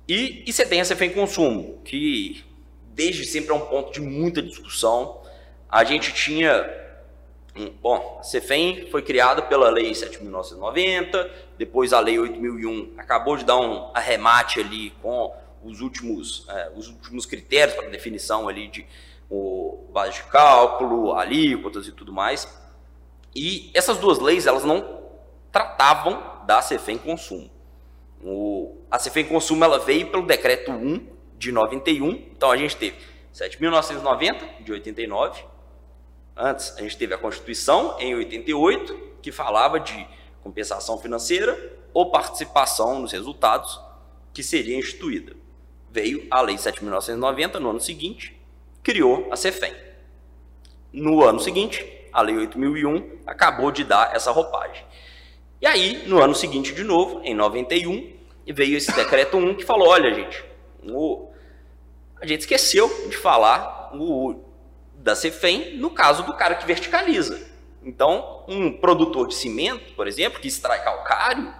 E, 0.08 0.42
e 0.46 0.52
você 0.52 0.64
tem 0.64 0.80
a 0.80 0.84
CFEM 0.84 1.10
Consumo, 1.10 1.82
que 1.84 2.42
desde 2.94 3.26
sempre 3.26 3.50
é 3.50 3.54
um 3.54 3.60
ponto 3.60 3.92
de 3.92 4.00
muita 4.00 4.40
discussão. 4.40 5.20
A 5.68 5.84
gente 5.84 6.14
tinha. 6.14 6.66
Bom, 7.82 8.20
a 8.20 8.22
CFEM 8.22 8.88
foi 8.90 9.02
criada 9.02 9.42
pela 9.42 9.68
Lei 9.68 9.90
7.990, 9.90 11.28
depois 11.58 11.92
a 11.92 11.98
Lei 11.98 12.16
8.001 12.16 12.92
acabou 12.96 13.36
de 13.36 13.44
dar 13.44 13.58
um 13.58 13.90
arremate 13.92 14.60
ali 14.60 14.90
com 15.02 15.34
os 15.64 15.80
últimos, 15.80 16.46
é, 16.48 16.70
os 16.76 16.88
últimos 16.88 17.26
critérios 17.26 17.76
para 17.76 17.88
definição 17.88 18.48
ali 18.48 18.68
de 18.68 18.86
o 19.28 19.88
base 19.92 20.14
de 20.14 20.22
cálculo, 20.24 21.14
alíquotas 21.14 21.86
e 21.86 21.92
tudo 21.92 22.12
mais. 22.12 22.48
E 23.34 23.70
essas 23.74 23.98
duas 23.98 24.20
leis, 24.20 24.46
elas 24.46 24.64
não 24.64 25.02
tratavam 25.52 26.22
da 26.46 26.62
CFEM 26.62 26.96
Consumo. 26.96 27.57
O, 28.22 28.76
a 28.90 28.98
CFEM 28.98 29.26
Consumo 29.26 29.64
ela 29.64 29.78
veio 29.78 30.10
pelo 30.10 30.26
decreto 30.26 30.70
1 30.70 31.06
de 31.36 31.52
91, 31.52 32.10
então 32.10 32.50
a 32.50 32.56
gente 32.56 32.76
teve 32.76 32.96
7.990 33.34 34.62
de 34.62 34.72
89. 34.72 35.44
Antes 36.36 36.76
a 36.76 36.82
gente 36.82 36.96
teve 36.96 37.14
a 37.14 37.18
Constituição 37.18 37.96
em 37.98 38.14
88, 38.14 39.18
que 39.22 39.30
falava 39.30 39.78
de 39.78 40.06
compensação 40.42 40.98
financeira 40.98 41.78
ou 41.92 42.10
participação 42.10 43.00
nos 43.00 43.12
resultados 43.12 43.80
que 44.32 44.42
seria 44.42 44.76
instituída 44.76 45.36
veio 45.90 46.26
a 46.30 46.40
Lei 46.40 46.56
7.990 46.56 47.54
no 47.54 47.70
ano 47.70 47.80
seguinte, 47.80 48.38
criou 48.82 49.28
a 49.30 49.36
CEFEM. 49.36 49.74
No 50.92 51.24
ano 51.24 51.40
seguinte, 51.40 51.84
a 52.12 52.22
Lei 52.22 52.36
8.001 52.36 53.18
acabou 53.26 53.70
de 53.70 53.84
dar 53.84 54.14
essa 54.14 54.30
roupagem. 54.30 54.84
E 55.60 55.66
aí, 55.66 56.04
no 56.06 56.22
ano 56.22 56.34
seguinte, 56.34 56.72
de 56.72 56.84
novo, 56.84 57.20
em 57.24 57.34
91, 57.34 58.12
veio 58.46 58.76
esse 58.76 58.92
decreto 58.92 59.36
1 59.36 59.54
que 59.56 59.64
falou: 59.64 59.88
olha, 59.88 60.12
gente, 60.14 60.44
o... 60.84 61.28
a 62.20 62.26
gente 62.26 62.40
esqueceu 62.40 62.88
de 63.08 63.16
falar 63.16 63.90
o... 63.94 64.40
da 64.94 65.14
CEFEM 65.14 65.76
no 65.76 65.90
caso 65.90 66.22
do 66.22 66.34
cara 66.34 66.54
que 66.54 66.66
verticaliza. 66.66 67.48
Então, 67.82 68.44
um 68.48 68.72
produtor 68.72 69.28
de 69.28 69.34
cimento, 69.34 69.94
por 69.94 70.06
exemplo, 70.06 70.40
que 70.40 70.48
extrai 70.48 70.82
calcário, 70.82 71.52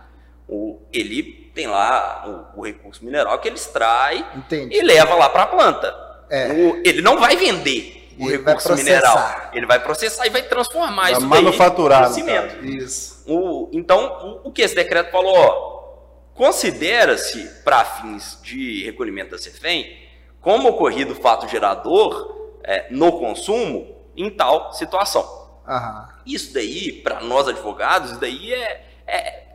ele 0.92 1.51
tem 1.55 1.66
lá 1.66 2.53
o, 2.55 2.61
o 2.61 2.64
recurso 2.64 3.05
mineral 3.05 3.38
que 3.38 3.49
ele 3.49 3.57
extrai 3.57 4.24
Entendi. 4.34 4.76
e 4.76 4.82
leva 4.82 5.14
lá 5.14 5.28
para 5.28 5.42
a 5.42 5.46
planta. 5.46 6.09
É. 6.30 6.53
O, 6.53 6.82
ele 6.84 7.03
não 7.03 7.18
vai 7.18 7.36
vender 7.36 7.97
o 8.19 8.31
ele 8.31 8.39
recurso 8.39 8.75
mineral. 8.75 9.51
Ele 9.53 9.66
vai 9.66 9.83
processar 9.83 10.27
e 10.27 10.31
vai 10.31 10.43
transformar 10.43 11.03
vai 11.03 11.12
isso 11.12 11.27
manufaturar, 11.27 12.11
em 12.11 12.14
cimento. 12.14 12.64
Isso. 12.64 13.25
O, 13.27 13.69
então, 13.73 14.41
o, 14.45 14.49
o, 14.49 14.53
que 14.53 14.62
esse 14.62 14.75
decreto 14.75 15.11
falou? 15.11 16.31
Considera-se, 16.35 17.62
para 17.64 17.85
fins 17.85 18.39
de 18.43 18.85
recolhimento 18.85 19.33
da 19.33 19.39
CEFEM, 19.39 19.97
como 20.41 20.69
ocorrido 20.69 21.12
o 21.12 21.16
fato 21.16 21.49
gerador 21.49 22.57
é, 22.62 22.87
no 22.91 23.19
consumo 23.19 23.97
em 24.16 24.31
tal 24.31 24.73
situação. 24.73 25.49
Aham. 25.66 26.09
Isso 26.25 26.55
daí, 26.55 26.93
para 26.93 27.21
nós 27.21 27.49
advogados, 27.49 28.12
isso 28.12 28.21
daí 28.21 28.53
é, 28.53 28.85
é 29.07 29.49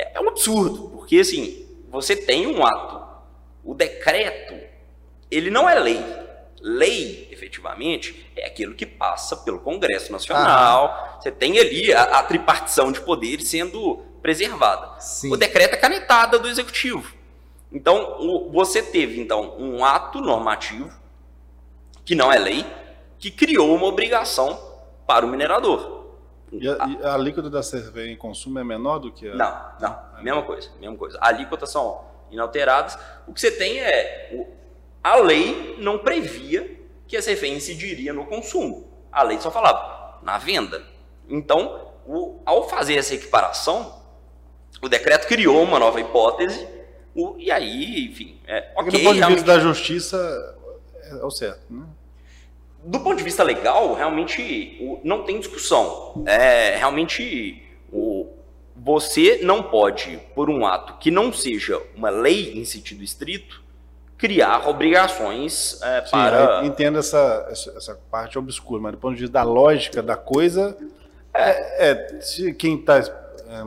é, 0.00 0.12
é 0.14 0.20
um 0.20 0.28
absurdo, 0.28 0.90
porque 0.90 1.18
assim, 1.18 1.66
você 1.88 2.16
tem 2.16 2.46
um 2.46 2.64
ato, 2.64 3.06
o 3.62 3.74
decreto, 3.74 4.54
ele 5.30 5.50
não 5.50 5.68
é 5.68 5.78
lei. 5.78 6.02
Lei, 6.60 7.28
efetivamente, 7.30 8.30
é 8.36 8.46
aquilo 8.46 8.74
que 8.74 8.84
passa 8.84 9.36
pelo 9.38 9.60
Congresso 9.60 10.12
Nacional. 10.12 10.86
Ah. 10.86 11.18
Você 11.20 11.30
tem 11.30 11.58
ali 11.58 11.92
a, 11.92 12.02
a, 12.18 12.22
tripartição 12.22 12.92
de 12.92 13.00
poderes 13.00 13.48
sendo 13.48 13.96
preservada. 14.20 15.00
Sim. 15.00 15.32
O 15.32 15.36
decreto 15.36 15.74
é 15.74 15.78
canetada 15.78 16.38
do 16.38 16.48
Executivo. 16.48 17.14
Então, 17.72 18.16
o, 18.20 18.50
você 18.50 18.82
teve 18.82 19.20
então 19.20 19.56
um 19.58 19.84
ato 19.84 20.20
normativo 20.20 20.90
que 22.04 22.14
não 22.14 22.30
é 22.32 22.38
lei, 22.38 22.66
que 23.18 23.30
criou 23.30 23.74
uma 23.74 23.86
obrigação 23.86 24.60
para 25.06 25.24
o 25.24 25.28
minerador. 25.28 26.00
E 26.52 26.68
a, 26.68 26.72
e 26.86 27.04
a 27.04 27.14
alíquota 27.14 27.48
da 27.48 27.62
cerveja 27.62 28.10
em 28.10 28.16
consumo 28.16 28.58
é 28.58 28.64
menor 28.64 28.98
do 28.98 29.12
que 29.12 29.28
a. 29.28 29.34
Não, 29.34 29.72
não. 29.80 29.98
É 30.18 30.22
mesma 30.22 30.42
coisa, 30.42 30.68
mesma 30.80 30.96
coisa. 30.96 31.18
A 31.20 31.28
alíquota 31.28 31.64
são 31.64 32.04
inalteradas. 32.30 32.98
O 33.26 33.32
que 33.32 33.40
você 33.40 33.50
tem 33.50 33.80
é. 33.80 34.30
O, 34.32 34.59
a 35.02 35.16
lei 35.16 35.76
não 35.78 35.98
previa 35.98 36.78
que 37.06 37.16
a 37.16 37.20
CFE 37.20 37.48
incidiria 37.48 38.12
no 38.12 38.26
consumo. 38.26 38.88
A 39.10 39.22
lei 39.22 39.40
só 39.40 39.50
falava 39.50 40.20
na 40.22 40.38
venda. 40.38 40.84
Então, 41.28 41.92
o, 42.06 42.40
ao 42.44 42.68
fazer 42.68 42.96
essa 42.96 43.14
equiparação, 43.14 44.00
o 44.82 44.88
decreto 44.88 45.26
criou 45.26 45.62
uma 45.62 45.78
nova 45.78 46.00
hipótese. 46.00 46.66
O, 47.14 47.34
e 47.38 47.50
aí, 47.50 48.06
enfim. 48.06 48.38
É, 48.46 48.72
okay, 48.76 48.92
do 48.92 49.00
ponto 49.00 49.20
de 49.20 49.26
vista 49.26 49.46
da 49.46 49.58
justiça, 49.58 50.56
é 51.04 51.14
o 51.24 51.30
certo, 51.30 51.62
né? 51.68 51.84
do 52.84 53.00
ponto 53.00 53.16
de 53.16 53.24
vista 53.24 53.42
legal, 53.42 53.94
realmente 53.94 55.00
não 55.04 55.22
tem 55.24 55.38
discussão. 55.38 56.24
É, 56.26 56.76
realmente 56.76 57.62
o, 57.92 58.28
você 58.74 59.40
não 59.42 59.62
pode, 59.62 60.18
por 60.34 60.48
um 60.48 60.64
ato 60.64 60.94
que 60.98 61.10
não 61.10 61.32
seja 61.32 61.80
uma 61.94 62.10
lei 62.10 62.58
em 62.58 62.64
sentido 62.64 63.02
estrito, 63.02 63.62
criar 64.20 64.68
obrigações 64.68 65.80
é, 65.82 66.04
Sim, 66.04 66.10
para. 66.10 66.64
Entendo 66.64 66.98
essa, 66.98 67.48
essa, 67.50 67.70
essa, 67.70 68.00
parte 68.10 68.38
obscura, 68.38 68.82
mas 68.82 68.92
do 68.92 68.98
ponto 68.98 69.14
de 69.14 69.22
vista 69.22 69.32
da 69.32 69.42
lógica 69.42 70.02
da 70.02 70.16
coisa, 70.16 70.76
é, 71.32 71.90
é 71.90 72.20
se 72.20 72.52
quem 72.52 72.78
está 72.78 72.98
é, 72.98 73.04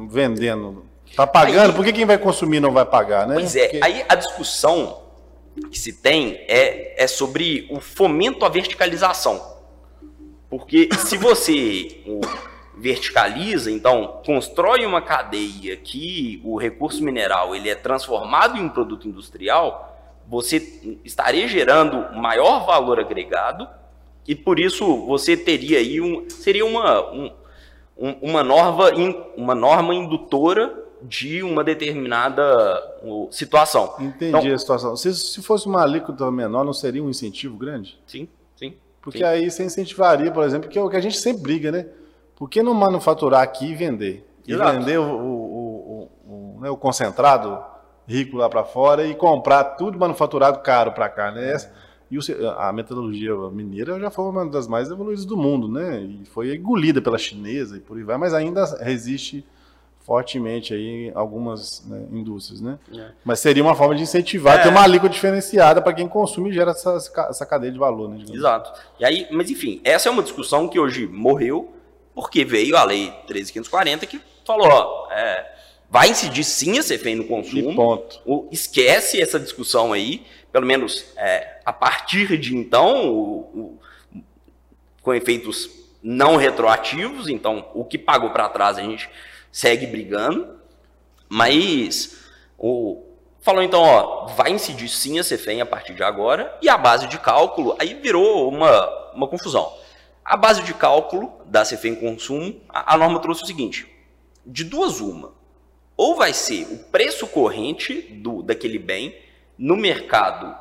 vendendo 0.07 0.85
está 1.07 1.25
pagando, 1.25 1.71
aí, 1.71 1.75
por 1.75 1.83
que 1.83 1.91
quem 1.91 2.05
vai 2.05 2.17
consumir 2.17 2.59
não 2.59 2.71
vai 2.71 2.85
pagar, 2.85 3.27
né? 3.27 3.35
Pois 3.35 3.55
é, 3.55 3.67
Porque... 3.67 3.83
aí 3.83 4.05
a 4.07 4.15
discussão 4.15 5.01
que 5.71 5.77
se 5.77 5.93
tem 5.93 6.35
é, 6.47 7.03
é 7.03 7.07
sobre 7.07 7.67
o 7.71 7.79
fomento 7.79 8.45
à 8.45 8.49
verticalização. 8.49 9.53
Porque 10.49 10.87
se 10.97 11.17
você 11.17 12.03
verticaliza, 12.77 13.71
então 13.71 14.21
constrói 14.25 14.85
uma 14.85 15.01
cadeia 15.01 15.75
que 15.75 16.41
o 16.43 16.57
recurso 16.57 17.03
mineral 17.03 17.55
ele 17.55 17.69
é 17.69 17.75
transformado 17.75 18.57
em 18.57 18.61
um 18.61 18.69
produto 18.69 19.07
industrial, 19.07 19.92
você 20.27 20.57
estaria 21.03 21.47
gerando 21.47 22.15
maior 22.15 22.65
valor 22.65 22.99
agregado 22.99 23.67
e 24.27 24.35
por 24.35 24.59
isso 24.59 25.05
você 25.05 25.35
teria 25.35 25.79
aí 25.79 25.99
um 25.99 26.29
seria 26.29 26.65
uma 26.65 27.11
um, 27.11 27.31
uma 28.21 28.43
norma 28.43 28.91
uma 29.35 29.55
norma 29.55 29.93
indutora 29.93 30.83
de 31.01 31.43
uma 31.43 31.63
determinada 31.63 32.43
situação. 33.29 33.93
Entendi 33.99 34.29
então, 34.29 34.53
a 34.53 34.57
situação. 34.57 34.95
Se, 34.95 35.13
se 35.13 35.41
fosse 35.41 35.67
uma 35.67 35.83
alíquota 35.83 36.31
menor, 36.31 36.63
não 36.63 36.73
seria 36.73 37.03
um 37.03 37.09
incentivo 37.09 37.57
grande? 37.57 37.99
Sim, 38.07 38.27
sim. 38.55 38.75
Porque 39.01 39.19
sim. 39.19 39.23
aí 39.25 39.51
você 39.51 39.65
incentivaria, 39.65 40.31
por 40.31 40.43
exemplo, 40.43 40.69
que 40.69 40.79
é 40.79 40.81
o 40.81 40.89
que 40.89 40.95
a 40.95 41.01
gente 41.01 41.17
sempre 41.17 41.41
briga, 41.41 41.71
né? 41.71 41.87
Por 42.35 42.49
que 42.49 42.63
não 42.63 42.73
manufaturar 42.73 43.41
aqui 43.41 43.71
e 43.71 43.75
vender? 43.75 44.25
E 44.47 44.53
Exato. 44.53 44.79
vender 44.79 44.97
o, 44.97 45.03
o, 45.03 46.09
o, 46.27 46.55
o, 46.57 46.59
né, 46.61 46.69
o 46.69 46.77
concentrado 46.77 47.63
rico 48.07 48.37
lá 48.37 48.49
para 48.49 48.63
fora 48.63 49.05
e 49.05 49.15
comprar 49.15 49.63
tudo 49.63 49.97
manufaturado 49.97 50.59
caro 50.59 50.91
para 50.91 51.09
cá, 51.09 51.31
né? 51.31 51.55
E 52.11 52.17
a 52.57 52.71
metodologia 52.71 53.35
mineira 53.49 53.99
já 53.99 54.11
foi 54.11 54.25
uma 54.25 54.45
das 54.45 54.67
mais 54.67 54.89
evoluídas 54.91 55.25
do 55.25 55.35
mundo, 55.35 55.67
né? 55.67 56.01
E 56.01 56.25
foi 56.25 56.55
engolida 56.55 57.01
pela 57.01 57.17
chinesa 57.17 57.77
e 57.77 57.79
por 57.79 57.97
aí 57.97 58.03
vai, 58.03 58.17
mas 58.17 58.33
ainda 58.33 58.63
resiste 58.83 59.43
fortemente 60.05 60.73
aí 60.73 61.11
algumas 61.15 61.83
né, 61.87 62.05
indústrias, 62.11 62.61
né? 62.61 62.77
É. 62.93 63.11
Mas 63.23 63.39
seria 63.39 63.63
uma 63.63 63.73
forma 63.73 63.95
de 63.95 64.03
incentivar, 64.03 64.59
é. 64.59 64.63
ter 64.63 64.69
uma 64.69 64.83
alíquota 64.83 65.13
diferenciada 65.13 65.81
para 65.81 65.93
quem 65.93 66.07
consome 66.07 66.49
e 66.49 66.53
gera 66.53 66.71
essa, 66.71 66.97
essa 67.29 67.45
cadeia 67.45 67.71
de 67.71 67.79
valor, 67.79 68.09
né? 68.09 68.23
Exato. 68.31 68.71
E 68.99 69.05
aí, 69.05 69.27
mas 69.31 69.49
enfim, 69.49 69.81
essa 69.83 70.09
é 70.09 70.11
uma 70.11 70.21
discussão 70.21 70.67
que 70.67 70.77
hoje 70.77 71.07
morreu 71.07 71.73
porque 72.13 72.45
veio 72.45 72.75
a 72.77 72.83
lei 72.83 73.11
13540 73.25 74.05
que 74.05 74.21
falou, 74.45 74.67
ó, 74.67 75.11
é, 75.11 75.52
vai 75.93 76.09
incidir 76.09 76.43
sim 76.43 76.79
a 76.79 76.81
CFM 76.81 77.17
no 77.17 77.25
consumo. 77.25 77.71
E 77.71 77.75
ponto. 77.75 78.19
O, 78.25 78.47
esquece 78.51 79.21
essa 79.21 79.39
discussão 79.39 79.93
aí, 79.93 80.25
pelo 80.51 80.65
menos 80.65 81.05
é, 81.15 81.59
a 81.63 81.71
partir 81.71 82.35
de 82.39 82.57
então, 82.57 83.11
o, 83.11 83.39
o, 83.53 83.79
com 85.03 85.13
efeitos 85.13 85.69
não 86.01 86.35
retroativos, 86.35 87.29
então 87.29 87.69
o 87.75 87.85
que 87.85 87.99
pagou 87.99 88.31
para 88.31 88.49
trás 88.49 88.79
a 88.79 88.81
gente 88.81 89.07
segue 89.51 89.85
brigando, 89.85 90.57
mas 91.29 92.23
o 92.57 93.03
falou 93.39 93.61
então, 93.61 93.83
ó, 93.83 94.25
vai 94.29 94.51
incidir 94.51 94.89
sim 94.89 95.19
a 95.19 95.23
CFEM 95.23 95.61
a 95.61 95.65
partir 95.65 95.93
de 95.93 96.01
agora, 96.01 96.57
e 96.59 96.69
a 96.69 96.77
base 96.77 97.05
de 97.07 97.19
cálculo, 97.19 97.75
aí 97.77 97.93
virou 97.93 98.49
uma, 98.49 99.11
uma 99.13 99.27
confusão. 99.27 99.71
A 100.25 100.35
base 100.35 100.63
de 100.63 100.73
cálculo 100.73 101.31
da 101.45 101.61
CFEM 101.61 101.93
consumo, 101.93 102.59
a, 102.67 102.95
a 102.95 102.97
norma 102.97 103.19
trouxe 103.19 103.43
o 103.43 103.45
seguinte, 103.45 103.87
de 104.43 104.63
duas 104.63 104.99
uma, 104.99 105.42
ou 105.95 106.15
vai 106.15 106.33
ser 106.33 106.65
o 106.71 106.77
preço 106.77 107.27
corrente 107.27 108.01
do, 108.01 108.41
daquele 108.41 108.79
bem 108.79 109.15
no 109.57 109.75
mercado 109.75 110.55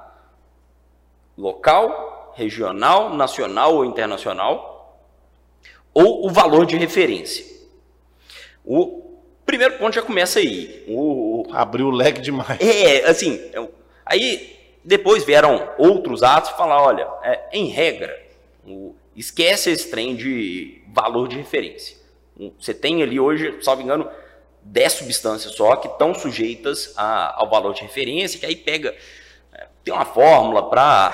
local, 1.37 2.33
regional, 2.37 3.15
nacional 3.15 3.75
ou 3.77 3.85
internacional, 3.85 5.01
ou 5.95 6.27
o 6.27 6.31
valor 6.31 6.67
de 6.67 6.77
referência. 6.77 7.45
O 8.65 9.19
primeiro 9.45 9.79
ponto 9.79 9.95
já 9.95 10.03
começa 10.03 10.39
aí. 10.39 10.85
O, 10.89 11.45
Abriu 11.53 11.89
o 11.89 11.91
leque 11.91 12.21
demais. 12.21 12.61
É, 12.61 13.05
assim, 13.09 13.41
é 13.53 13.69
aí 14.05 14.59
depois 14.85 15.25
vieram 15.25 15.71
outros 15.79 16.23
atos 16.23 16.51
falar, 16.51 16.83
olha, 16.83 17.09
é, 17.23 17.49
em 17.53 17.67
regra, 17.67 18.15
o, 18.67 18.95
esquece 19.15 19.71
esse 19.71 19.91
trem 19.91 20.15
de 20.15 20.83
valor 20.89 21.29
de 21.29 21.37
referência. 21.37 21.97
Você 22.59 22.73
tem 22.73 23.03
ali 23.03 23.21
hoje, 23.21 23.59
salvo 23.61 23.83
engano, 23.83 24.09
10 24.65 24.93
substâncias 24.93 25.55
só 25.55 25.77
que 25.77 25.89
estão 25.89 26.15
sujeitas 26.15 26.93
a, 26.97 27.41
ao 27.41 27.51
valor 27.51 27.75
de 27.75 27.83
referência, 27.83 28.39
que 28.39 28.47
aí 28.47 28.57
pega. 28.57 28.95
É, 29.53 29.67
tem 29.85 29.93
uma 29.93 30.05
fórmula 30.05 30.69
para 30.69 31.13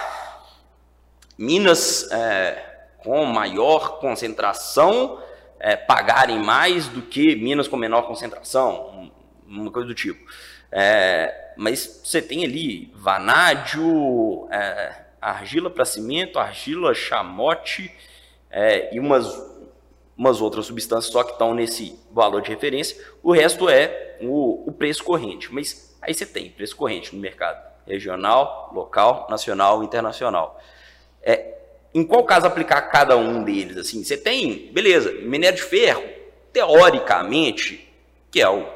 minas 1.36 2.10
é, 2.10 2.64
com 2.98 3.24
maior 3.24 4.00
concentração 4.00 5.22
é, 5.60 5.76
pagarem 5.76 6.38
mais 6.38 6.88
do 6.88 7.02
que 7.02 7.34
minas 7.36 7.66
com 7.66 7.76
menor 7.76 8.02
concentração, 8.02 9.10
uma 9.46 9.70
coisa 9.70 9.88
do 9.88 9.94
tipo. 9.94 10.24
É, 10.70 11.52
mas 11.56 12.02
você 12.04 12.20
tem 12.20 12.44
ali 12.44 12.92
vanádio, 12.94 14.46
é, 14.50 15.04
argila 15.20 15.70
para 15.70 15.84
cimento, 15.84 16.38
argila 16.38 16.94
chamote 16.94 17.92
é, 18.50 18.94
e 18.94 19.00
umas 19.00 19.26
umas 20.18 20.40
outras 20.40 20.66
substâncias 20.66 21.12
só 21.12 21.22
que 21.22 21.30
estão 21.32 21.54
nesse 21.54 21.96
valor 22.10 22.42
de 22.42 22.48
referência, 22.50 22.96
o 23.22 23.30
resto 23.30 23.68
é 23.68 24.16
o, 24.20 24.68
o 24.68 24.72
preço 24.72 25.04
corrente. 25.04 25.54
Mas 25.54 25.96
aí 26.02 26.12
você 26.12 26.26
tem 26.26 26.50
preço 26.50 26.74
corrente 26.74 27.14
no 27.14 27.22
mercado 27.22 27.64
regional, 27.86 28.72
local, 28.74 29.28
nacional, 29.30 29.84
internacional. 29.84 30.60
É, 31.22 31.54
em 31.94 32.04
qual 32.04 32.24
caso 32.24 32.46
aplicar 32.46 32.82
cada 32.82 33.16
um 33.16 33.44
deles? 33.44 33.76
Assim, 33.76 34.02
você 34.02 34.16
tem, 34.16 34.72
beleza, 34.72 35.12
minério 35.12 35.56
de 35.56 35.64
ferro, 35.64 36.02
teoricamente, 36.52 37.88
que 38.28 38.40
é 38.40 38.48
o, 38.48 38.66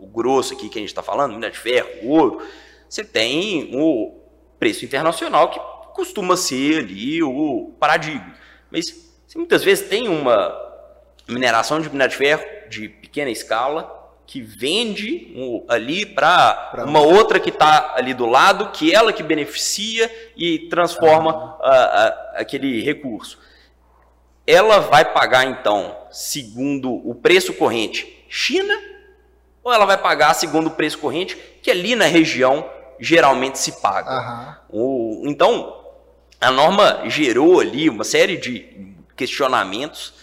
o 0.00 0.06
grosso 0.06 0.54
aqui 0.54 0.70
que 0.70 0.78
a 0.78 0.80
gente 0.80 0.88
está 0.88 1.02
falando, 1.02 1.34
minério 1.34 1.54
de 1.54 1.60
ferro, 1.60 1.88
ouro, 2.04 2.42
você 2.88 3.04
tem 3.04 3.70
o 3.74 4.18
preço 4.58 4.84
internacional 4.84 5.50
que 5.50 5.60
costuma 5.94 6.36
ser 6.36 6.78
ali 6.78 7.22
o 7.22 7.74
paradigma. 7.78 8.34
Mas 8.70 9.11
você 9.32 9.38
muitas 9.38 9.64
vezes 9.64 9.88
tem 9.88 10.08
uma 10.08 10.54
mineração 11.26 11.80
de 11.80 11.88
minério 11.88 12.10
de 12.10 12.18
ferro 12.18 12.44
de 12.68 12.86
pequena 12.90 13.30
escala 13.30 13.90
que 14.26 14.42
vende 14.42 15.32
um, 15.34 15.64
ali 15.68 16.04
para 16.04 16.84
uma 16.86 17.00
outra 17.00 17.40
que 17.40 17.48
está 17.48 17.94
ali 17.96 18.12
do 18.12 18.26
lado, 18.26 18.72
que 18.72 18.94
ela 18.94 19.10
que 19.10 19.22
beneficia 19.22 20.10
e 20.36 20.68
transforma 20.68 21.56
ah. 21.62 22.32
aquele 22.34 22.82
recurso. 22.82 23.38
Ela 24.46 24.80
vai 24.80 25.02
pagar 25.02 25.46
então 25.46 25.96
segundo 26.10 26.92
o 26.92 27.14
preço 27.14 27.54
corrente 27.54 28.26
China 28.28 28.74
ou 29.64 29.72
ela 29.72 29.86
vai 29.86 29.96
pagar 29.96 30.34
segundo 30.34 30.66
o 30.66 30.72
preço 30.72 30.98
corrente 30.98 31.38
que 31.62 31.70
ali 31.70 31.96
na 31.96 32.04
região 32.04 32.68
geralmente 33.00 33.58
se 33.58 33.80
paga. 33.80 34.60
O, 34.68 35.22
então 35.24 35.80
a 36.38 36.50
norma 36.50 37.08
gerou 37.08 37.60
ali 37.60 37.88
uma 37.88 38.04
série 38.04 38.36
de 38.36 38.91
questionamentos. 39.16 40.14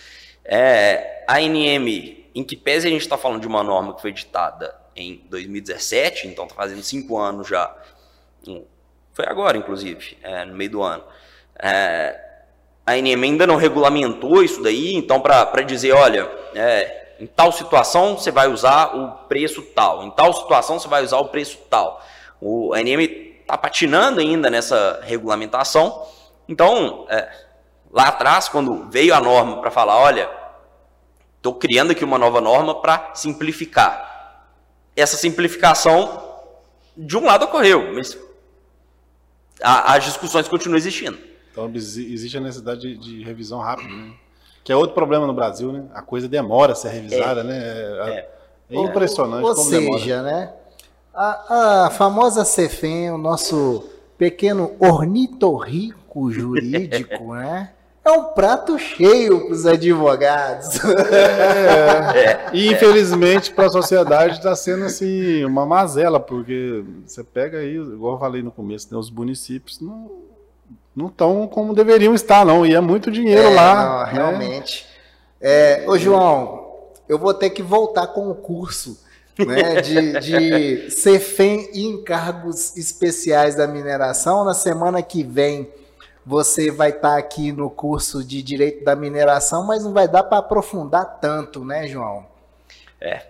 É, 0.43 1.23
a 1.27 1.37
ANM, 1.37 2.25
em 2.33 2.43
que 2.43 2.55
pese 2.55 2.87
a 2.87 2.89
gente 2.89 3.01
está 3.01 3.17
falando 3.17 3.41
de 3.41 3.47
uma 3.47 3.63
norma 3.63 3.93
que 3.93 4.01
foi 4.01 4.11
editada 4.11 4.75
em 4.95 5.23
2017, 5.29 6.27
então 6.27 6.45
está 6.45 6.55
fazendo 6.55 6.83
cinco 6.83 7.17
anos 7.17 7.47
já, 7.47 7.75
foi 9.13 9.25
agora, 9.27 9.57
inclusive, 9.57 10.17
é, 10.23 10.45
no 10.45 10.55
meio 10.55 10.71
do 10.71 10.81
ano. 10.81 11.03
É, 11.61 12.19
a 12.85 12.93
ANM 12.93 13.23
ainda 13.23 13.45
não 13.45 13.57
regulamentou 13.57 14.41
isso 14.41 14.63
daí, 14.63 14.95
então 14.95 15.19
para 15.19 15.61
dizer, 15.61 15.91
olha, 15.91 16.29
é, 16.55 17.15
em 17.19 17.27
tal 17.27 17.51
situação 17.51 18.17
você 18.17 18.31
vai 18.31 18.47
usar 18.47 18.95
o 18.95 19.27
preço 19.27 19.61
tal, 19.61 20.03
em 20.03 20.11
tal 20.11 20.33
situação 20.33 20.79
você 20.79 20.87
vai 20.87 21.03
usar 21.03 21.17
o 21.17 21.27
preço 21.27 21.57
tal. 21.69 22.01
O 22.39 22.73
a 22.73 22.77
ANM 22.77 23.01
está 23.41 23.57
patinando 23.57 24.21
ainda 24.21 24.49
nessa 24.49 25.01
regulamentação, 25.03 26.07
então 26.47 27.05
é, 27.09 27.29
lá 27.91 28.07
atrás, 28.07 28.47
quando 28.49 28.89
veio 28.89 29.13
a 29.13 29.19
norma 29.19 29.59
para 29.61 29.71
falar, 29.71 29.97
olha, 29.97 30.29
estou 31.37 31.55
criando 31.55 31.91
aqui 31.91 32.03
uma 32.03 32.17
nova 32.17 32.41
norma 32.41 32.81
para 32.81 33.11
simplificar. 33.13 34.07
Essa 34.95 35.17
simplificação, 35.17 36.23
de 36.95 37.17
um 37.17 37.25
lado, 37.25 37.45
ocorreu, 37.45 37.93
mas 37.93 38.17
a, 39.61 39.93
as 39.95 40.03
discussões 40.03 40.47
continuam 40.47 40.77
existindo. 40.77 41.17
Então 41.51 41.69
existe 41.73 42.37
a 42.37 42.41
necessidade 42.41 42.81
de, 42.81 42.97
de 42.97 43.23
revisão 43.23 43.59
rápida, 43.59 43.89
né? 43.89 44.13
que 44.63 44.71
é 44.71 44.75
outro 44.75 44.93
problema 44.93 45.25
no 45.25 45.33
Brasil, 45.33 45.71
né? 45.71 45.85
A 45.93 46.01
coisa 46.01 46.27
demora 46.27 46.73
a 46.73 46.75
ser 46.75 46.89
revisada, 46.89 47.41
é. 47.41 47.43
né? 47.43 47.57
É, 47.57 48.29
é 48.69 48.79
impressionante. 48.79 49.43
Ou, 49.43 49.49
ou 49.49 49.55
seja, 49.55 49.79
demora. 49.79 50.21
né? 50.21 50.53
A, 51.13 51.85
a 51.85 51.89
famosa 51.89 52.45
CEFEM, 52.45 53.11
o 53.11 53.17
nosso 53.17 53.89
pequeno 54.17 54.75
ornitorrico 54.79 56.31
jurídico, 56.31 57.33
né? 57.33 57.71
É 58.03 58.11
um 58.11 58.25
prato 58.25 58.77
cheio 58.79 59.45
para 59.45 59.53
os 59.53 59.65
advogados. 59.65 60.79
É, 61.11 62.19
é. 62.19 62.49
E 62.53 62.71
infelizmente 62.71 63.51
para 63.51 63.67
a 63.67 63.71
sociedade 63.71 64.37
está 64.37 64.55
sendo 64.55 64.85
assim 64.85 65.43
uma 65.45 65.65
mazela, 65.65 66.19
porque 66.19 66.83
você 67.05 67.23
pega 67.23 67.59
aí, 67.59 67.75
igual 67.75 68.13
eu 68.13 68.19
falei 68.19 68.41
no 68.41 68.51
começo, 68.51 68.87
né, 68.91 68.97
os 68.97 69.11
municípios 69.11 69.79
não 69.79 70.29
não 70.95 71.07
estão 71.07 71.47
como 71.47 71.73
deveriam 71.73 72.13
estar, 72.13 72.45
não. 72.45 72.65
E 72.65 72.75
é 72.75 72.81
muito 72.81 73.09
dinheiro 73.09 73.47
é, 73.47 73.55
lá. 73.55 73.85
Não, 73.85 74.05
né? 74.05 74.11
realmente. 74.11 74.85
É, 75.39 75.85
ô 75.87 75.97
João, 75.97 76.73
eu 77.07 77.17
vou 77.17 77.33
ter 77.33 77.51
que 77.51 77.63
voltar 77.63 78.07
com 78.07 78.29
o 78.29 78.35
curso. 78.35 79.07
Né, 79.37 79.79
de, 79.79 80.19
de 80.19 80.91
CEFEM 80.91 81.69
e 81.71 81.85
encargos 81.85 82.75
especiais 82.75 83.55
da 83.55 83.65
mineração. 83.65 84.43
Na 84.43 84.53
semana 84.53 85.01
que 85.01 85.23
vem 85.23 85.69
você 86.29 86.69
vai 86.69 86.89
estar 86.89 87.13
tá 87.13 87.17
aqui 87.17 87.51
no 87.51 87.71
curso 87.71 88.23
de 88.23 88.43
Direito 88.43 88.83
da 88.83 88.95
Mineração, 88.95 89.65
mas 89.65 89.83
não 89.83 89.91
vai 89.91 90.07
dar 90.07 90.21
para 90.21 90.37
aprofundar 90.37 91.17
tanto, 91.19 91.65
né, 91.65 91.87
João? 91.87 92.23
É, 93.01 93.25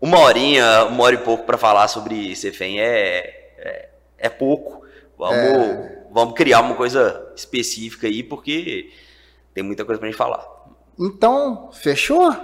uma 0.00 0.18
horinha, 0.18 0.86
uma 0.86 1.04
hora 1.04 1.14
e 1.14 1.18
pouco 1.18 1.44
para 1.44 1.56
falar 1.56 1.86
sobre 1.86 2.34
CFEM 2.34 2.80
é, 2.80 3.52
é, 3.56 3.88
é 4.18 4.28
pouco. 4.28 4.84
Vamos, 5.16 5.36
é. 5.36 6.02
vamos 6.10 6.34
criar 6.34 6.60
uma 6.60 6.74
coisa 6.74 7.32
específica 7.36 8.08
aí, 8.08 8.24
porque 8.24 8.90
tem 9.54 9.62
muita 9.62 9.84
coisa 9.84 10.00
para 10.00 10.08
gente 10.08 10.18
falar. 10.18 10.44
Então, 10.98 11.70
fechou? 11.70 12.34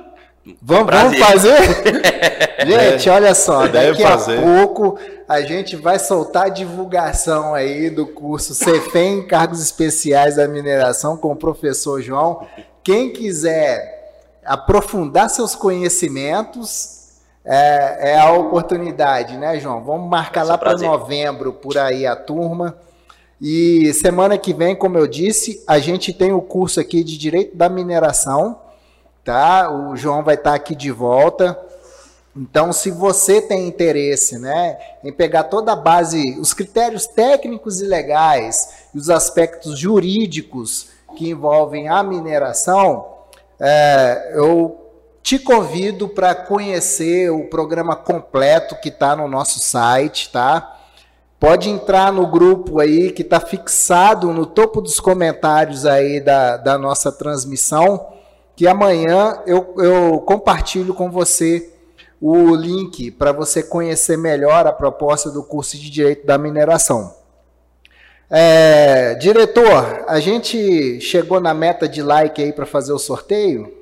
Vamos, 0.61 0.93
vamos 0.93 1.19
fazer? 1.19 1.57
gente, 2.67 3.09
olha 3.09 3.33
só, 3.33 3.69
daqui 3.69 4.03
a 4.03 4.19
pouco 4.19 4.99
a 5.29 5.41
gente 5.41 5.77
vai 5.77 6.01
soltar 6.01 6.47
a 6.47 6.49
divulgação 6.49 7.55
aí 7.55 7.89
do 7.89 8.07
curso 8.07 8.53
CEFEM, 8.53 9.23
Cargos 9.29 9.63
Especiais 9.63 10.37
da 10.37 10.49
Mineração, 10.49 11.17
com 11.17 11.31
o 11.31 11.37
professor 11.37 12.03
João. 12.03 12.45
Quem 12.83 13.13
quiser 13.13 14.03
aprofundar 14.45 15.31
seus 15.31 15.55
conhecimentos, 15.55 17.21
é, 17.45 18.13
é 18.15 18.19
a 18.19 18.33
oportunidade, 18.33 19.37
né, 19.37 19.61
João? 19.61 19.81
Vamos 19.85 20.11
marcar 20.11 20.43
lá 20.43 20.59
para 20.59 20.75
novembro, 20.75 21.53
por 21.53 21.79
aí, 21.79 22.05
a 22.05 22.17
turma. 22.17 22.77
E 23.41 23.93
semana 23.95 24.37
que 24.37 24.53
vem, 24.53 24.75
como 24.75 24.99
eu 24.99 25.07
disse, 25.07 25.63
a 25.69 25.79
gente 25.79 26.13
tem 26.13 26.33
o 26.33 26.41
curso 26.41 26.81
aqui 26.81 27.05
de 27.05 27.17
Direito 27.17 27.57
da 27.57 27.69
Mineração 27.69 28.62
tá? 29.25 29.71
O 29.71 29.97
João 29.97 30.23
vai 30.23 30.35
estar 30.35 30.55
aqui 30.55 30.75
de 30.75 30.91
volta. 30.91 31.59
Então, 32.35 32.73
se 32.73 32.91
você 32.91 33.43
tem 33.43 33.69
interesse 33.69 34.39
né, 34.39 34.79
em 35.05 35.13
pegar 35.13 35.45
toda 35.45 35.73
a 35.73 35.77
base, 35.77 36.39
os 36.41 36.55
critérios 36.55 37.07
técnicos 37.07 37.81
e 37.81 37.85
legais 37.85 38.87
e 38.95 38.99
os 38.99 39.11
aspectos 39.11 39.79
jurídicos 39.79 40.89
que 41.15 41.29
envolvem 41.29 41.89
a 41.89 42.03
mineração, 42.03 43.07
é, 43.61 44.33
eu 44.35 44.79
te 45.23 45.39
convido 45.39 46.09
para 46.09 46.35
conhecer 46.35 47.31
o 47.31 47.45
programa 47.45 47.95
completo 47.95 48.77
que 48.81 48.89
está 48.89 49.15
no 49.15 49.29
nosso 49.29 49.61
site, 49.61 50.33
tá? 50.33 50.79
Pode 51.39 51.69
entrar 51.69 52.13
no 52.13 52.27
grupo 52.27 52.81
aí 52.81 53.13
que 53.13 53.23
está 53.23 53.41
fixado 53.41 54.33
no 54.33 54.47
topo 54.47 54.81
dos 54.81 54.99
comentários 54.99 55.85
aí 55.85 56.21
da, 56.21 56.57
da 56.57 56.79
nossa 56.79 57.13
transmissão, 57.13 58.07
que 58.57 58.67
amanhã 58.67 59.39
eu, 59.47 59.75
eu 59.79 60.21
compartilho 60.27 60.95
com 60.95 61.11
você 61.11 61.71
o 62.21 62.55
link 62.55 63.11
para 63.11 63.33
você 63.33 63.63
conhecer 63.63 64.17
melhor 64.17 64.67
a 64.67 64.73
proposta 64.73 65.31
do 65.31 65.43
curso 65.43 65.77
de 65.77 65.91
Direito 65.91 66.27
da 66.27 66.39
Mineração. 66.39 67.15
É, 68.31 69.15
diretor, 69.17 70.05
a 70.07 70.19
gente 70.21 71.01
chegou 71.01 71.41
na 71.41 71.53
meta 71.53 71.87
de 71.89 72.03
like 72.03 72.43
aí 72.43 72.53
para 72.53 72.65
fazer 72.65 72.93
o 72.93 72.99
sorteio? 72.99 73.73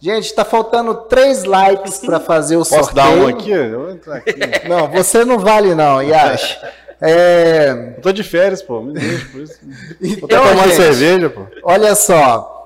Gente, 0.00 0.26
está 0.26 0.44
faltando 0.44 0.94
três 0.94 1.42
likes 1.44 1.98
para 1.98 2.20
fazer 2.20 2.56
o 2.56 2.60
Posso 2.60 2.74
sorteio. 2.76 2.94
dar 2.94 3.10
um 3.10 3.26
aqui? 3.26 3.50
Vou 3.68 4.14
aqui. 4.14 4.32
Não, 4.68 4.88
você 4.88 5.24
não 5.24 5.38
vale 5.40 5.74
não, 5.74 6.00
Yash. 6.00 6.60
É, 7.00 7.94
Eu 7.96 8.00
tô 8.00 8.12
de 8.12 8.22
férias, 8.22 8.62
pô. 8.62 8.80
Me 8.80 8.92
deixa, 8.92 9.26
por 9.26 9.40
isso. 9.42 9.58
Vou 10.00 10.08
Então, 10.08 10.40
até 10.40 10.50
tomar 10.50 10.64
gente, 10.68 10.76
cerveja, 10.76 11.28
pô. 11.30 11.42
Olha 11.64 11.94
só, 11.96 12.57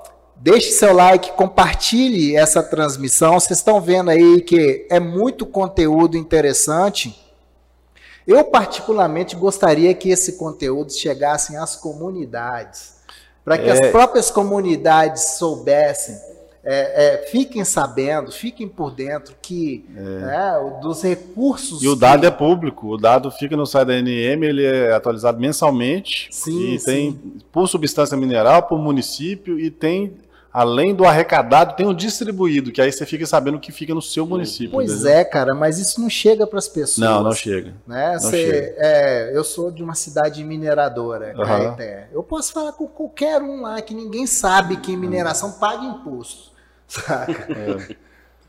deixe 0.43 0.71
seu 0.71 0.93
like, 0.93 1.31
compartilhe 1.31 2.35
essa 2.35 2.61
transmissão. 2.61 3.39
Vocês 3.39 3.59
estão 3.59 3.79
vendo 3.79 4.09
aí 4.09 4.41
que 4.41 4.85
é 4.89 4.99
muito 4.99 5.45
conteúdo 5.45 6.17
interessante. 6.17 7.17
Eu, 8.27 8.43
particularmente, 8.43 9.35
gostaria 9.37 9.93
que 9.93 10.09
esse 10.09 10.33
conteúdo 10.37 10.91
chegasse 10.91 11.55
às 11.55 11.75
comunidades, 11.77 12.95
para 13.43 13.57
que 13.57 13.69
É. 13.69 13.71
as 13.71 13.79
próprias 13.91 14.29
comunidades 14.29 15.37
soubessem, 15.37 16.15
é, 16.65 17.23
é, 17.23 17.27
fiquem 17.27 17.65
sabendo, 17.65 18.31
fiquem 18.31 18.69
por 18.69 18.91
dentro 18.91 19.35
que 19.41 19.83
né, 19.89 20.57
o- 20.59 20.79
dos 20.79 21.03
recursos. 21.03 21.81
É. 21.81 21.85
E 21.85 21.89
o 21.89 21.93
que- 21.93 21.99
dado 21.99 22.25
é 22.25 22.31
público, 22.31 22.87
o 22.93 22.97
dado 22.97 23.29
fica 23.31 23.57
no 23.57 23.65
site 23.65 23.87
da 23.87 23.93
NM, 23.95 24.45
ele 24.45 24.65
é 24.65 24.93
atualizado 24.93 25.37
mensalmente. 25.41 26.29
Sim, 26.31 26.73
e 26.75 26.79
tem 26.79 27.19
por 27.51 27.67
substância 27.67 28.15
mineral, 28.15 28.63
por 28.63 28.79
município, 28.79 29.59
e 29.59 29.69
tem, 29.69 30.13
além 30.53 30.93
do 30.93 31.03
arrecadado, 31.03 31.75
tem 31.75 31.87
o 31.87 31.93
distribuído, 31.93 32.71
que 32.71 32.79
aí 32.79 32.91
você 32.91 33.05
fica 33.05 33.25
sabendo 33.25 33.57
o 33.57 33.59
que 33.59 33.71
fica 33.71 33.93
no 33.95 34.01
seu 34.01 34.25
município. 34.25 34.69
Pois 34.71 34.91
entendeu? 34.91 35.11
é, 35.11 35.23
cara, 35.25 35.55
mas 35.55 35.79
isso 35.79 35.99
não 35.99 36.09
chega 36.09 36.45
para 36.45 36.59
as 36.59 36.67
pessoas. 36.67 36.97
Não, 36.99 37.23
não 37.23 37.31
chega. 37.31 37.73
Né? 37.87 38.13
Não 38.13 38.19
Cê- 38.29 38.45
chega. 38.45 38.75
é, 38.77 39.31
eu 39.35 39.43
sou 39.43 39.71
de 39.71 39.81
uma 39.83 39.95
cidade 39.95 40.43
mineradora, 40.43 41.33
Aham. 41.35 41.45
Caeté. 41.75 42.07
Eu 42.13 42.21
posso 42.21 42.53
falar 42.53 42.73
com 42.73 42.85
qualquer 42.87 43.41
um 43.41 43.61
lá 43.63 43.81
que 43.81 43.95
ninguém 43.95 44.27
sabe 44.27 44.77
que 44.77 44.95
mineração 44.95 45.53
paga 45.53 45.83
imposto. 45.83 46.51
Saca? 46.87 47.47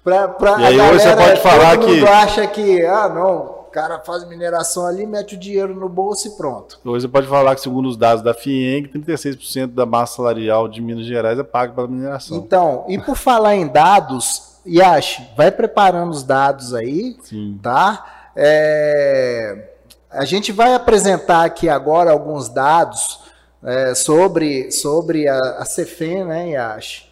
Pra, 0.03 0.29
pra 0.29 0.51
É. 0.59 0.75
E 0.75 0.81
aí 0.81 0.91
hoje 0.91 1.01
você 1.03 1.17
pode 1.17 1.41
falar 1.41 1.79
que- 1.79 2.07
acha 2.07 2.47
que, 2.47 2.85
ah, 2.85 3.09
não, 3.09 3.54
cara 3.75 3.99
faz 3.99 4.25
mineração 4.29 4.87
ali, 4.87 5.05
mete 5.05 5.35
o 5.35 5.37
dinheiro 5.37 5.75
no 5.75 5.89
bolso 5.89 6.29
e 6.29 6.31
pronto. 6.37 6.79
Hoje 6.85 7.03
você 7.03 7.09
pode 7.09 7.27
falar 7.27 7.57
que, 7.57 7.61
segundo 7.61 7.89
os 7.89 7.97
dados 7.97 8.23
da 8.23 8.33
FIENG, 8.33 8.89
36% 8.89 9.75
da 9.75 9.85
massa 9.85 10.15
salarial 10.15 10.69
de 10.69 10.81
Minas 10.81 11.05
Gerais 11.05 11.41
é 11.41 11.43
paga 11.43 11.73
pela 11.73 11.89
mineração. 11.89 12.37
Então, 12.37 12.85
e 12.89 12.97
por 13.01 13.17
falar 13.17 13.57
em 13.57 13.67
dados, 13.67 14.61
Yash, 14.65 15.23
vai 15.37 15.51
preparando 15.51 16.13
os 16.13 16.23
dados 16.23 16.73
aí, 16.73 17.17
Sim. 17.25 17.59
tá? 17.61 18.31
É, 18.37 19.71
a 20.09 20.25
gente 20.25 20.53
vai 20.53 20.73
apresentar 20.73 21.45
aqui 21.45 21.69
agora 21.69 22.13
alguns 22.13 22.49
dados 22.49 23.25
é, 23.61 23.93
sobre, 23.93 24.71
sobre 24.71 25.27
a, 25.27 25.37
a 25.59 25.65
Cefem, 25.65 26.25
né, 26.25 26.51
Yash? 26.51 27.11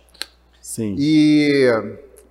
Sim. 0.60 0.94
E 0.96 1.68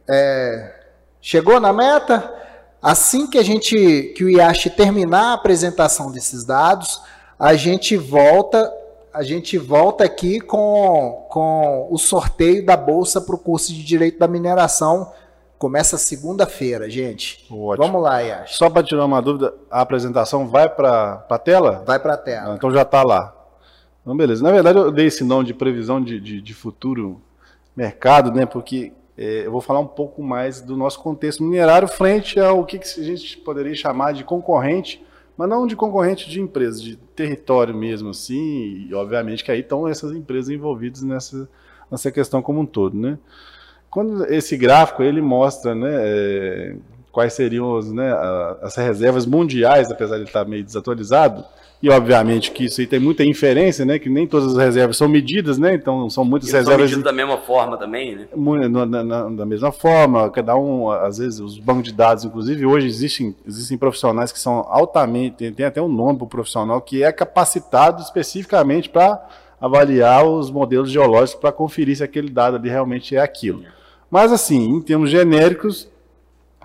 é, 0.10 0.74
chegou 1.20 1.60
na 1.60 1.74
meta. 1.74 2.40
Assim 2.82 3.28
que 3.28 3.38
a 3.38 3.44
gente, 3.44 4.14
que 4.16 4.24
o 4.24 4.30
Yash 4.30 4.64
terminar 4.76 5.32
a 5.32 5.34
apresentação 5.34 6.12
desses 6.12 6.44
dados, 6.44 7.02
a 7.40 7.54
gente 7.54 7.96
volta, 7.96 8.74
a 9.14 9.22
gente 9.22 9.58
volta 9.58 10.04
aqui 10.04 10.40
com, 10.40 11.26
com 11.30 11.88
o 11.92 11.98
sorteio 11.98 12.66
da 12.66 12.76
bolsa 12.76 13.22
para 13.22 13.36
o 13.36 13.38
curso 13.38 13.72
de 13.74 13.84
Direito 13.84 14.18
da 14.18 14.28
Mineração. 14.28 15.12
Começa 15.60 15.96
segunda-feira, 15.96 16.90
gente. 16.90 17.46
Ótimo. 17.52 17.86
Vamos 17.86 18.02
lá, 18.02 18.20
Yash. 18.20 18.56
Só 18.58 18.68
para 18.68 18.82
tirar 18.82 19.06
uma 19.06 19.22
dúvida, 19.22 19.54
a 19.70 19.82
apresentação 19.82 20.48
vai 20.48 20.68
para 20.68 21.24
a 21.30 21.38
tela? 21.38 21.84
Vai 21.86 22.00
para 22.00 22.14
a 22.14 22.16
Ah, 22.16 22.18
tela. 22.18 22.56
então 22.56 22.72
já 22.72 22.82
está 22.82 23.04
lá. 23.04 23.32
Então, 24.02 24.18
beleza. 24.18 24.42
Na 24.42 24.52
verdade, 24.52 24.80
eu 24.80 24.92
dei 24.92 25.06
esse 25.06 25.24
nome 25.24 25.46
de 25.46 25.54
previsão 25.54 26.02
de, 26.04 26.20
de, 26.20 26.42
de 26.42 26.54
futuro 26.56 27.22
mercado, 27.76 28.32
né? 28.32 28.48
Porque 28.48 28.92
eu 29.18 29.52
vou 29.52 29.62
falar 29.62 29.80
um 29.80 29.88
pouco 29.88 30.24
mais 30.24 30.62
do 30.62 30.76
nosso 30.76 31.00
contexto 31.00 31.44
minerário 31.44 31.88
frente 31.88 32.40
ao 32.40 32.66
que, 32.66 32.80
que 32.80 33.00
a 33.00 33.04
gente 33.04 33.38
poderia 33.38 33.76
chamar 33.76 34.14
de 34.14 34.24
concorrente, 34.24 35.04
mas 35.38 35.50
não 35.50 35.68
de 35.68 35.76
concorrente 35.76 36.30
de 36.30 36.40
empresas, 36.40 36.82
de 36.82 36.96
território 36.96 37.76
mesmo, 37.76 38.10
assim. 38.10 38.88
E 38.90 38.94
obviamente 38.94 39.44
que 39.44 39.52
aí 39.52 39.60
estão 39.60 39.88
essas 39.88 40.12
empresas 40.12 40.50
envolvidas 40.50 41.02
nessa, 41.02 41.50
nessa 41.90 42.12
questão 42.12 42.42
como 42.42 42.62
um 42.62 42.66
todo, 42.66 42.98
né? 42.98 43.18
Quando 43.90 44.26
esse 44.32 44.56
gráfico 44.56 45.04
ele 45.04 45.22
mostra, 45.22 45.76
né? 45.76 45.90
é, 45.92 46.76
quais 47.12 47.34
seriam 47.34 47.74
os, 47.74 47.92
né, 47.92 48.12
as 48.62 48.76
reservas 48.76 49.26
mundiais, 49.26 49.92
apesar 49.92 50.16
de 50.16 50.22
ele 50.22 50.30
estar 50.30 50.46
meio 50.46 50.64
desatualizado, 50.64 51.44
e 51.82 51.90
obviamente 51.90 52.52
que 52.52 52.66
isso 52.66 52.80
aí 52.80 52.86
tem 52.88 53.00
muita 53.00 53.24
inferência, 53.24 53.84
né, 53.86 53.98
que 53.98 54.10
nem 54.10 54.28
todas 54.28 54.52
as 54.56 54.58
reservas 54.58 54.98
são 54.98 55.08
medidas, 55.08 55.58
né, 55.58 55.74
então 55.74 56.10
são 56.10 56.24
muitas 56.24 56.50
são 56.50 56.60
reservas 56.60 56.82
medidos 56.92 57.04
da 57.04 57.12
mesma 57.12 57.38
forma 57.40 57.78
também, 57.78 58.16
né? 58.16 58.28
na- 58.70 58.86
na- 58.86 59.04
na- 59.04 59.30
da 59.30 59.46
mesma 59.46 59.72
forma, 59.72 60.30
cada 60.30 60.56
um, 60.56 60.90
às 60.92 61.18
vezes, 61.18 61.40
os 61.40 61.58
bancos 61.58 61.84
de 61.84 61.94
dados, 61.94 62.24
inclusive, 62.24 62.66
hoje 62.66 62.88
existem, 62.88 63.36
existem 63.48 63.78
profissionais 63.78 64.32
que 64.32 64.40
são 64.40 64.66
altamente, 64.70 65.38
tem, 65.38 65.52
tem 65.54 65.66
até 65.66 65.82
um 65.82 65.88
nome 65.90 66.18
para 66.18 66.26
o 66.26 66.30
profissional, 66.30 66.80
que 66.82 67.04
é 67.04 67.12
capacitado 67.12 68.02
especificamente 68.02 68.90
para 68.90 69.20
avaliar 69.60 70.26
os 70.26 70.50
modelos 70.52 70.90
geológicos 70.92 71.40
para 71.40 71.52
conferir 71.52 71.96
se 71.98 72.04
aquele 72.04 72.30
dado 72.30 72.58
ali 72.58 72.70
realmente 72.70 73.16
é 73.16 73.20
aquilo. 73.22 73.64
Mas, 74.10 74.32
assim, 74.32 74.70
em 74.70 74.82
termos 74.82 75.10
genéricos, 75.10 75.88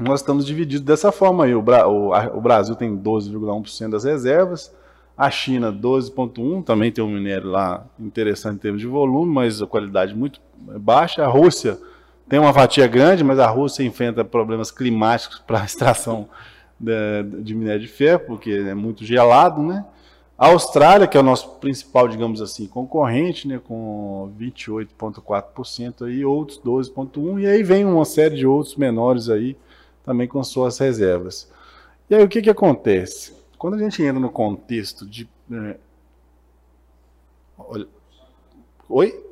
nós 0.00 0.20
estamos 0.20 0.44
divididos 0.44 0.84
dessa 0.84 1.12
forma 1.12 1.44
aí. 1.44 1.54
O, 1.54 1.62
Bra- 1.62 1.86
o- 1.88 2.12
a- 2.12 2.30
o 2.34 2.40
Brasil 2.40 2.74
tem 2.74 2.94
12,1% 2.96 3.90
das 3.92 4.04
reservas, 4.04 4.72
a 5.16 5.30
China 5.30 5.72
12,1%, 5.72 6.64
também 6.64 6.92
tem 6.92 7.02
um 7.02 7.08
minério 7.08 7.48
lá 7.48 7.86
interessante 7.98 8.56
em 8.56 8.58
termos 8.58 8.80
de 8.80 8.86
volume, 8.86 9.32
mas 9.32 9.62
a 9.62 9.66
qualidade 9.66 10.14
muito 10.14 10.40
baixa. 10.56 11.24
A 11.24 11.28
Rússia 11.28 11.78
tem 12.28 12.38
uma 12.38 12.52
fatia 12.52 12.86
grande, 12.86 13.24
mas 13.24 13.38
a 13.38 13.46
Rússia 13.46 13.82
enfrenta 13.82 14.24
problemas 14.24 14.70
climáticos 14.70 15.38
para 15.38 15.62
a 15.62 15.64
extração 15.64 16.28
de, 16.78 17.22
de 17.42 17.54
minério 17.54 17.80
de 17.80 17.88
ferro, 17.88 18.20
porque 18.26 18.50
é 18.50 18.74
muito 18.74 19.04
gelado, 19.04 19.62
né? 19.62 19.84
A 20.38 20.48
Austrália, 20.48 21.06
que 21.06 21.16
é 21.16 21.20
o 21.20 21.22
nosso 21.22 21.52
principal, 21.60 22.06
digamos 22.06 22.42
assim, 22.42 22.66
concorrente, 22.66 23.48
né, 23.48 23.58
com 23.58 24.30
28,4% 24.38 26.06
aí, 26.06 26.26
outros 26.26 26.60
12,1%, 26.62 27.40
e 27.40 27.46
aí 27.46 27.62
vem 27.62 27.86
uma 27.86 28.04
série 28.04 28.36
de 28.36 28.46
outros 28.46 28.76
menores 28.76 29.30
aí, 29.30 29.56
também 30.04 30.28
com 30.28 30.44
suas 30.44 30.76
reservas. 30.76 31.50
E 32.10 32.14
aí 32.14 32.22
o 32.22 32.28
que 32.28 32.42
que 32.42 32.50
acontece? 32.50 33.32
Quando 33.58 33.74
a 33.74 33.78
gente 33.78 34.02
entra 34.02 34.20
no 34.20 34.30
contexto 34.30 35.06
de... 35.06 35.28
é, 35.52 35.76
olha- 37.58 37.86
Oi? 38.88 39.22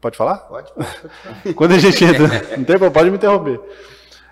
Pode 0.00 0.16
falar? 0.16 0.36
Pode, 0.38 0.72
Quando 1.54 1.72
a 1.72 1.78
gente 1.78 2.02
entra. 2.04 2.28
Não 2.56 2.64
tem 2.64 2.64
problema, 2.64 2.90
pode 2.92 3.10
me 3.10 3.16
interromper. 3.16 3.60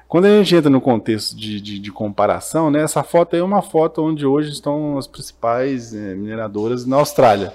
Quando 0.09 0.27
a 0.27 0.29
gente 0.39 0.55
entra 0.55 0.70
no 0.70 0.81
contexto 0.81 1.37
de, 1.37 1.61
de, 1.61 1.79
de 1.81 1.91
comparação, 1.91 2.70
né, 2.70 2.83
essa 2.83 3.03
foto 3.03 3.35
aí 3.35 3.41
é 3.41 3.45
uma 3.45 3.61
foto 3.61 4.03
onde 4.05 4.24
hoje 4.24 4.53
estão 4.53 4.97
as 4.97 5.09
principais 5.09 5.93
eh, 5.93 6.14
mineradoras 6.14 6.87
na 6.87 6.97
Austrália. 6.97 7.53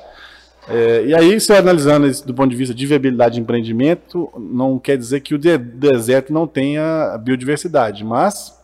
É, 0.67 1.05
e 1.05 1.15
aí, 1.15 1.39
se 1.39 1.53
analisando 1.53 2.05
isso 2.05 2.27
do 2.27 2.33
ponto 2.33 2.49
de 2.51 2.55
vista 2.57 2.75
de 2.75 2.85
viabilidade 2.85 3.35
de 3.35 3.41
empreendimento, 3.41 4.29
não 4.37 4.77
quer 4.77 4.97
dizer 4.97 5.21
que 5.21 5.33
o 5.33 5.39
de- 5.39 5.57
deserto 5.57 6.31
não 6.33 6.45
tenha 6.45 7.17
biodiversidade, 7.17 8.03
mas 8.03 8.60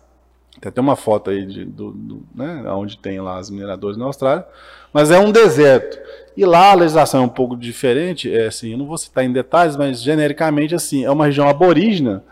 tem 0.60 0.70
até 0.70 0.82
uma 0.82 0.96
foto 0.96 1.30
aí 1.30 1.46
de, 1.46 1.66
do, 1.66 1.92
do, 1.92 2.24
né, 2.34 2.64
onde 2.72 2.98
tem 2.98 3.20
lá 3.20 3.38
as 3.38 3.50
mineradoras 3.50 3.98
na 3.98 4.06
Austrália, 4.06 4.46
mas 4.92 5.12
é 5.12 5.20
um 5.20 5.32
deserto. 5.32 6.00
E 6.36 6.46
lá 6.46 6.72
a 6.72 6.76
legislação 6.76 7.24
é 7.24 7.26
um 7.26 7.30
pouco 7.30 7.56
diferente, 7.56 8.34
é 8.34 8.48
assim, 8.48 8.72
eu 8.72 8.78
não 8.78 8.86
vou 8.86 8.98
citar 8.98 9.24
em 9.24 9.32
detalhes, 9.32 9.76
mas 9.76 10.02
genericamente 10.02 10.76
assim, 10.76 11.04
é 11.04 11.12
uma 11.12 11.26
região 11.26 11.48
aborígena 11.48 12.24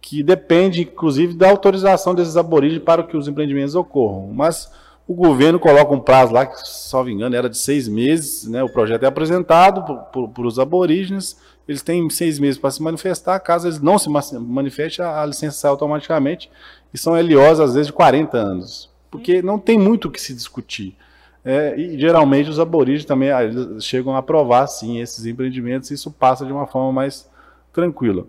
que 0.00 0.22
depende, 0.22 0.82
inclusive, 0.82 1.34
da 1.34 1.50
autorização 1.50 2.14
desses 2.14 2.36
aborígenes 2.36 2.84
para 2.84 3.02
que 3.02 3.16
os 3.16 3.26
empreendimentos 3.26 3.74
ocorram. 3.74 4.30
Mas 4.32 4.70
o 5.04 5.14
governo 5.14 5.58
coloca 5.58 5.92
um 5.92 5.98
prazo 5.98 6.32
lá, 6.32 6.46
que, 6.46 6.54
me 7.04 7.12
engano, 7.12 7.34
era 7.34 7.50
de 7.50 7.58
seis 7.58 7.88
meses, 7.88 8.46
né? 8.46 8.62
O 8.62 8.68
projeto 8.68 9.02
é 9.02 9.06
apresentado 9.06 9.82
para 10.12 10.46
os 10.46 10.60
aborígenes, 10.60 11.36
eles 11.66 11.82
têm 11.82 12.08
seis 12.08 12.38
meses 12.38 12.56
para 12.56 12.70
se 12.70 12.80
manifestar, 12.80 13.40
caso 13.40 13.66
eles 13.66 13.80
não 13.80 13.98
se 13.98 14.08
manifestem, 14.08 15.04
a 15.04 15.26
licença 15.26 15.58
sai 15.58 15.70
automaticamente, 15.72 16.48
e 16.92 16.98
são 16.98 17.14
LOs, 17.14 17.60
às 17.60 17.74
vezes, 17.74 17.88
de 17.88 17.92
40 17.92 18.36
anos, 18.36 18.90
porque 19.10 19.42
não 19.42 19.58
tem 19.58 19.78
muito 19.78 20.08
o 20.08 20.10
que 20.10 20.20
se 20.20 20.34
discutir. 20.34 20.96
É, 21.44 21.78
e 21.78 21.98
geralmente 21.98 22.50
os 22.50 22.58
aborígenes 22.58 23.04
também 23.04 23.30
ah, 23.30 23.40
chegam 23.78 24.16
a 24.16 24.18
aprovar, 24.18 24.66
sim, 24.66 24.98
esses 25.00 25.26
empreendimentos, 25.26 25.90
e 25.90 25.94
isso 25.94 26.10
passa 26.10 26.44
de 26.44 26.52
uma 26.52 26.66
forma 26.66 26.92
mais 26.92 27.30
tranquila. 27.72 28.26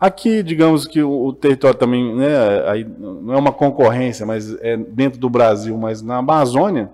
Aqui, 0.00 0.42
digamos 0.42 0.86
que 0.86 1.02
o, 1.02 1.26
o 1.26 1.32
território 1.32 1.78
também, 1.78 2.16
né, 2.16 2.68
aí 2.68 2.84
não 2.98 3.34
é 3.34 3.36
uma 3.36 3.52
concorrência, 3.52 4.26
mas 4.26 4.54
é 4.60 4.76
dentro 4.76 5.20
do 5.20 5.30
Brasil, 5.30 5.76
mas 5.76 6.02
na 6.02 6.16
Amazônia, 6.16 6.90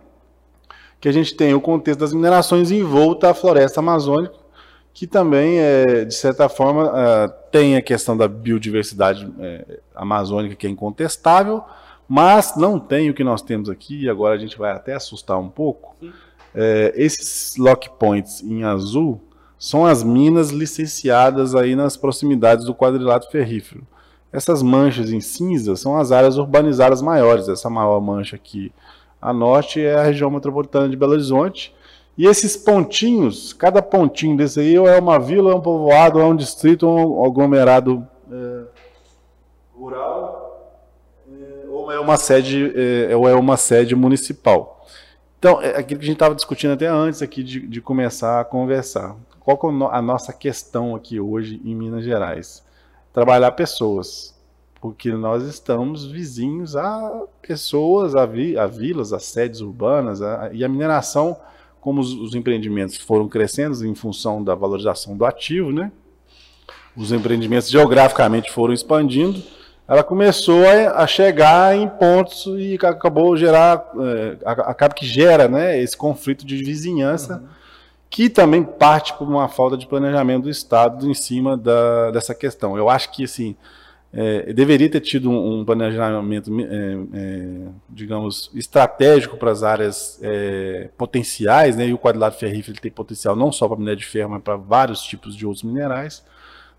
que 1.01 1.09
a 1.09 1.13
gente 1.13 1.35
tem 1.35 1.55
o 1.55 1.61
contexto 1.61 2.01
das 2.01 2.13
minerações 2.13 2.71
em 2.71 2.83
volta 2.83 3.31
à 3.31 3.35
floresta 3.35 3.81
amazônica, 3.81 4.35
que 4.95 5.09
também, 5.09 5.59
é, 5.59 6.05
de 6.05 6.15
certa 6.15 6.49
forma, 6.49 6.93
é, 6.95 7.29
tem 7.51 7.77
a 7.77 7.83
questão 7.83 8.17
da 8.17 8.29
biodiversidade 8.29 9.31
é, 9.41 9.81
amazônica, 9.95 10.55
que 10.55 10.67
é 10.67 10.71
incontestável, 10.71 11.65
mas 12.09 12.57
não 12.57 12.79
tem 12.79 13.11
o 13.11 13.15
que 13.15 13.25
nós 13.25 13.43
temos 13.43 13.69
aqui, 13.69 14.05
e 14.05 14.09
agora 14.09 14.37
a 14.37 14.39
gente 14.39 14.57
vai 14.57 14.71
até 14.71 14.95
assustar 14.95 15.39
um 15.39 15.49
pouco. 15.49 15.97
É, 16.55 16.93
esses 16.97 17.57
lock 17.57 17.91
points 17.99 18.41
em 18.43 18.63
azul 18.63 19.21
são 19.59 19.85
as 19.85 20.05
minas 20.05 20.51
licenciadas 20.51 21.57
aí 21.57 21.75
nas 21.75 21.97
proximidades 21.97 22.65
do 22.65 22.75
quadrilátero 22.75 23.33
ferrífero. 23.33 23.85
Essas 24.33 24.63
manchas 24.63 25.11
em 25.11 25.21
cinza 25.21 25.75
são 25.75 25.97
as 25.97 26.13
áreas 26.13 26.39
urbanizadas 26.39 27.03
maiores. 27.03 27.49
Essa 27.49 27.71
maior 27.71 28.01
mancha 28.01 28.37
aqui 28.37 28.73
a 29.21 29.33
norte 29.33 29.81
é 29.81 29.95
a 29.95 30.03
região 30.03 30.31
metropolitana 30.31 30.89
de 30.89 30.97
Belo 30.97 31.13
Horizonte. 31.13 31.75
E 32.17 32.27
esses 32.27 32.57
pontinhos, 32.57 33.53
cada 33.53 33.83
pontinho 33.83 34.37
desse 34.37 34.61
aí, 34.61 34.79
ou 34.79 34.89
é 34.89 34.99
uma 34.99 35.19
vila, 35.19 35.51
é 35.51 35.55
um 35.55 35.61
povoado, 35.61 36.21
é 36.21 36.25
um 36.25 36.37
distrito, 36.37 36.87
um 36.87 37.25
aglomerado 37.25 38.07
é, 38.31 38.62
rural, 39.77 40.81
é, 41.29 41.69
ou 41.69 41.91
é 41.91 41.99
uma 41.99 42.17
sede, 42.17 42.73
é, 42.77 43.17
ou 43.17 43.29
é 43.29 43.35
uma 43.35 43.57
sede 43.57 43.97
municipal. 43.97 44.87
Então, 45.39 45.61
é 45.61 45.77
aquilo 45.77 46.01
que 46.01 46.05
a 46.05 46.07
gente 46.07 46.17
estava 46.17 46.35
discutindo 46.35 46.73
até 46.73 46.87
antes 46.87 47.21
aqui 47.21 47.43
de, 47.43 47.67
de 47.67 47.81
começar 47.81 48.41
a 48.41 48.45
conversar. 48.45 49.17
Qual 49.41 49.59
é 49.62 49.97
a 49.97 50.01
nossa 50.01 50.33
questão 50.33 50.95
aqui 50.95 51.21
hoje 51.21 51.61
em 51.65 51.75
Minas 51.75 52.03
Gerais? 52.03 52.65
Trabalhar 53.12 53.51
pessoas, 53.53 54.35
porque 54.81 55.12
nós 55.12 55.43
estamos 55.43 56.07
vizinhos 56.07 56.77
a 56.77 57.25
pessoas, 57.43 58.17
a, 58.17 58.25
vi, 58.25 58.57
a 58.57 58.67
vilas, 58.67 59.12
a 59.12 59.19
sedes 59.19 59.61
urbanas, 59.61 60.23
a, 60.23 60.49
e 60.53 60.65
a 60.65 60.69
mineração, 60.69 61.37
como 61.85 62.01
os, 62.01 62.14
os, 62.14 62.35
empreendimentos 62.35 62.97
foram 62.97 63.28
crescendo 63.28 63.87
em 63.87 63.95
função 63.95 64.43
da 64.43 64.55
valorização 64.55 65.14
do 65.14 65.26
ativo, 65.26 65.70
né? 65.70 65.93
os 66.97 67.12
empreendimentos 67.12 67.68
geograficamente 67.68 68.51
foram 68.51 68.72
expandindo, 68.72 69.43
ela 69.87 70.03
começou 70.03 70.64
a, 70.66 71.07
chegar 71.07 71.76
em 71.76 71.87
pontos 71.87 72.47
e 72.57 72.78
acabou 72.82 73.37
gerar, 73.37 73.85
é, 74.01 74.39
acaba 74.45 74.95
que 74.95 75.05
gera 75.05 75.47
né, 75.47 75.78
esse 75.78 75.95
conflito 75.95 76.47
de 76.47 76.57
vizinhança. 76.57 77.37
Uhum 77.37 77.64
que 78.14 78.30
também 78.30 78.62
parte 78.62 79.12
por 79.14 79.26
uma 79.26 79.49
falta 79.49 79.76
de 79.76 79.89
planejamento 79.89 80.45
do 80.45 80.49
Estado 80.49 81.11
em 81.11 81.14
cima 81.14 81.57
da, 81.57 82.12
dessa 82.12 82.32
questão. 82.32 82.78
Eu 82.78 82.89
acho 82.89 83.11
que, 83.11 83.24
assim, 83.24 83.57
é, 84.17 84.53
deveria 84.53 84.89
ter 84.89 85.01
tido 85.01 85.31
um, 85.31 85.65
planejamento, 85.65 86.51
é, 86.61 87.19
é, 87.19 87.49
digamos, 87.91 88.51
estratégico 88.55 89.37
para 89.37 89.51
as 89.51 89.62
áreas 89.62 90.19
é, 90.23 90.89
potenciais, 90.97 91.77
né? 91.77 91.89
e 91.89 91.93
o 91.93 91.99
quadrilátero 91.99 92.39
ferrífero 92.39 92.81
tem 92.81 92.91
potencial 92.91 93.35
não 93.35 93.51
só 93.51 93.67
para 93.67 93.77
minério 93.77 93.99
de 93.99 94.07
ferro, 94.07 94.31
mas 94.31 94.43
para 94.43 94.57
vários 94.57 95.03
tipos 95.03 95.37
de 95.37 95.45
outros 95.45 95.65
minerais, 95.65 96.25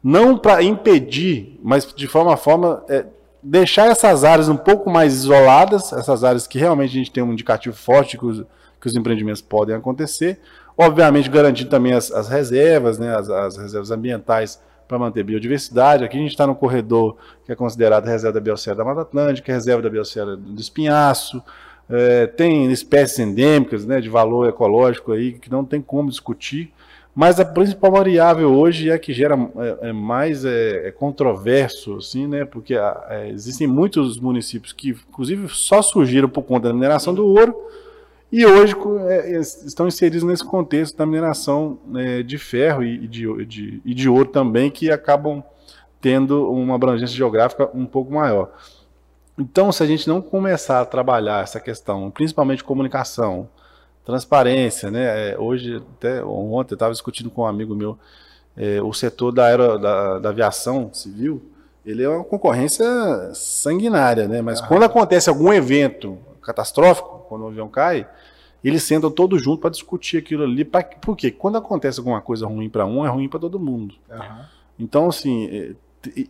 não 0.04 0.38
para 0.38 0.64
impedir, 0.64 1.60
mas 1.62 1.94
de 1.94 2.08
forma 2.08 2.38
forma, 2.38 2.84
é, 2.88 3.06
deixar 3.44 3.88
essas 3.88 4.24
áreas 4.24 4.48
um 4.48 4.58
pouco 4.58 4.90
mais 4.90 5.14
isoladas, 5.14 5.92
essas 5.92 6.24
áreas 6.24 6.48
que 6.48 6.58
realmente 6.58 6.92
a 6.92 7.00
gente 7.00 7.12
tem 7.12 7.24
um 7.24 7.34
indicativo 7.34 7.76
forte 7.76 8.18
que 8.18 8.26
os, 8.26 8.44
que 8.80 8.88
os 8.88 8.96
empreendimentos 8.96 9.42
podem 9.42 9.76
acontecer, 9.76 10.40
Obviamente, 10.78 11.30
garantindo 11.30 11.70
também 11.70 11.94
as, 11.94 12.12
as 12.12 12.28
reservas, 12.28 13.00
né, 13.00 13.16
as, 13.16 13.30
as 13.30 13.58
reservas 13.58 13.92
ambientais 13.92 14.60
para 14.88 15.00
manter 15.00 15.24
biodiversidade. 15.24 16.04
Aqui 16.04 16.18
a 16.18 16.20
gente 16.22 16.32
está 16.32 16.46
no 16.46 16.56
corredor 16.56 17.18
que 17.46 17.52
é 17.52 17.56
considerado 17.56 18.06
reserva 18.06 18.34
da 18.34 18.40
biosfera 18.40 18.78
da 18.78 18.86
Mata 18.86 19.02
Atlântica, 19.02 19.52
reserva 19.52 19.82
da 19.82 19.90
biosfera 19.90 20.36
do 20.36 20.60
Espinhaço, 20.60 21.42
é, 21.90 22.26
tem 22.28 22.72
espécies 22.72 23.20
endêmicas 23.20 23.86
né, 23.86 24.02
de 24.02 24.10
valor 24.10 24.50
ecológico 24.50 25.12
aí 25.12 25.34
que 25.34 25.52
não 25.52 25.64
tem 25.64 25.82
como 25.82 26.10
discutir, 26.10 26.72
mas 27.14 27.40
a 27.40 27.46
principal 27.46 27.92
variável 27.92 28.54
hoje 28.54 28.90
é 28.90 28.98
que 28.98 29.14
gera 29.14 29.36
é, 29.58 29.90
é 29.90 29.94
mais 29.94 30.44
é, 30.44 30.88
é, 30.88 30.92
controverso, 30.92 31.98
assim, 31.98 32.28
né, 32.28 32.44
porque 32.44 32.76
é, 32.76 33.30
existem 33.30 33.68
muitos 33.68 34.20
municípios 34.20 34.74
que, 34.74 34.90
inclusive, 34.90 35.48
só 35.50 35.82
surgiram 35.82 36.28
por 36.28 36.44
conta 36.44 36.68
da 36.68 36.74
mineração 36.74 37.14
do 37.14 37.26
ouro, 37.26 37.56
e 38.38 38.46
hoje 38.46 38.76
é, 39.08 39.40
estão 39.40 39.88
inseridos 39.88 40.22
nesse 40.22 40.44
contexto 40.44 40.98
da 40.98 41.06
mineração 41.06 41.80
é, 41.96 42.22
de 42.22 42.38
ferro 42.38 42.84
e 42.84 43.08
de, 43.08 43.46
de, 43.46 43.82
e 43.86 43.94
de 43.94 44.10
ouro 44.10 44.28
também, 44.28 44.70
que 44.70 44.92
acabam 44.92 45.42
tendo 46.02 46.52
uma 46.52 46.76
abrangência 46.76 47.16
geográfica 47.16 47.70
um 47.74 47.86
pouco 47.86 48.14
maior. 48.14 48.52
Então, 49.40 49.72
se 49.72 49.82
a 49.82 49.86
gente 49.86 50.06
não 50.10 50.22
começar 50.22 50.82
a 50.82 50.86
trabalhar 50.86 51.44
essa 51.44 51.62
questão, 51.62 52.12
principalmente 52.12 52.62
comunicação, 52.62 53.48
transparência, 54.04 54.92
né? 54.92 55.32
É, 55.32 55.40
hoje, 55.40 55.82
até 55.98 56.22
ontem, 56.22 56.74
eu 56.74 56.76
estava 56.76 56.92
discutindo 56.92 57.30
com 57.30 57.44
um 57.44 57.48
amigo 57.48 57.74
meu, 57.74 57.98
é, 58.58 58.82
o 58.82 58.92
setor 58.92 59.32
da, 59.32 59.46
aero, 59.46 59.80
da, 59.80 60.20
da, 60.20 60.28
aviação 60.28 60.90
civil, 60.92 61.42
ele 61.86 62.04
é 62.04 62.10
uma 62.10 62.26
concorrência 62.26 62.86
sanguinária, 63.34 64.28
né? 64.28 64.42
Mas 64.42 64.62
ah. 64.62 64.68
quando 64.68 64.84
acontece 64.84 65.30
algum 65.30 65.54
evento 65.54 66.18
catastrófico, 66.46 67.26
quando 67.28 67.44
o 67.44 67.48
avião 67.48 67.68
cai, 67.68 68.08
eles 68.64 68.84
sentam 68.84 69.12
todos 69.12 69.42
juntos 69.42 69.62
para 69.62 69.70
discutir 69.70 70.18
aquilo 70.18 70.44
ali. 70.44 70.66
Pra, 70.66 70.84
por 70.84 71.16
quê? 71.16 71.32
Quando 71.32 71.58
acontece 71.58 72.00
alguma 72.00 72.22
coisa 72.22 72.48
ruim 72.48 72.70
para 72.70 72.86
um, 72.86 73.06
é 73.06 73.10
ruim 73.10 73.30
para 73.30 73.40
todo 73.40 73.60
mundo. 73.60 73.96
Uhum. 74.10 74.46
Então, 74.80 75.08
assim, 75.08 75.46
é, 75.48 75.76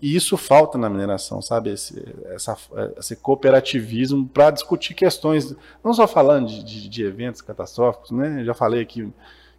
isso 0.02 0.38
falta 0.38 0.78
na 0.78 0.90
mineração, 0.90 1.42
sabe? 1.42 1.72
Esse, 1.72 2.04
essa, 2.26 2.58
esse 2.98 3.16
cooperativismo 3.16 4.28
para 4.28 4.52
discutir 4.52 4.94
questões, 4.94 5.56
não 5.84 5.94
só 5.94 6.08
falando 6.08 6.48
de, 6.48 6.64
de, 6.64 6.90
de, 6.90 7.04
eventos 7.04 7.42
catastróficos, 7.42 8.12
né? 8.12 8.44
Já 8.44 8.54
falei 8.54 8.82
aqui 8.82 9.12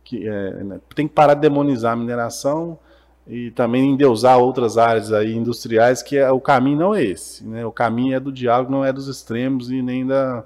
que 0.04 0.26
é, 0.28 0.50
né, 0.62 0.80
tem 0.94 1.08
que 1.08 1.14
parar 1.14 1.34
de 1.34 1.40
demonizar 1.40 1.92
a 1.92 1.96
mineração 1.96 2.78
e 3.26 3.50
também 3.50 3.90
endeusar 3.90 4.38
outras 4.38 4.78
áreas 4.78 5.12
aí 5.12 5.34
industriais, 5.34 6.02
que 6.02 6.16
é, 6.16 6.30
o 6.30 6.40
caminho 6.40 6.78
não 6.78 6.94
é 6.94 7.02
esse. 7.02 7.44
Né? 7.44 7.66
O 7.66 7.72
caminho 7.72 8.14
é 8.14 8.20
do 8.20 8.30
diálogo, 8.30 8.70
não 8.70 8.84
é 8.84 8.92
dos 8.92 9.08
extremos 9.08 9.70
e 9.70 9.82
nem 9.82 10.06
da, 10.06 10.44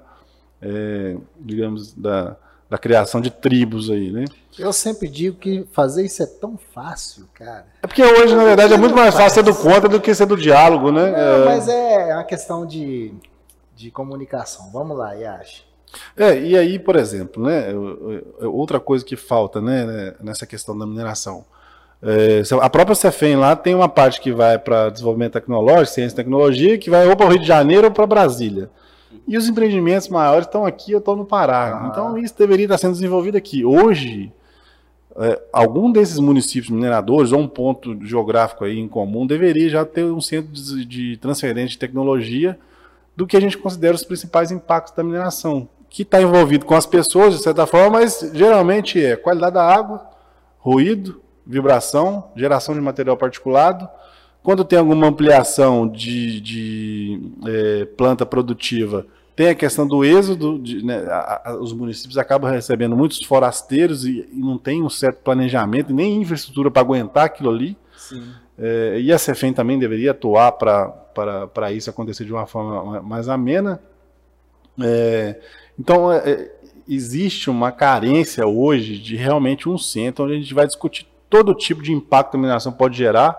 é, 0.61 1.15
digamos, 1.39 1.93
da, 1.93 2.35
da 2.69 2.77
criação 2.77 3.21
de 3.21 3.29
tribos 3.29 3.89
aí, 3.89 4.11
né? 4.11 4.25
Eu 4.57 4.73
sempre 4.73 5.07
digo 5.07 5.37
que 5.37 5.65
fazer 5.71 6.05
isso 6.05 6.23
é 6.23 6.25
tão 6.25 6.57
fácil, 6.73 7.27
cara. 7.33 7.65
É 7.83 7.87
porque 7.87 8.03
hoje, 8.03 8.35
na 8.35 8.43
verdade, 8.43 8.73
é 8.73 8.77
muito 8.77 8.95
mais 8.95 9.13
fácil 9.13 9.29
ser 9.29 9.43
do 9.43 9.55
contra 9.55 9.87
do 9.87 10.01
que 10.01 10.13
ser 10.13 10.25
do 10.25 10.35
diálogo, 10.35 10.91
né? 10.91 11.11
Não, 11.11 11.43
é... 11.43 11.45
mas 11.45 11.67
é 11.67 12.13
uma 12.15 12.23
questão 12.23 12.65
de, 12.65 13.13
de 13.75 13.91
comunicação. 13.91 14.71
Vamos 14.71 14.97
lá, 14.97 15.13
Yash. 15.13 15.65
É, 16.15 16.39
e 16.39 16.57
aí, 16.57 16.79
por 16.79 16.95
exemplo, 16.95 17.43
né, 17.43 17.67
outra 18.41 18.79
coisa 18.79 19.03
que 19.03 19.17
falta 19.17 19.59
né, 19.59 20.15
nessa 20.21 20.45
questão 20.45 20.77
da 20.77 20.85
mineração, 20.85 21.45
é, 22.03 22.41
a 22.59 22.69
própria 22.69 22.95
Cefem 22.95 23.35
lá 23.35 23.55
tem 23.55 23.75
uma 23.75 23.87
parte 23.87 24.19
que 24.19 24.31
vai 24.31 24.57
para 24.57 24.89
desenvolvimento 24.89 25.33
tecnológico, 25.33 25.93
ciência 25.93 26.15
e 26.15 26.15
tecnologia, 26.15 26.77
que 26.77 26.89
vai 26.89 27.07
ou 27.07 27.15
para 27.15 27.27
o 27.27 27.29
Rio 27.29 27.39
de 27.39 27.47
Janeiro 27.47 27.85
ou 27.85 27.91
para 27.91 28.07
Brasília. 28.07 28.69
E 29.27 29.37
os 29.37 29.47
empreendimentos 29.47 30.07
maiores 30.07 30.47
estão 30.47 30.65
aqui 30.65 30.93
ou 30.93 30.99
estão 30.99 31.15
no 31.15 31.25
Pará. 31.25 31.81
Ah. 31.83 31.87
Então 31.89 32.17
isso 32.17 32.35
deveria 32.37 32.65
estar 32.65 32.77
sendo 32.77 32.93
desenvolvido 32.93 33.37
aqui. 33.37 33.63
Hoje, 33.63 34.33
é, 35.15 35.39
algum 35.53 35.91
desses 35.91 36.17
municípios 36.17 36.71
mineradores 36.71 37.31
ou 37.31 37.39
um 37.39 37.47
ponto 37.47 37.97
geográfico 38.05 38.65
aí 38.65 38.79
em 38.79 38.87
comum 38.87 39.27
deveria 39.27 39.69
já 39.69 39.85
ter 39.85 40.05
um 40.05 40.21
centro 40.21 40.51
de, 40.51 40.85
de 40.85 41.17
transferência 41.17 41.69
de 41.69 41.77
tecnologia 41.77 42.57
do 43.15 43.27
que 43.27 43.37
a 43.37 43.39
gente 43.39 43.57
considera 43.57 43.93
os 43.93 44.03
principais 44.03 44.51
impactos 44.51 44.95
da 44.95 45.03
mineração, 45.03 45.67
que 45.89 46.01
está 46.01 46.21
envolvido 46.21 46.65
com 46.65 46.73
as 46.73 46.85
pessoas 46.85 47.35
de 47.35 47.43
certa 47.43 47.67
forma, 47.67 47.99
mas 47.99 48.31
geralmente 48.33 49.03
é 49.03 49.15
qualidade 49.15 49.53
da 49.53 49.63
água, 49.63 50.09
ruído, 50.57 51.21
vibração, 51.45 52.31
geração 52.35 52.75
de 52.75 52.81
material 52.81 53.17
particulado. 53.17 53.87
Quando 54.43 54.65
tem 54.65 54.79
alguma 54.79 55.07
ampliação 55.07 55.87
de, 55.87 56.41
de 56.41 57.31
é, 57.45 57.85
planta 57.85 58.25
produtiva, 58.25 59.05
tem 59.35 59.49
a 59.49 59.55
questão 59.55 59.87
do 59.87 60.03
êxodo, 60.03 60.59
de, 60.59 60.83
né, 60.83 61.05
a, 61.07 61.51
a, 61.51 61.55
os 61.57 61.73
municípios 61.73 62.17
acabam 62.17 62.51
recebendo 62.51 62.95
muitos 62.95 63.23
forasteiros 63.25 64.05
e, 64.05 64.27
e, 64.31 64.39
não 64.39 64.57
tem 64.57 64.83
um 64.83 64.89
certo 64.89 65.21
planejamento, 65.23 65.93
nem 65.93 66.21
infraestrutura 66.21 66.69
para 66.69 66.81
aguentar 66.81 67.25
aquilo 67.25 67.49
ali. 67.49 67.77
É, 68.57 68.99
e 68.99 69.11
a 69.11 69.17
CEFEM 69.17 69.53
também 69.53 69.79
deveria 69.79 70.11
atuar 70.11 70.51
para 70.51 71.71
isso 71.71 71.89
acontecer 71.89 72.25
de 72.25 72.33
uma 72.33 72.45
forma 72.45 73.01
mais 73.01 73.29
amena. 73.29 73.81
É, 74.79 75.39
então, 75.79 76.11
é, 76.11 76.51
existe 76.87 77.49
uma 77.49 77.71
carência 77.71 78.45
hoje 78.45 78.97
de 78.97 79.15
realmente 79.15 79.69
um 79.69 79.77
centro 79.77 80.25
onde 80.25 80.33
a 80.33 80.37
gente 80.37 80.53
vai 80.53 80.67
discutir 80.67 81.07
todo 81.31 81.55
tipo 81.55 81.81
de 81.81 81.93
impacto 81.93 82.31
que 82.31 82.37
a 82.37 82.39
mineração 82.39 82.73
pode 82.73 82.95
gerar. 82.95 83.35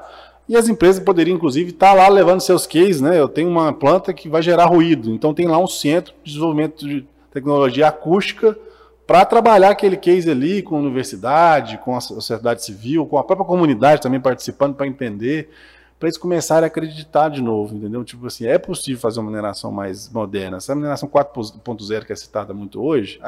E 0.49 0.57
as 0.57 0.69
empresas 0.69 1.01
poderiam, 1.05 1.37
inclusive, 1.37 1.71
estar 1.71 1.93
lá 1.93 2.09
levando 2.09 2.41
seus 2.41 2.67
cases, 2.67 3.01
né? 3.01 3.21
Eu 3.21 3.29
tenho 3.29 3.49
uma 3.49 3.73
planta 3.73 4.13
que 4.13 4.29
vai 4.29 4.43
gerar 4.43 4.65
ruído, 4.65 5.15
então 5.15 5.33
tem 5.33 5.47
lá 5.47 5.59
um 5.59 5.69
centro 5.69 6.13
de 6.25 6.33
desenvolvimento 6.33 6.89
de 6.89 7.07
tecnologia 7.31 7.87
acústica 7.87 8.59
para 9.07 9.25
trabalhar 9.25 9.71
aquele 9.71 9.97
case 9.97 10.31
ali 10.31 10.63
com 10.63 10.75
a 10.77 10.79
universidade, 10.79 11.79
com 11.79 11.95
a 11.95 12.01
sociedade 12.01 12.65
civil, 12.65 13.07
com 13.07 13.19
a 13.19 13.25
própria 13.25 13.47
comunidade 13.47 14.01
também 14.01 14.21
participando 14.21 14.75
para 14.75 14.87
entender 14.87 15.51
para 16.03 16.09
eles 16.09 16.19
começarem 16.19 16.65
a 16.65 16.67
acreditar 16.67 17.29
de 17.29 17.41
novo, 17.41 17.77
entendeu? 17.77 18.03
Tipo 18.03 18.27
assim, 18.27 18.45
é 18.45 18.59
possível 18.59 19.01
fazer 19.01 19.21
uma 19.21 19.31
mineração 19.31 19.71
mais 19.71 20.09
moderna. 20.09 20.57
Essa 20.57 20.75
mineração 20.75 21.09
4.0 21.09 22.05
que 22.05 22.13
é 22.13 22.17
citada 22.17 22.53
muito 22.53 22.83
hoje, 22.83 23.21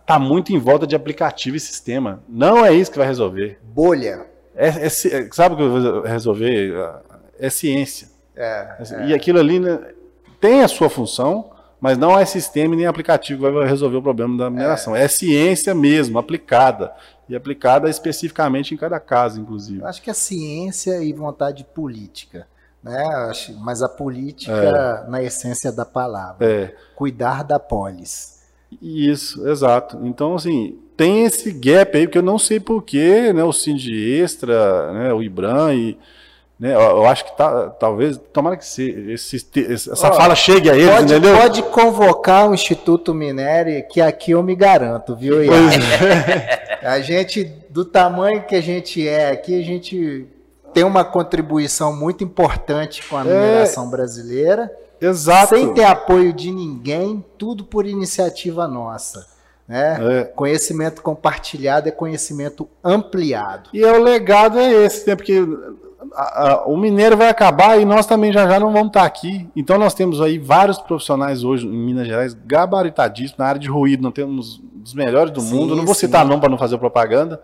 está 0.00 0.16
muito 0.16 0.52
em 0.52 0.58
volta 0.60 0.86
de 0.86 0.94
aplicativo 0.94 1.56
e 1.56 1.60
sistema. 1.60 2.22
Não 2.28 2.64
é 2.64 2.72
isso 2.72 2.88
que 2.88 2.98
vai 2.98 3.06
resolver. 3.08 3.58
Bolha. 3.74 4.26
É, 4.54 4.68
é, 4.68 4.86
é 4.86 5.28
sabe 5.32 5.56
o 5.56 5.58
que 5.58 6.00
vai 6.02 6.12
resolver? 6.12 6.72
É 7.36 7.50
ciência. 7.50 8.06
É, 8.36 8.76
e 9.08 9.12
aquilo 9.12 9.40
ali 9.40 9.58
né, 9.58 9.80
tem 10.40 10.62
a 10.62 10.68
sua 10.68 10.88
função, 10.88 11.50
mas 11.80 11.98
não 11.98 12.16
é 12.16 12.24
sistema 12.24 12.76
nem 12.76 12.86
aplicativo 12.86 13.44
que 13.44 13.50
vai 13.50 13.66
resolver 13.66 13.96
o 13.96 14.02
problema 14.02 14.38
da 14.38 14.48
mineração. 14.48 14.94
É, 14.94 15.02
é 15.02 15.08
ciência 15.08 15.74
mesmo, 15.74 16.16
aplicada 16.16 16.92
e 17.30 17.36
aplicada 17.36 17.88
especificamente 17.88 18.74
em 18.74 18.76
cada 18.76 18.98
caso, 18.98 19.40
inclusive. 19.40 19.84
Acho 19.84 20.02
que 20.02 20.10
é 20.10 20.14
ciência 20.14 21.00
e 21.00 21.12
vontade 21.12 21.64
política, 21.64 22.44
né? 22.82 23.32
Mas 23.60 23.82
a 23.82 23.88
política 23.88 24.52
é. 24.52 25.08
na 25.08 25.22
essência 25.22 25.70
da 25.70 25.84
palavra, 25.84 26.44
é. 26.44 26.74
cuidar 26.96 27.44
da 27.44 27.60
polis. 27.60 28.40
Isso, 28.82 29.48
exato. 29.48 29.98
Então, 30.02 30.34
assim, 30.34 30.76
tem 30.96 31.24
esse 31.24 31.52
gap 31.52 31.96
aí, 31.96 32.08
que 32.08 32.18
eu 32.18 32.22
não 32.22 32.38
sei 32.38 32.58
porquê, 32.58 33.32
né? 33.32 33.44
O 33.44 33.52
Cindy 33.52 34.20
Extra, 34.20 34.92
né? 34.92 35.12
o 35.12 35.22
IBRAM 35.22 35.72
e 35.74 35.98
né? 36.60 36.74
Eu, 36.74 37.06
acho 37.06 37.24
que 37.24 37.34
tá, 37.38 37.70
talvez, 37.70 38.20
tomara 38.34 38.54
que 38.54 38.66
se, 38.66 38.90
esse, 39.08 39.48
essa 39.72 40.12
fala 40.12 40.34
chegue 40.34 40.68
a 40.68 40.76
eles, 40.76 40.90
pode, 40.90 41.04
entendeu? 41.04 41.34
Pode 41.38 41.62
convocar 41.62 42.50
o 42.50 42.54
Instituto 42.54 43.14
Minério, 43.14 43.82
que 43.88 43.98
aqui 43.98 44.32
eu 44.32 44.42
me 44.42 44.54
garanto, 44.54 45.16
viu, 45.16 45.42
Ian? 45.42 45.54
É. 45.54 46.68
A 46.82 47.00
gente, 47.00 47.44
do 47.68 47.84
tamanho 47.84 48.42
que 48.44 48.54
a 48.54 48.60
gente 48.60 49.06
é 49.06 49.30
aqui, 49.30 49.58
a 49.58 49.64
gente 49.64 50.26
tem 50.72 50.84
uma 50.84 51.04
contribuição 51.04 51.94
muito 51.94 52.24
importante 52.24 53.06
com 53.08 53.16
a 53.16 53.20
é. 53.20 53.24
mineração 53.24 53.86
é, 53.86 53.90
brasileira. 53.90 54.76
Exato. 55.00 55.54
Sem 55.54 55.72
ter 55.72 55.84
apoio 55.84 56.32
de 56.32 56.52
ninguém, 56.52 57.24
tudo 57.38 57.64
por 57.64 57.86
iniciativa 57.86 58.68
nossa. 58.68 59.26
Né? 59.66 60.20
É. 60.20 60.24
Conhecimento 60.24 61.00
compartilhado 61.00 61.88
é 61.88 61.92
conhecimento 61.92 62.68
ampliado. 62.82 63.70
E 63.72 63.82
é 63.82 63.92
o 63.92 64.02
legado 64.02 64.58
é 64.58 64.84
esse, 64.84 65.06
né? 65.06 65.16
porque 65.16 65.40
a, 66.14 66.48
a, 66.48 66.66
o 66.66 66.76
minério 66.76 67.16
vai 67.16 67.28
acabar 67.28 67.80
e 67.80 67.84
nós 67.84 68.06
também 68.06 68.32
já 68.32 68.48
já 68.48 68.58
não 68.58 68.72
vamos 68.72 68.88
estar 68.88 69.04
aqui. 69.04 69.48
Então 69.54 69.78
nós 69.78 69.94
temos 69.94 70.20
aí 70.20 70.38
vários 70.38 70.78
profissionais 70.78 71.44
hoje 71.44 71.66
em 71.66 71.70
Minas 71.70 72.06
Gerais 72.06 72.34
gabaritadíssimos 72.34 73.38
na 73.38 73.46
área 73.46 73.60
de 73.60 73.68
ruído. 73.68 74.02
Nós 74.02 74.12
temos 74.12 74.62
os 74.82 74.94
melhores 74.94 75.32
do 75.32 75.40
sim, 75.40 75.54
mundo. 75.54 75.76
Não 75.76 75.84
vou 75.84 75.94
sim. 75.94 76.06
citar 76.06 76.24
não 76.24 76.40
para 76.40 76.48
não 76.48 76.58
fazer 76.58 76.78
propaganda, 76.78 77.40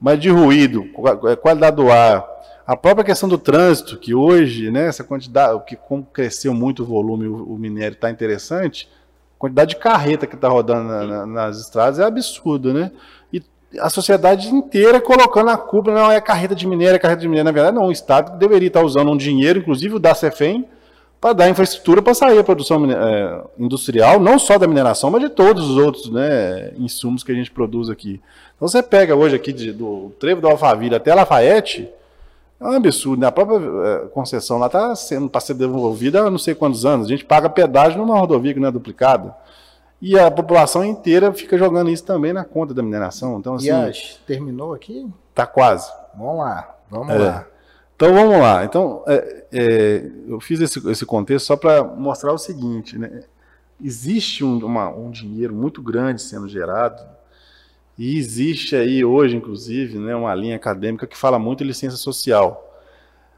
mas 0.00 0.20
de 0.20 0.30
ruído, 0.30 0.84
é, 1.28 1.36
qualidade 1.36 1.76
do 1.76 1.90
ar, 1.90 2.24
a 2.66 2.76
própria 2.76 3.04
questão 3.04 3.28
do 3.28 3.38
trânsito, 3.38 3.96
que 3.96 4.14
hoje, 4.14 4.70
né, 4.70 4.88
essa 4.88 5.04
quantidade, 5.04 5.62
que 5.66 5.76
como 5.76 6.04
cresceu 6.04 6.52
muito 6.52 6.82
o 6.82 6.86
volume, 6.86 7.26
o, 7.26 7.54
o 7.54 7.58
minério 7.58 7.94
está 7.94 8.10
interessante. 8.10 8.88
A 9.36 9.38
quantidade 9.38 9.70
de 9.70 9.76
carreta 9.76 10.26
que 10.26 10.34
está 10.34 10.48
rodando 10.48 10.88
na, 10.88 11.04
na, 11.04 11.26
nas 11.26 11.60
estradas 11.60 11.98
é 11.98 12.04
absurda, 12.04 12.72
né? 12.72 12.90
A 13.80 13.90
sociedade 13.90 14.48
inteira 14.48 15.00
colocando 15.00 15.50
a 15.50 15.56
culpa, 15.56 15.92
não 15.92 16.10
é 16.10 16.20
carreta 16.20 16.54
de 16.54 16.66
minério, 16.66 16.96
é 16.96 16.98
carreta 16.98 17.20
de 17.20 17.28
minério. 17.28 17.44
Na 17.44 17.52
verdade, 17.52 17.76
não. 17.76 17.86
O 17.86 17.92
Estado 17.92 18.38
deveria 18.38 18.68
estar 18.68 18.82
usando 18.82 19.10
um 19.10 19.16
dinheiro, 19.16 19.58
inclusive 19.58 19.94
o 19.94 19.98
da 19.98 20.14
Cefem, 20.14 20.66
para 21.20 21.32
dar 21.32 21.48
infraestrutura 21.48 22.02
para 22.02 22.14
sair 22.14 22.38
a 22.38 22.44
produção 22.44 22.84
é, 22.90 23.42
industrial, 23.58 24.20
não 24.20 24.38
só 24.38 24.58
da 24.58 24.66
mineração, 24.66 25.10
mas 25.10 25.22
de 25.22 25.28
todos 25.28 25.70
os 25.70 25.76
outros 25.76 26.10
né, 26.10 26.72
insumos 26.76 27.24
que 27.24 27.32
a 27.32 27.34
gente 27.34 27.50
produz 27.50 27.88
aqui. 27.88 28.20
Então 28.56 28.68
você 28.68 28.82
pega 28.82 29.14
hoje 29.14 29.34
aqui 29.36 29.52
de, 29.52 29.72
do 29.72 30.12
trevo 30.20 30.40
do 30.40 30.48
Alphaville 30.48 30.94
até 30.94 31.14
Lafayette, 31.14 31.88
é 32.60 32.64
um 32.64 32.72
absurdo. 32.72 33.20
Né? 33.20 33.26
A 33.26 33.32
própria 33.32 33.56
é, 33.56 34.06
concessão 34.08 34.58
lá 34.58 34.66
está 34.66 34.94
sendo 34.94 35.28
para 35.28 35.40
ser 35.40 35.54
devolvida 35.54 36.22
há 36.22 36.30
não 36.30 36.38
sei 36.38 36.54
quantos 36.54 36.86
anos. 36.86 37.06
A 37.06 37.10
gente 37.10 37.24
paga 37.24 37.48
pedágio 37.48 37.98
numa 37.98 38.18
rodovia 38.18 38.54
que 38.54 38.60
não 38.60 38.68
é 38.68 38.72
duplicada. 38.72 39.34
E 40.00 40.18
a 40.18 40.30
população 40.30 40.84
inteira 40.84 41.32
fica 41.32 41.56
jogando 41.56 41.90
isso 41.90 42.04
também 42.04 42.32
na 42.32 42.44
conta 42.44 42.74
da 42.74 42.82
mineração. 42.82 43.38
Então, 43.38 43.54
assim. 43.54 43.68
Terminou 44.26 44.74
aqui? 44.74 45.08
Tá 45.34 45.46
quase. 45.46 45.90
Vamos 46.16 46.38
lá, 46.38 46.76
vamos 46.90 47.14
é. 47.14 47.18
lá. 47.18 47.46
Então 47.94 48.12
vamos 48.12 48.38
lá. 48.38 48.64
Então, 48.64 49.02
é, 49.06 49.44
é, 49.52 50.10
eu 50.28 50.38
fiz 50.38 50.60
esse, 50.60 50.86
esse 50.90 51.06
contexto 51.06 51.46
só 51.46 51.56
para 51.56 51.82
mostrar 51.82 52.32
o 52.32 52.38
seguinte: 52.38 52.98
né? 52.98 53.24
existe 53.82 54.44
um, 54.44 54.58
uma, 54.58 54.90
um 54.90 55.10
dinheiro 55.10 55.54
muito 55.54 55.82
grande 55.82 56.20
sendo 56.20 56.48
gerado, 56.48 57.02
e 57.98 58.18
existe 58.18 58.76
aí 58.76 59.04
hoje, 59.04 59.36
inclusive, 59.36 59.98
né, 59.98 60.14
uma 60.14 60.34
linha 60.34 60.56
acadêmica 60.56 61.06
que 61.06 61.16
fala 61.16 61.38
muito 61.38 61.64
em 61.64 61.66
licença 61.66 61.96
social. 61.96 62.65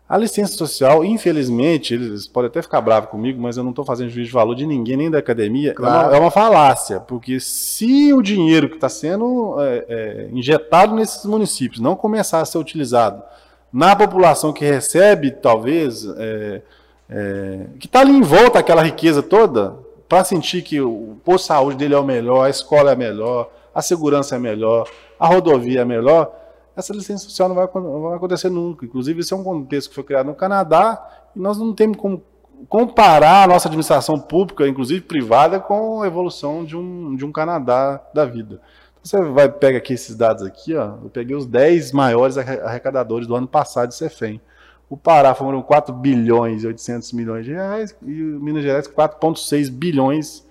A 0.08 0.16
licença 0.16 0.54
social, 0.56 1.04
infelizmente, 1.04 1.92
eles 1.92 2.26
podem 2.26 2.48
até 2.48 2.62
ficar 2.62 2.80
bravos 2.80 3.10
comigo, 3.10 3.38
mas 3.42 3.58
eu 3.58 3.62
não 3.62 3.70
estou 3.70 3.84
fazendo 3.84 4.08
juízo 4.08 4.28
de 4.28 4.32
valor 4.32 4.54
de 4.54 4.64
ninguém, 4.64 4.96
nem 4.96 5.10
da 5.10 5.18
academia. 5.18 5.74
Claro. 5.74 6.06
É, 6.06 6.08
uma, 6.08 6.16
é, 6.16 6.20
uma, 6.20 6.30
falácia, 6.30 6.98
porque 6.98 7.38
se 7.38 8.10
o 8.14 8.22
dinheiro 8.22 8.70
que 8.70 8.76
está 8.76 8.88
sendo 8.88 9.56
é, 9.60 9.84
é, 9.86 10.28
injetado 10.32 10.94
nesses 10.94 11.26
municípios 11.26 11.78
não 11.78 11.94
começar 11.94 12.40
a 12.40 12.44
ser 12.46 12.56
utilizado 12.56 13.22
na 13.70 13.94
população 13.94 14.50
que 14.50 14.64
recebe, 14.64 15.30
talvez, 15.30 16.06
é, 16.16 16.62
é, 17.10 17.66
que 17.78 17.84
está 17.84 18.00
ali 18.00 18.12
em 18.12 18.22
volta 18.22 18.58
aquela 18.58 18.82
riqueza 18.82 19.22
toda, 19.22 19.76
para 20.08 20.24
sentir 20.24 20.62
que 20.62 20.80
o 20.80 21.18
posto 21.22 21.44
de 21.44 21.48
saúde 21.48 21.76
dele 21.76 21.92
é 21.92 21.98
o 21.98 22.04
melhor, 22.04 22.46
a 22.46 22.48
escola 22.48 22.90
é 22.90 22.92
a 22.94 22.96
melhor, 22.96 23.50
a 23.74 23.82
segurança 23.82 24.36
é 24.36 24.38
melhor, 24.38 24.88
a 25.20 25.26
rodovia 25.26 25.82
é 25.82 25.84
melhor 25.84 26.32
essa 26.78 26.92
licença 26.92 27.24
social 27.24 27.48
não 27.48 27.56
vai, 27.56 27.68
não 27.74 28.02
vai 28.02 28.16
acontecer 28.16 28.48
nunca. 28.48 28.86
Inclusive, 28.86 29.20
isso 29.20 29.34
é 29.34 29.36
um 29.36 29.42
contexto 29.42 29.88
que 29.88 29.94
foi 29.96 30.04
criado 30.04 30.26
no 30.26 30.34
Canadá 30.34 31.28
e 31.34 31.40
nós 31.40 31.58
não 31.58 31.74
temos 31.74 31.96
como 31.96 32.22
comparar 32.68 33.44
a 33.44 33.46
nossa 33.46 33.68
administração 33.68 34.18
pública, 34.18 34.66
inclusive 34.66 35.00
privada, 35.00 35.60
com 35.60 36.02
a 36.02 36.06
evolução 36.06 36.64
de 36.64 36.76
um, 36.76 37.16
de 37.16 37.24
um 37.24 37.32
Canadá 37.32 38.00
da 38.14 38.24
vida. 38.24 38.60
Então, 39.00 39.02
você 39.04 39.22
vai 39.30 39.48
pega 39.48 39.78
aqui 39.78 39.92
esses 39.92 40.16
dados 40.16 40.42
aqui, 40.44 40.74
ó, 40.74 40.94
eu 41.02 41.10
peguei 41.10 41.36
os 41.36 41.46
10 41.46 41.92
maiores 41.92 42.36
arrecadadores 42.36 43.26
do 43.26 43.34
ano 43.34 43.46
passado 43.46 43.88
de 43.88 43.94
Cefem. 43.94 44.40
O 44.88 44.96
Pará 44.96 45.34
foram 45.34 45.60
4 45.60 45.94
bilhões 45.94 46.62
e 46.62 46.66
800 46.66 47.12
milhões 47.12 47.44
de 47.44 47.52
reais 47.52 47.94
e 48.02 48.22
o 48.22 48.40
Minas 48.40 48.62
Gerais 48.62 48.88
4,6 48.88 49.70
bilhões 49.70 50.46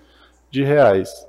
de 0.50 0.62
reais. 0.62 1.27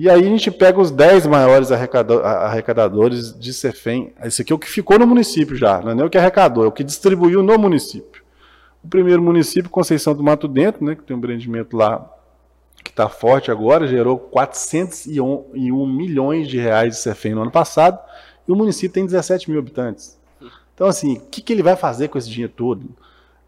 E 0.00 0.08
aí 0.08 0.26
a 0.26 0.30
gente 0.30 0.50
pega 0.50 0.80
os 0.80 0.90
10 0.90 1.26
maiores 1.26 1.70
arrecadadores 1.70 3.38
de 3.38 3.52
Cefem. 3.52 4.14
Esse 4.24 4.40
aqui 4.40 4.50
é 4.50 4.56
o 4.56 4.58
que 4.58 4.66
ficou 4.66 4.98
no 4.98 5.06
município 5.06 5.54
já, 5.54 5.78
não 5.82 5.90
é 5.90 5.94
nem 5.94 6.06
o 6.06 6.08
que 6.08 6.16
arrecadou, 6.16 6.64
é 6.64 6.68
o 6.68 6.72
que 6.72 6.82
distribuiu 6.82 7.42
no 7.42 7.58
município. 7.58 8.22
O 8.82 8.88
primeiro 8.88 9.20
município, 9.20 9.68
Conceição 9.68 10.14
do 10.14 10.22
Mato 10.22 10.48
Dentro, 10.48 10.82
né, 10.82 10.94
que 10.94 11.02
tem 11.02 11.14
um 11.14 11.18
empreendimento 11.18 11.76
lá 11.76 12.10
que 12.82 12.88
está 12.88 13.10
forte 13.10 13.50
agora, 13.50 13.86
gerou 13.86 14.18
401 14.18 15.86
milhões 15.86 16.48
de 16.48 16.58
reais 16.58 16.94
de 16.94 17.00
Cefem 17.02 17.34
no 17.34 17.42
ano 17.42 17.50
passado, 17.50 17.98
e 18.48 18.52
o 18.52 18.56
município 18.56 18.94
tem 18.94 19.04
17 19.04 19.50
mil 19.50 19.58
habitantes. 19.60 20.18
Então, 20.74 20.86
assim, 20.86 21.18
o 21.18 21.20
que, 21.30 21.42
que 21.42 21.52
ele 21.52 21.62
vai 21.62 21.76
fazer 21.76 22.08
com 22.08 22.16
esse 22.16 22.30
dinheiro 22.30 22.54
todo? 22.56 22.88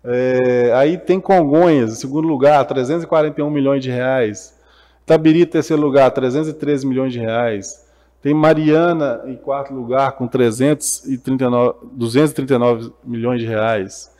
É, 0.05 0.71
aí 0.75 0.99
tem 0.99 1.19
Congonhas, 1.19 1.93
em 1.93 1.97
segundo 1.97 2.29
lugar, 2.29 2.63
341 2.67 3.49
milhões 3.49 3.83
de 3.83 3.91
reais. 3.91 4.61
Tabiri, 5.05 5.45
terceiro 5.47 5.83
lugar, 5.83 6.11
313 6.11 6.87
milhões 6.87 7.13
de 7.13 7.19
reais. 7.19 7.85
Tem 8.23 8.33
Mariana 8.33 9.23
em 9.27 9.35
quarto 9.35 9.75
lugar 9.75 10.13
com 10.13 10.29
339, 10.29 11.75
239 11.93 12.93
milhões 13.05 13.41
de 13.41 13.47
reais. 13.47 14.13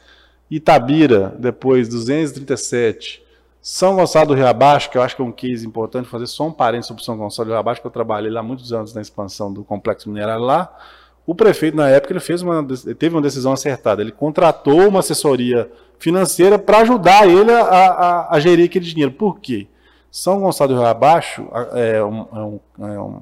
Itabira, 0.51 1.35
depois, 1.39 1.89
237. 1.89 3.23
São 3.61 3.95
Gonçalo 3.95 4.27
do 4.27 4.35
Rio 4.35 4.49
Abaixo, 4.49 4.91
que 4.91 4.99
eu 4.99 5.03
acho 5.03 5.15
que 5.15 5.23
é 5.23 5.25
um 5.25 5.31
case 5.31 5.65
importante, 5.65 6.09
fazer 6.09 6.27
só 6.27 6.49
um 6.49 6.53
parênteses 6.53 6.89
sobre 6.89 7.05
São 7.05 7.17
Gonçalo 7.17 7.47
do 7.47 7.53
Rio 7.53 7.61
Abaixo, 7.61 7.81
que 7.81 7.87
eu 7.87 7.93
trabalhei 7.93 8.31
lá 8.31 8.43
muitos 8.43 8.73
anos 8.73 8.93
na 8.93 9.01
expansão 9.01 9.53
do 9.53 9.63
complexo 9.63 10.11
minerário 10.11 10.45
lá. 10.45 10.77
O 11.25 11.33
prefeito, 11.33 11.77
na 11.77 11.89
época, 11.89 12.13
ele 12.13 12.21
fez 12.21 12.43
uma, 12.43 12.67
teve 12.99 13.15
uma 13.15 13.23
decisão 13.23 13.53
acertada. 13.53 14.03
Ele 14.03 14.11
contratou 14.11 14.89
uma 14.89 14.99
assessoria 14.99 15.71
financeira 15.97 16.59
para 16.59 16.79
ajudar 16.79 17.29
ele 17.29 17.53
a, 17.53 17.61
a, 17.61 18.35
a 18.35 18.41
gerir 18.41 18.65
aquele 18.65 18.85
dinheiro. 18.85 19.13
Por 19.13 19.39
quê? 19.39 19.69
São 20.13 20.39
Gonçalo 20.41 20.75
do 20.75 20.79
Rio 20.79 20.87
Abaixo 20.87 21.49
é 21.73 22.05
um, 22.05 22.19
é, 22.21 22.39
um, 22.39 22.61
é, 22.79 23.01
um, 23.01 23.21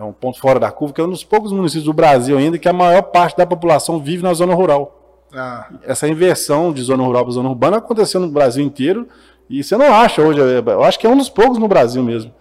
é 0.00 0.02
um, 0.02 0.12
ponto 0.12 0.40
fora 0.40 0.58
da 0.58 0.68
curva, 0.72 0.92
que 0.92 1.00
é 1.00 1.04
um 1.04 1.10
dos 1.10 1.22
poucos 1.22 1.52
municípios 1.52 1.84
do 1.84 1.92
Brasil 1.92 2.36
ainda 2.36 2.58
que 2.58 2.68
a 2.68 2.72
maior 2.72 3.02
parte 3.02 3.36
da 3.36 3.46
população 3.46 4.00
vive 4.00 4.24
na 4.24 4.34
zona 4.34 4.52
rural. 4.52 5.28
Ah. 5.32 5.70
Essa 5.84 6.08
inversão 6.08 6.72
de 6.72 6.82
zona 6.82 7.04
rural 7.04 7.22
para 7.22 7.34
zona 7.34 7.48
urbana 7.48 7.76
aconteceu 7.76 8.20
no 8.20 8.28
Brasil 8.28 8.64
inteiro 8.64 9.08
E 9.48 9.62
você 9.62 9.76
não 9.76 9.94
acha 9.94 10.22
hoje, 10.22 10.40
eu 10.40 10.82
acho 10.82 10.98
que 10.98 11.06
é 11.06 11.10
um 11.10 11.16
dos 11.16 11.28
poucos 11.28 11.56
no 11.56 11.68
Brasil 11.68 12.02
mesmo. 12.02 12.34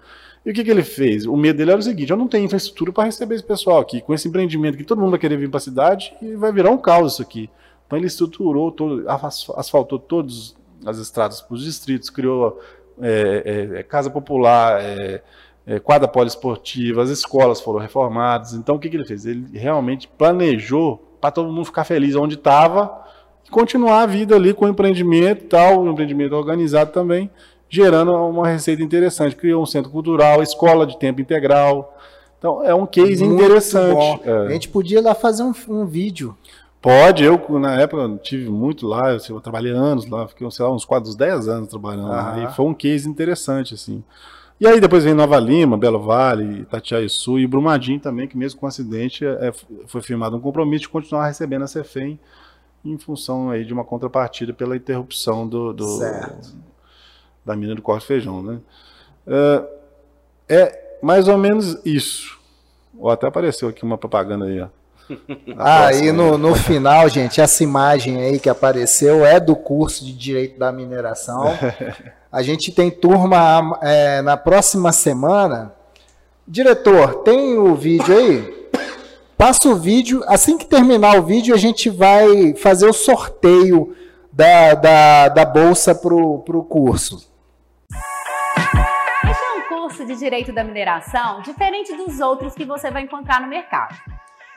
E 0.43 0.49
o 0.49 0.53
que, 0.55 0.63
que 0.63 0.71
ele 0.71 0.83
fez? 0.83 1.27
O 1.27 1.37
medo 1.37 1.57
dele 1.57 1.71
era 1.71 1.79
o 1.79 1.83
seguinte: 1.83 2.09
eu 2.09 2.17
não 2.17 2.27
tenho 2.27 2.45
infraestrutura 2.45 2.91
para 2.91 3.03
receber 3.03 3.35
esse 3.35 3.43
pessoal 3.43 3.79
aqui, 3.79 4.01
com 4.01 4.11
esse 4.11 4.27
empreendimento 4.27 4.75
que 4.75 4.83
todo 4.83 4.99
mundo 4.99 5.11
vai 5.11 5.19
querer 5.19 5.37
vir 5.37 5.49
para 5.49 5.57
a 5.57 5.61
cidade 5.61 6.15
e 6.19 6.35
vai 6.35 6.51
virar 6.51 6.71
um 6.71 6.79
caos 6.79 7.13
isso 7.13 7.21
aqui. 7.21 7.47
Então 7.85 7.97
ele 7.97 8.07
estruturou, 8.07 8.71
todo, 8.71 9.05
asfaltou 9.55 9.99
todas 9.99 10.55
as 10.83 10.97
estradas 10.97 11.41
para 11.41 11.53
os 11.53 11.63
distritos, 11.63 12.09
criou 12.09 12.59
é, 13.01 13.69
é, 13.75 13.79
é, 13.79 13.83
casa 13.83 14.09
popular, 14.09 14.81
é, 14.81 15.21
é, 15.65 15.79
quadra 15.79 16.07
poliesportiva, 16.07 17.01
as 17.01 17.09
escolas 17.09 17.61
foram 17.61 17.79
reformadas. 17.79 18.53
Então 18.53 18.75
o 18.75 18.79
que, 18.79 18.89
que 18.89 18.97
ele 18.97 19.05
fez? 19.05 19.25
Ele 19.25 19.45
realmente 19.57 20.07
planejou 20.07 21.17
para 21.19 21.31
todo 21.31 21.51
mundo 21.51 21.65
ficar 21.65 21.83
feliz 21.83 22.15
onde 22.15 22.35
estava 22.35 23.03
e 23.45 23.49
continuar 23.49 24.01
a 24.01 24.05
vida 24.05 24.35
ali 24.35 24.53
com 24.53 24.65
o 24.65 24.69
empreendimento 24.69 25.45
tal, 25.45 25.81
o 25.81 25.89
empreendimento 25.89 26.35
organizado 26.35 26.91
também 26.91 27.29
gerando 27.73 28.13
uma 28.13 28.47
receita 28.47 28.83
interessante. 28.83 29.35
Criou 29.35 29.63
um 29.63 29.65
centro 29.65 29.89
cultural, 29.89 30.43
escola 30.43 30.85
de 30.85 30.99
tempo 30.99 31.19
integral. 31.19 31.97
Então, 32.37 32.63
é 32.63 32.75
um 32.75 32.85
case 32.85 33.23
Muito 33.23 33.41
interessante. 33.41 34.21
É. 34.29 34.31
A 34.31 34.49
gente 34.49 34.69
podia 34.69 35.01
lá 35.01 35.15
fazer 35.15 35.41
um, 35.41 35.53
um, 35.67 35.85
vídeo. 35.85 36.37
Pode, 36.83 37.23
eu 37.23 37.39
na 37.61 37.79
época 37.79 38.19
tive 38.21 38.49
muito 38.49 38.85
lá, 38.85 39.13
eu, 39.13 39.19
eu 39.29 39.39
trabalhei 39.39 39.71
anos 39.71 40.05
lá, 40.05 40.27
fiquei, 40.27 40.51
sei 40.51 40.65
lá, 40.65 40.71
uns 40.73 40.83
quase 40.83 41.09
uns 41.09 41.15
10 41.15 41.47
anos 41.47 41.69
trabalhando 41.69 42.09
lá, 42.09 42.43
e 42.43 42.53
foi 42.53 42.65
um 42.65 42.73
case 42.73 43.07
interessante, 43.07 43.73
assim. 43.73 44.03
E 44.59 44.67
aí 44.67 44.81
depois 44.81 45.05
vem 45.05 45.13
Nova 45.13 45.39
Lima, 45.39 45.77
Belo 45.77 46.01
Vale, 46.01 46.59
Itatiaia-Sul 46.59 47.39
e 47.39 47.47
Brumadinho 47.47 48.01
também, 48.01 48.27
que 48.27 48.37
mesmo 48.37 48.59
com 48.59 48.67
acidente 48.67 49.25
é, 49.25 49.53
foi 49.87 50.01
firmado 50.01 50.35
um 50.35 50.41
compromisso 50.41 50.81
de 50.81 50.89
continuar 50.89 51.27
recebendo 51.27 51.63
a 51.63 51.67
CEFEM 51.67 52.19
em 52.83 52.97
função 52.97 53.49
aí 53.49 53.63
de 53.63 53.71
uma 53.71 53.85
contrapartida 53.85 54.53
pela 54.53 54.75
interrupção 54.75 55.47
do, 55.47 55.71
do, 55.71 55.85
da 57.45 57.55
mina 57.55 57.75
do 57.75 57.81
corte 57.81 58.05
feijão, 58.05 58.43
né? 58.43 58.59
É, 59.25 59.69
é 60.49 60.97
mais 61.01 61.29
ou 61.29 61.37
menos 61.37 61.79
isso. 61.85 62.37
Ou 62.97 63.09
até 63.09 63.25
apareceu 63.25 63.69
aqui 63.69 63.83
uma 63.85 63.97
propaganda 63.97 64.43
aí, 64.43 64.59
ó. 64.59 64.67
Ah, 65.57 65.93
e 65.93 66.11
no, 66.11 66.37
no 66.37 66.55
final, 66.55 67.07
gente, 67.09 67.41
essa 67.41 67.63
imagem 67.63 68.21
aí 68.21 68.39
que 68.39 68.49
apareceu 68.49 69.25
é 69.25 69.39
do 69.39 69.55
curso 69.55 70.03
de 70.05 70.13
Direito 70.13 70.57
da 70.57 70.71
Mineração. 70.71 71.57
A 72.31 72.41
gente 72.41 72.71
tem 72.71 72.89
turma 72.89 73.77
é, 73.81 74.21
na 74.21 74.35
próxima 74.35 74.91
semana. 74.91 75.73
Diretor, 76.47 77.23
tem 77.23 77.57
o 77.57 77.75
vídeo 77.75 78.17
aí? 78.17 78.69
Passa 79.37 79.69
o 79.69 79.75
vídeo. 79.75 80.23
Assim 80.25 80.57
que 80.57 80.65
terminar 80.65 81.17
o 81.19 81.23
vídeo, 81.23 81.53
a 81.53 81.57
gente 81.57 81.91
vai 81.91 82.55
fazer 82.55 82.87
o 82.87 82.93
sorteio 82.93 83.95
da, 84.31 84.73
da, 84.73 85.29
da 85.29 85.45
bolsa 85.45 85.93
para 85.93 86.15
o 86.15 86.65
curso 86.67 87.31
curso 89.93 90.05
de 90.07 90.15
Direito 90.15 90.51
da 90.51 90.63
Mineração 90.63 91.41
diferente 91.41 91.95
dos 91.95 92.19
outros 92.19 92.55
que 92.55 92.65
você 92.65 92.89
vai 92.89 93.03
encontrar 93.03 93.39
no 93.39 93.47
mercado. 93.47 93.95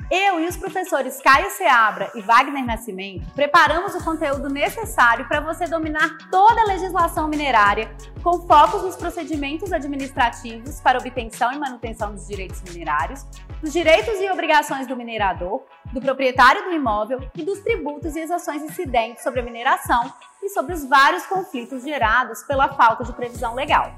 Eu 0.09 0.39
e 0.39 0.47
os 0.47 0.57
professores 0.57 1.21
Caio 1.21 1.51
Seabra 1.51 2.13
e 2.15 2.21
Wagner 2.21 2.65
Nascimento 2.65 3.29
preparamos 3.35 3.93
o 3.97 4.05
conteúdo 4.05 4.49
necessário 4.49 5.27
para 5.27 5.41
você 5.41 5.67
dominar 5.67 6.17
toda 6.31 6.61
a 6.61 6.67
legislação 6.67 7.27
minerária, 7.27 7.91
com 8.23 8.47
focos 8.47 8.85
nos 8.85 8.95
procedimentos 8.95 9.73
administrativos 9.73 10.81
para 10.81 11.01
obtenção 11.01 11.53
e 11.53 11.59
manutenção 11.59 12.15
dos 12.15 12.29
direitos 12.29 12.63
minerários, 12.63 13.27
dos 13.61 13.73
direitos 13.73 14.21
e 14.21 14.31
obrigações 14.31 14.87
do 14.87 14.95
minerador, 14.95 15.65
do 15.93 16.01
proprietário 16.01 16.63
do 16.63 16.71
imóvel 16.71 17.29
e 17.35 17.43
dos 17.43 17.59
tributos 17.59 18.15
e 18.15 18.21
exações 18.21 18.63
incidentes 18.63 19.25
sobre 19.25 19.41
a 19.41 19.43
mineração 19.43 20.13
e 20.41 20.49
sobre 20.51 20.73
os 20.73 20.85
vários 20.85 21.27
conflitos 21.27 21.83
gerados 21.83 22.45
pela 22.45 22.69
falta 22.75 23.03
de 23.03 23.13
previsão 23.13 23.57
legal. 23.57 23.93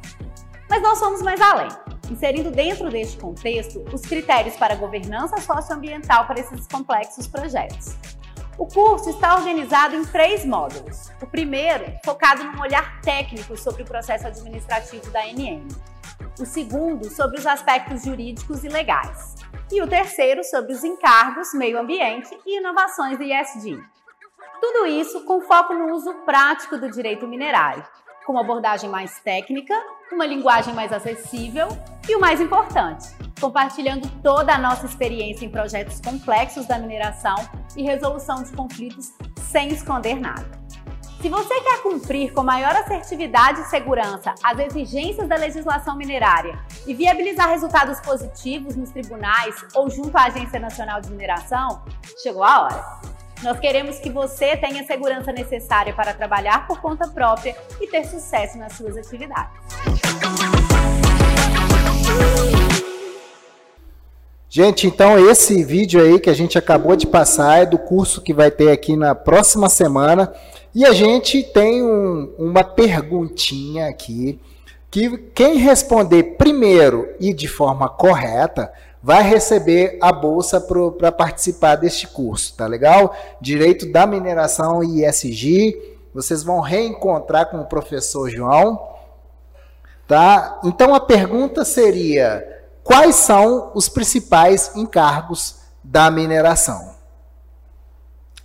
Mas 0.70 0.82
nós 0.82 0.98
fomos 0.98 1.20
mais 1.20 1.38
além, 1.38 1.68
inserindo 2.10 2.50
dentro 2.50 2.90
deste 2.90 3.16
contexto 3.16 3.84
os 3.92 4.02
critérios 4.02 4.56
para 4.56 4.74
governança 4.74 5.40
socioambiental 5.40 6.26
para 6.26 6.40
esses 6.40 6.66
complexos 6.66 7.26
projetos. 7.26 7.96
O 8.58 8.66
curso 8.66 9.10
está 9.10 9.36
organizado 9.36 9.94
em 9.94 10.04
três 10.04 10.44
módulos. 10.44 11.12
O 11.22 11.26
primeiro, 11.26 11.84
focado 12.04 12.42
num 12.42 12.60
olhar 12.60 13.00
técnico 13.02 13.56
sobre 13.56 13.82
o 13.82 13.86
processo 13.86 14.26
administrativo 14.26 15.08
da 15.12 15.20
ANM. 15.20 15.68
O 16.40 16.44
segundo, 16.44 17.08
sobre 17.08 17.38
os 17.38 17.46
aspectos 17.46 18.02
jurídicos 18.02 18.64
e 18.64 18.68
legais. 18.68 19.36
E 19.70 19.80
o 19.80 19.86
terceiro, 19.86 20.42
sobre 20.42 20.72
os 20.72 20.82
encargos, 20.82 21.54
meio 21.54 21.78
ambiente 21.78 22.36
e 22.44 22.58
inovações 22.58 23.16
do 23.16 23.22
ISD. 23.22 23.80
Tudo 24.60 24.86
isso 24.86 25.24
com 25.24 25.40
foco 25.40 25.72
no 25.72 25.94
uso 25.94 26.12
prático 26.24 26.76
do 26.76 26.90
direito 26.90 27.28
minerário, 27.28 27.84
com 28.26 28.32
uma 28.32 28.40
abordagem 28.40 28.90
mais 28.90 29.20
técnica, 29.20 29.74
uma 30.10 30.26
linguagem 30.26 30.74
mais 30.74 30.92
acessível 30.92 31.68
e 32.08 32.16
o 32.16 32.20
mais 32.20 32.40
importante, 32.40 33.08
compartilhando 33.38 34.08
toda 34.22 34.54
a 34.54 34.58
nossa 34.58 34.86
experiência 34.86 35.44
em 35.44 35.50
projetos 35.50 36.00
complexos 36.00 36.66
da 36.66 36.78
mineração 36.78 37.36
e 37.76 37.82
resolução 37.82 38.42
de 38.42 38.50
conflitos 38.52 39.12
sem 39.50 39.68
esconder 39.68 40.18
nada. 40.18 40.58
Se 41.20 41.28
você 41.28 41.60
quer 41.60 41.82
cumprir 41.82 42.32
com 42.32 42.44
maior 42.44 42.74
assertividade 42.76 43.60
e 43.60 43.64
segurança 43.64 44.34
as 44.42 44.58
exigências 44.60 45.28
da 45.28 45.36
legislação 45.36 45.96
minerária 45.96 46.58
e 46.86 46.94
viabilizar 46.94 47.48
resultados 47.48 48.00
positivos 48.00 48.76
nos 48.76 48.90
tribunais 48.90 49.56
ou 49.74 49.90
junto 49.90 50.16
à 50.16 50.26
Agência 50.26 50.60
Nacional 50.60 51.00
de 51.00 51.10
Mineração, 51.10 51.82
chegou 52.22 52.44
a 52.44 52.62
hora. 52.62 53.00
Nós 53.42 53.58
queremos 53.58 53.98
que 53.98 54.10
você 54.10 54.56
tenha 54.56 54.82
a 54.82 54.86
segurança 54.86 55.32
necessária 55.32 55.92
para 55.92 56.14
trabalhar 56.14 56.66
por 56.66 56.80
conta 56.80 57.08
própria 57.08 57.56
e 57.80 57.86
ter 57.86 58.04
sucesso 58.04 58.56
nas 58.56 58.74
suas 58.74 58.96
atividades. 58.96 59.60
Gente, 64.58 64.88
então 64.88 65.16
esse 65.30 65.62
vídeo 65.62 66.02
aí 66.02 66.18
que 66.18 66.28
a 66.28 66.34
gente 66.34 66.58
acabou 66.58 66.96
de 66.96 67.06
passar 67.06 67.62
é 67.62 67.64
do 67.64 67.78
curso 67.78 68.20
que 68.20 68.34
vai 68.34 68.50
ter 68.50 68.72
aqui 68.72 68.96
na 68.96 69.14
próxima 69.14 69.68
semana. 69.68 70.34
E 70.74 70.84
a 70.84 70.90
gente 70.90 71.44
tem 71.44 71.80
um, 71.80 72.34
uma 72.36 72.64
perguntinha 72.64 73.86
aqui 73.86 74.40
que 74.90 75.16
quem 75.32 75.58
responder 75.58 76.34
primeiro 76.36 77.08
e 77.20 77.32
de 77.32 77.46
forma 77.46 77.88
correta 77.88 78.72
vai 79.00 79.22
receber 79.22 79.96
a 80.00 80.10
bolsa 80.10 80.60
para 80.60 81.12
participar 81.12 81.76
deste 81.76 82.08
curso, 82.08 82.56
tá 82.56 82.66
legal? 82.66 83.14
Direito 83.40 83.86
da 83.86 84.08
mineração 84.08 84.82
e 84.82 85.06
ISG. 85.06 86.00
Vocês 86.12 86.42
vão 86.42 86.58
reencontrar 86.58 87.48
com 87.48 87.60
o 87.60 87.66
professor 87.66 88.28
João, 88.28 88.88
tá? 90.08 90.58
Então 90.64 90.96
a 90.96 90.98
pergunta 90.98 91.64
seria: 91.64 92.57
quais 92.88 93.14
são 93.14 93.70
os 93.74 93.88
principais 93.88 94.74
encargos 94.74 95.60
da 95.84 96.10
mineração? 96.10 96.94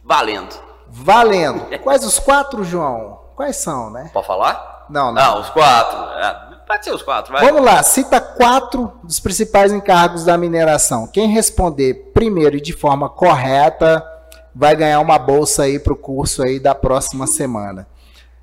Valendo. 0.04 0.54
Valendo. 0.88 1.66
Quais 1.82 2.04
os 2.04 2.20
quatro, 2.20 2.64
João? 2.64 3.20
Quais 3.36 3.56
são, 3.56 3.89
né? 3.89 4.12
Pode 4.14 4.28
falar? 4.28 4.86
Não, 4.89 5.12
não. 5.12 5.14
Não, 5.14 5.41
os 5.41 5.50
quatro. 5.50 5.98
É, 6.20 6.54
Pode 6.68 6.86
ser 6.86 6.94
os 6.94 7.02
quatro, 7.02 7.34
vai. 7.34 7.46
Vamos 7.46 7.64
lá, 7.64 7.82
cita 7.84 8.20
quatro 8.20 8.91
dos 9.04 9.20
principais 9.20 9.72
encargos 9.72 10.24
da 10.24 10.38
mineração. 10.38 11.08
Quem 11.08 11.28
responder 11.28 12.12
primeiro 12.14 12.58
e 12.58 12.62
de 12.62 12.74
forma 12.74 13.10
correta 13.10 14.06
vai 14.54 14.76
ganhar 14.76 15.00
uma 15.00 15.18
bolsa 15.18 15.64
aí 15.64 15.80
para 15.80 15.94
o 15.94 15.96
curso 15.96 16.44
aí 16.44 16.60
da 16.60 16.76
próxima 16.76 17.28
semana. 17.28 17.88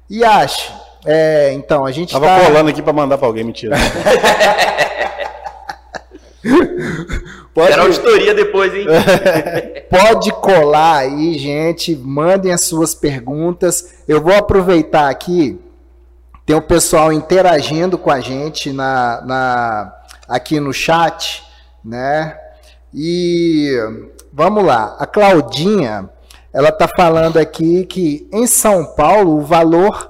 E 0.09 0.25
ache, 0.25 0.73
é, 1.07 1.53
então, 1.53 1.85
a 1.85 1.93
gente 1.93 2.13
Tava 2.13 2.27
tá... 2.27 2.45
colando 2.47 2.71
aqui 2.71 2.83
para 2.83 2.93
mandar 2.93 3.17
para 3.17 3.27
alguém, 3.27 3.45
mentira. 3.45 3.77
Pode... 7.55 7.73
Era 7.73 7.83
auditoria 7.83 8.35
depois, 8.35 8.75
hein? 8.75 8.87
Pode 9.91 10.33
colar 10.33 10.99
aí, 10.99 11.39
gente. 11.39 11.97
Mandem 11.97 12.53
as 12.53 12.63
suas 12.63 12.95
perguntas. 12.95 14.03
Eu 14.07 14.21
vou 14.21 14.35
aproveitar 14.35 15.09
aqui 15.09 15.59
tem 16.51 16.57
o 16.57 16.63
pessoal 16.63 17.13
interagindo 17.13 17.97
com 17.97 18.11
a 18.11 18.19
gente 18.19 18.73
na, 18.73 19.23
na, 19.25 19.95
aqui 20.29 20.59
no 20.59 20.73
chat, 20.73 21.45
né? 21.85 22.37
E 22.93 23.71
vamos 24.33 24.65
lá, 24.65 24.97
a 24.99 25.07
Claudinha, 25.07 26.11
ela 26.53 26.71
está 26.71 26.89
falando 26.89 27.37
aqui 27.37 27.87
que 27.87 28.29
em 28.33 28.49
São 28.49 28.85
Paulo 28.85 29.39
o 29.39 29.43
valor 29.43 30.10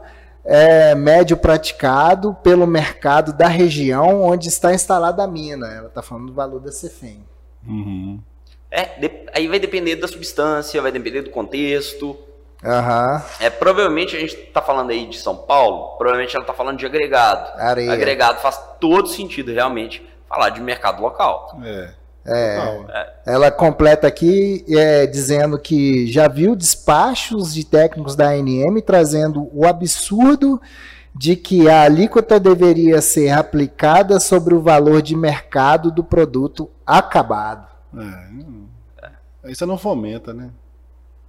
é, 0.50 0.96
médio 0.96 1.36
praticado 1.36 2.34
pelo 2.42 2.66
mercado 2.66 3.32
da 3.32 3.46
região 3.46 4.20
onde 4.24 4.48
está 4.48 4.74
instalada 4.74 5.22
a 5.22 5.26
mina. 5.28 5.68
Ela 5.68 5.86
está 5.86 6.02
falando 6.02 6.26
do 6.26 6.32
valor 6.32 6.58
da 6.58 6.72
Cefem. 6.72 7.24
Uhum. 7.64 8.20
É, 8.68 8.88
aí 9.32 9.46
vai 9.46 9.60
depender 9.60 9.94
da 9.94 10.08
substância, 10.08 10.82
vai 10.82 10.90
depender 10.90 11.22
do 11.22 11.30
contexto. 11.30 12.18
Uhum. 12.64 13.22
É, 13.38 13.48
provavelmente 13.48 14.16
a 14.16 14.18
gente 14.18 14.34
está 14.34 14.60
falando 14.60 14.90
aí 14.90 15.06
de 15.06 15.18
São 15.18 15.36
Paulo, 15.36 15.96
provavelmente 15.96 16.34
ela 16.34 16.42
está 16.42 16.52
falando 16.52 16.78
de 16.78 16.84
agregado. 16.84 17.56
Areia. 17.56 17.92
Agregado 17.92 18.40
faz 18.40 18.60
todo 18.80 19.06
sentido 19.06 19.52
realmente 19.52 20.04
falar 20.28 20.50
de 20.50 20.60
mercado 20.60 21.00
local. 21.00 21.60
É. 21.64 21.94
É, 22.32 23.12
ela 23.26 23.50
completa 23.50 24.06
aqui 24.06 24.64
é, 24.68 25.04
dizendo 25.04 25.58
que 25.58 26.06
já 26.06 26.28
viu 26.28 26.54
despachos 26.54 27.52
de 27.52 27.64
técnicos 27.64 28.14
da 28.14 28.28
ANM 28.28 28.80
trazendo 28.80 29.50
o 29.52 29.66
absurdo 29.66 30.60
de 31.12 31.34
que 31.34 31.68
a 31.68 31.82
alíquota 31.82 32.38
deveria 32.38 33.00
ser 33.00 33.30
aplicada 33.30 34.20
sobre 34.20 34.54
o 34.54 34.60
valor 34.60 35.02
de 35.02 35.16
mercado 35.16 35.90
do 35.90 36.04
produto 36.04 36.70
acabado. 36.86 37.66
É, 39.42 39.50
isso 39.50 39.66
não 39.66 39.76
fomenta, 39.76 40.32
né? 40.32 40.50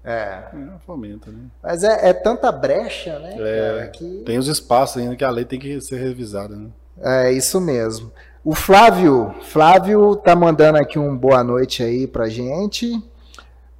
É. 0.03 0.43
Não 0.53 0.79
fomenta, 0.79 1.31
né? 1.31 1.45
Mas 1.61 1.83
é, 1.83 2.09
é 2.09 2.13
tanta 2.13 2.51
brecha, 2.51 3.19
né? 3.19 3.35
É, 3.39 3.77
cara, 3.77 3.87
que... 3.89 4.23
Tem 4.25 4.37
os 4.37 4.47
espaços 4.47 5.01
ainda 5.01 5.15
que 5.15 5.23
a 5.23 5.29
lei 5.29 5.45
tem 5.45 5.59
que 5.59 5.79
ser 5.81 5.99
revisada, 5.99 6.55
né? 6.55 6.69
É 6.99 7.31
isso 7.31 7.59
mesmo. 7.59 8.11
O 8.43 8.55
Flávio, 8.55 9.35
Flávio 9.43 10.15
tá 10.15 10.35
mandando 10.35 10.79
aqui 10.79 10.97
um 10.97 11.15
boa 11.15 11.43
noite 11.43 11.83
aí 11.83 12.07
pra 12.07 12.27
gente. 12.27 12.87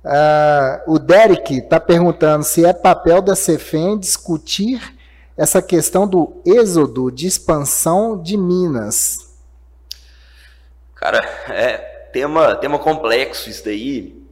Uh, 0.04 0.94
o 0.94 1.00
Derek 1.00 1.64
tá 1.64 1.80
perguntando 1.80 2.44
se 2.44 2.64
é 2.64 2.72
papel 2.72 3.24
da 3.24 3.36
CEFEM 3.36 3.98
discutir 3.98 4.96
essa 5.36 5.64
questão 5.64 6.08
do 6.08 6.40
êxodo 6.46 7.12
de 7.12 7.26
expansão 7.26 8.22
de 8.22 8.38
Minas. 8.38 9.36
Cara, 10.94 11.18
é 11.50 11.78
tema, 12.14 12.56
tema 12.56 12.78
complexo 12.78 13.50
isso 13.50 13.66
daí. 13.66 14.24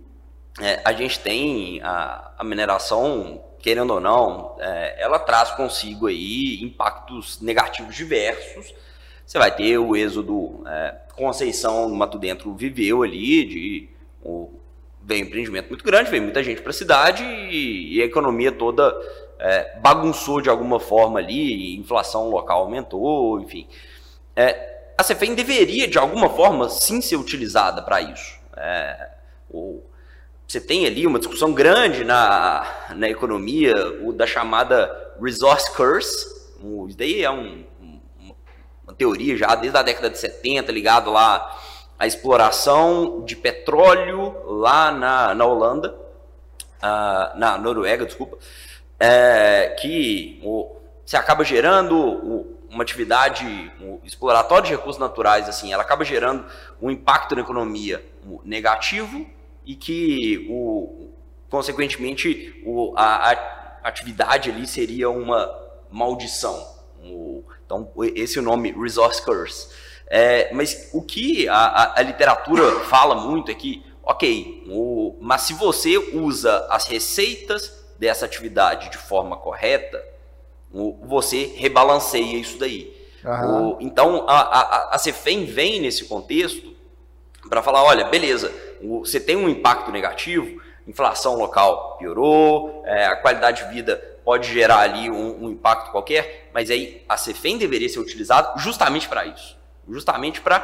É, 0.61 0.79
a 0.85 0.93
gente 0.93 1.19
tem 1.21 1.81
a, 1.81 2.33
a, 2.37 2.43
mineração, 2.43 3.41
querendo 3.57 3.95
ou 3.95 3.99
não, 3.99 4.55
é, 4.59 5.01
ela 5.01 5.17
traz 5.17 5.49
consigo 5.51 6.05
aí 6.05 6.61
impactos 6.61 7.41
negativos 7.41 7.95
diversos. 7.95 8.75
Você 9.29 9.37
vai 9.37 9.55
ter 9.55 9.77
o 9.77 9.95
êxodo, 9.95 10.63
é, 10.65 10.95
Conceição, 11.15 11.87
Mato 11.91 12.17
Dentro 12.17 12.51
viveu 12.55 13.03
ali, 13.03 13.45
de, 13.45 13.89
o, 14.23 14.49
veio 15.03 15.21
empreendimento 15.21 15.69
muito 15.69 15.85
grande, 15.85 16.09
veio 16.09 16.23
muita 16.23 16.41
gente 16.41 16.63
para 16.63 16.71
a 16.71 16.73
cidade 16.73 17.23
e, 17.23 17.97
e, 17.97 18.01
a 18.01 18.05
economia 18.05 18.51
toda 18.51 18.91
é, 19.37 19.77
bagunçou 19.81 20.41
de 20.41 20.49
alguma 20.49 20.79
forma 20.79 21.19
ali, 21.19 21.77
inflação 21.77 22.31
local 22.31 22.61
aumentou, 22.61 23.39
enfim. 23.39 23.67
É, 24.35 24.93
a 24.97 25.03
CEFEM 25.03 25.35
deveria, 25.35 25.87
de 25.87 25.99
alguma 25.99 26.31
forma, 26.31 26.67
sim 26.67 26.99
ser 26.99 27.17
utilizada 27.17 27.83
para 27.83 28.01
isso. 28.01 28.35
É, 28.57 29.09
você 30.47 30.59
tem 30.59 30.87
ali 30.87 31.05
uma 31.05 31.19
discussão 31.19 31.53
grande 31.53 32.03
na, 32.03 32.65
na 32.95 33.07
economia, 33.07 33.75
o 34.01 34.11
da 34.11 34.25
chamada 34.25 35.13
resource 35.21 35.71
curse. 35.75 36.25
Isso 36.87 36.97
daí 36.97 37.21
é 37.21 37.29
um, 37.29 37.63
uma 38.89 38.95
teoria 38.95 39.37
já 39.37 39.53
desde 39.55 39.77
a 39.77 39.83
década 39.83 40.09
de 40.09 40.17
70, 40.17 40.71
ligado 40.71 41.11
lá 41.11 41.55
à 41.97 42.07
exploração 42.07 43.23
de 43.23 43.35
petróleo 43.35 44.35
lá 44.45 44.91
na, 44.91 45.35
na 45.35 45.45
Holanda, 45.45 45.95
uh, 46.77 47.37
na 47.37 47.57
Noruega, 47.57 48.05
desculpa, 48.05 48.37
é, 48.99 49.75
que 49.79 50.41
o, 50.43 50.75
você 51.05 51.15
acaba 51.15 51.43
gerando 51.43 51.95
o, 51.95 52.57
uma 52.69 52.83
atividade 52.83 53.45
um 53.79 53.99
exploratória 54.03 54.65
de 54.65 54.71
recursos 54.71 54.99
naturais, 54.99 55.47
assim, 55.47 55.71
ela 55.71 55.83
acaba 55.83 56.03
gerando 56.03 56.45
um 56.81 56.89
impacto 56.89 57.35
na 57.35 57.41
economia 57.41 58.03
negativo 58.43 59.25
e 59.65 59.75
que, 59.75 60.47
o, 60.49 61.11
consequentemente, 61.49 62.59
o, 62.65 62.93
a, 62.95 63.31
a 63.31 63.87
atividade 63.87 64.49
ali 64.49 64.65
seria 64.67 65.09
uma 65.09 65.49
maldição. 65.91 66.67
O, 67.03 67.43
então, 67.69 67.91
esse 68.15 68.39
é 68.39 68.41
o 68.41 68.43
nome 68.43 68.71
Resource 68.71 69.21
Curse. 69.21 69.67
É, 70.07 70.51
mas 70.51 70.89
o 70.91 71.03
que 71.03 71.47
a, 71.47 71.53
a, 71.53 71.99
a, 71.99 72.01
literatura 72.01 72.79
fala 72.85 73.13
muito 73.13 73.51
é 73.51 73.53
que, 73.53 73.85
ok, 74.01 74.63
o, 74.67 75.15
mas 75.21 75.43
se 75.43 75.53
você 75.53 75.95
usa 75.99 76.65
as 76.71 76.87
receitas 76.87 77.71
dessa 77.99 78.25
atividade 78.25 78.89
de 78.89 78.97
forma 78.97 79.37
correta, 79.37 80.03
você 81.03 81.53
rebalanceia 81.57 82.37
isso 82.37 82.57
daí. 82.57 82.97
Uhum. 83.23 83.77
então, 83.81 84.25
a, 84.27 84.39
a, 84.39 84.95
a 84.95 84.97
CEFEM 84.97 85.45
vem 85.45 85.81
nesse 85.81 86.05
contexto 86.05 86.73
para 87.49 87.61
falar, 87.61 87.83
olha, 87.83 88.05
beleza, 88.05 88.51
você 88.81 89.19
tem 89.19 89.35
um 89.35 89.47
impacto 89.49 89.91
negativo, 89.91 90.59
inflação 90.87 91.35
local 91.35 91.97
piorou, 91.99 92.81
é, 92.85 93.05
a 93.05 93.17
qualidade 93.17 93.63
de 93.63 93.73
vida 93.73 94.01
pode 94.29 94.53
gerar 94.53 94.81
ali 94.81 95.09
um, 95.09 95.45
um, 95.45 95.49
impacto 95.49 95.89
qualquer, 95.89 96.51
mas 96.53 96.69
aí 96.69 97.03
a 97.09 97.17
CEFEM 97.17 97.57
deveria 97.57 97.89
ser 97.89 97.97
utilizada 97.97 98.59
justamente 98.59 99.09
para 99.09 99.25
isso, 99.25 99.57
justamente 99.89 100.39
para 100.39 100.59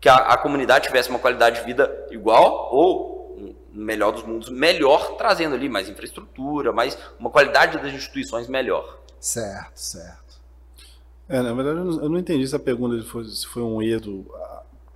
que 0.00 0.08
a, 0.08 0.14
a 0.14 0.36
comunidade 0.36 0.86
tivesse 0.86 1.10
uma 1.10 1.18
qualidade 1.18 1.58
de 1.58 1.66
vida 1.66 2.06
igual 2.12 2.72
ou 2.72 3.58
melhor 3.72 4.12
dos 4.12 4.22
mundos, 4.22 4.48
melhor, 4.48 5.16
trazendo 5.16 5.56
ali 5.56 5.68
mais 5.68 5.88
infraestrutura, 5.88 6.72
mais 6.72 6.96
uma 7.18 7.28
qualidade 7.28 7.76
das 7.76 7.92
instituições 7.92 8.46
melhor. 8.46 9.00
Certo, 9.18 9.72
certo. 9.74 10.40
É, 11.28 11.42
na 11.42 11.52
verdade, 11.52 11.78
eu 11.78 12.08
não 12.08 12.18
entendi 12.20 12.44
essa 12.44 12.56
pergunta 12.56 13.02
se 13.02 13.08
foi, 13.08 13.24
se 13.24 13.48
foi 13.48 13.64
um 13.64 13.82
erro 13.82 14.24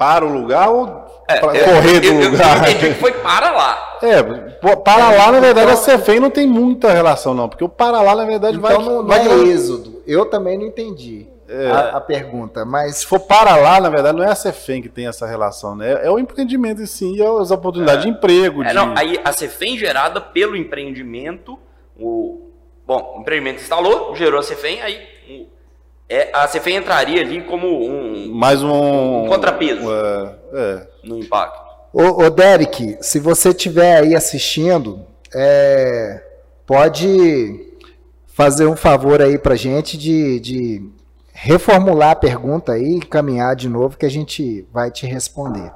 para 0.00 0.24
o 0.24 0.32
lugar 0.32 0.70
ou 0.70 0.86
é, 1.28 1.38
para 1.38 1.62
correr 1.62 2.00
do 2.00 2.06
eu, 2.06 2.30
lugar? 2.30 2.56
Eu 2.56 2.70
entendi 2.70 2.94
que 2.94 3.00
foi 3.00 3.12
para 3.12 3.50
lá. 3.50 3.98
É, 4.00 4.22
para 4.22 5.10
lá, 5.10 5.30
na 5.30 5.40
verdade, 5.40 5.72
então, 5.72 5.94
a 5.94 5.98
CFEM 5.98 6.20
não 6.20 6.30
tem 6.30 6.46
muita 6.46 6.90
relação, 6.90 7.34
não, 7.34 7.50
porque 7.50 7.62
o 7.62 7.68
para 7.68 8.00
lá, 8.00 8.16
na 8.16 8.24
verdade, 8.24 8.56
então 8.56 8.70
vai. 8.70 8.78
Não, 8.82 9.06
vai 9.06 9.24
não 9.24 9.42
é 9.42 9.48
êxodo. 9.48 10.02
Eu 10.06 10.24
também 10.24 10.56
não 10.56 10.64
entendi. 10.64 11.28
É, 11.46 11.70
a, 11.70 11.96
a, 11.98 12.00
pergunta, 12.00 12.64
mas 12.64 12.98
se 12.98 13.06
for 13.06 13.20
para 13.20 13.56
lá, 13.56 13.78
na 13.78 13.90
verdade, 13.90 14.16
não 14.16 14.24
é 14.24 14.30
a 14.30 14.34
Cefem 14.34 14.80
que 14.80 14.88
tem 14.88 15.06
essa 15.06 15.26
relação, 15.26 15.76
né? 15.76 16.00
É 16.02 16.10
o 16.10 16.18
empreendimento 16.18 16.80
em 16.80 16.86
si, 16.86 17.16
e 17.16 17.22
as 17.22 17.50
oportunidades 17.50 18.06
é. 18.06 18.08
de 18.08 18.16
emprego. 18.16 18.62
É, 18.62 18.68
de... 18.68 18.74
Não, 18.74 18.96
aí 18.96 19.20
a 19.22 19.32
Cefem 19.32 19.76
gerada 19.76 20.18
pelo 20.18 20.56
empreendimento, 20.56 21.58
o 21.98 22.48
bom, 22.86 23.16
o 23.18 23.20
empreendimento 23.20 23.60
instalou, 23.60 24.16
gerou 24.16 24.40
a 24.40 24.42
Cefem, 24.42 24.80
aí 24.80 24.98
o, 25.28 25.48
é, 26.10 26.30
a 26.32 26.48
Cefem 26.48 26.76
entraria 26.76 27.20
ali 27.20 27.40
como 27.42 27.66
um 27.68 28.34
mais 28.34 28.62
um, 28.62 29.24
um 29.24 29.28
contrapeso 29.28 29.88
é, 29.92 30.34
é. 30.52 30.86
no 31.04 31.18
impacto. 31.18 31.70
Ô, 31.92 32.24
ô 32.24 32.30
Derek, 32.30 32.98
se 33.00 33.20
você 33.20 33.50
estiver 33.50 33.98
aí 33.98 34.14
assistindo, 34.14 35.04
é, 35.34 36.22
pode 36.66 37.68
fazer 38.26 38.66
um 38.66 38.76
favor 38.76 39.22
aí 39.22 39.38
pra 39.38 39.54
gente 39.54 39.96
de, 39.96 40.40
de 40.40 40.90
reformular 41.32 42.10
a 42.10 42.16
pergunta 42.16 42.72
aí, 42.72 43.00
caminhar 43.00 43.54
de 43.54 43.68
novo, 43.68 43.96
que 43.96 44.06
a 44.06 44.10
gente 44.10 44.66
vai 44.72 44.90
te 44.90 45.06
responder. 45.06 45.72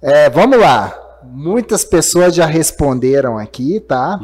É, 0.00 0.30
vamos 0.30 0.58
lá. 0.58 0.96
Muitas 1.24 1.84
pessoas 1.84 2.34
já 2.34 2.46
responderam 2.46 3.36
aqui, 3.36 3.80
tá? 3.80 4.18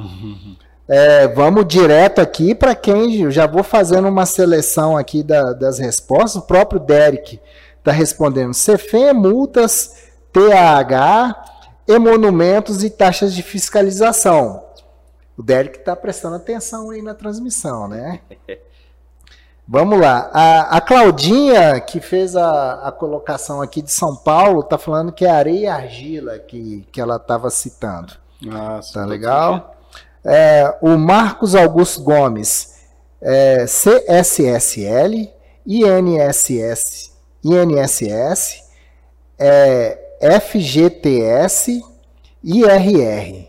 É, 0.87 1.26
vamos 1.28 1.67
direto 1.67 2.21
aqui 2.21 2.54
para 2.54 2.75
quem 2.75 3.30
já 3.30 3.46
vou 3.46 3.64
fazendo 3.64 4.07
uma 4.07 4.26
seleção 4.26 4.96
aqui 4.96 5.22
da, 5.22 5.53
das 5.53 5.79
respostas. 5.79 6.42
O 6.42 6.46
próprio 6.46 6.79
Derek 6.79 7.41
está 7.79 7.91
respondendo: 7.91 8.53
CFE, 8.53 9.13
multas, 9.14 10.08
TAH, 10.33 11.42
emolumentos 11.88 12.84
e 12.84 12.91
taxas 12.91 13.34
de 13.34 13.42
fiscalização. 13.42 14.63
O 15.37 15.42
Derek 15.42 15.79
está 15.79 15.96
prestando 15.96 16.37
atenção 16.37 16.91
aí 16.91 17.03
na 17.03 17.14
transmissão, 17.14 17.88
né? 17.88 18.21
Vamos 19.67 19.99
lá. 19.99 20.30
A, 20.33 20.76
a, 20.76 20.80
Claudinha, 20.83 21.80
que 21.80 21.99
fez 21.99 22.37
a, 22.37 22.87
a 22.87 22.92
colocação 22.92 23.63
aqui 23.63 23.80
de 23.80 23.91
São 23.91 24.14
Paulo, 24.14 24.61
está 24.61 24.76
falando 24.76 25.11
que 25.11 25.25
é 25.25 25.30
areia 25.30 25.58
e 25.58 25.67
argila 25.67 26.38
que, 26.38 26.87
que 26.92 27.00
ela 27.00 27.17
estava 27.17 27.49
citando. 27.49 28.13
Nossa, 28.42 29.00
tá 29.00 29.07
legal? 29.07 29.75
É, 30.25 30.76
o 30.80 30.96
Marcos 30.96 31.55
Augusto 31.55 32.03
Gomes, 32.03 32.75
é, 33.21 33.67
CSSL, 33.67 35.30
INSS, 35.67 37.13
INSS, 37.45 38.64
é, 39.38 39.99
FGTS, 40.41 41.83
IRR. 42.42 43.49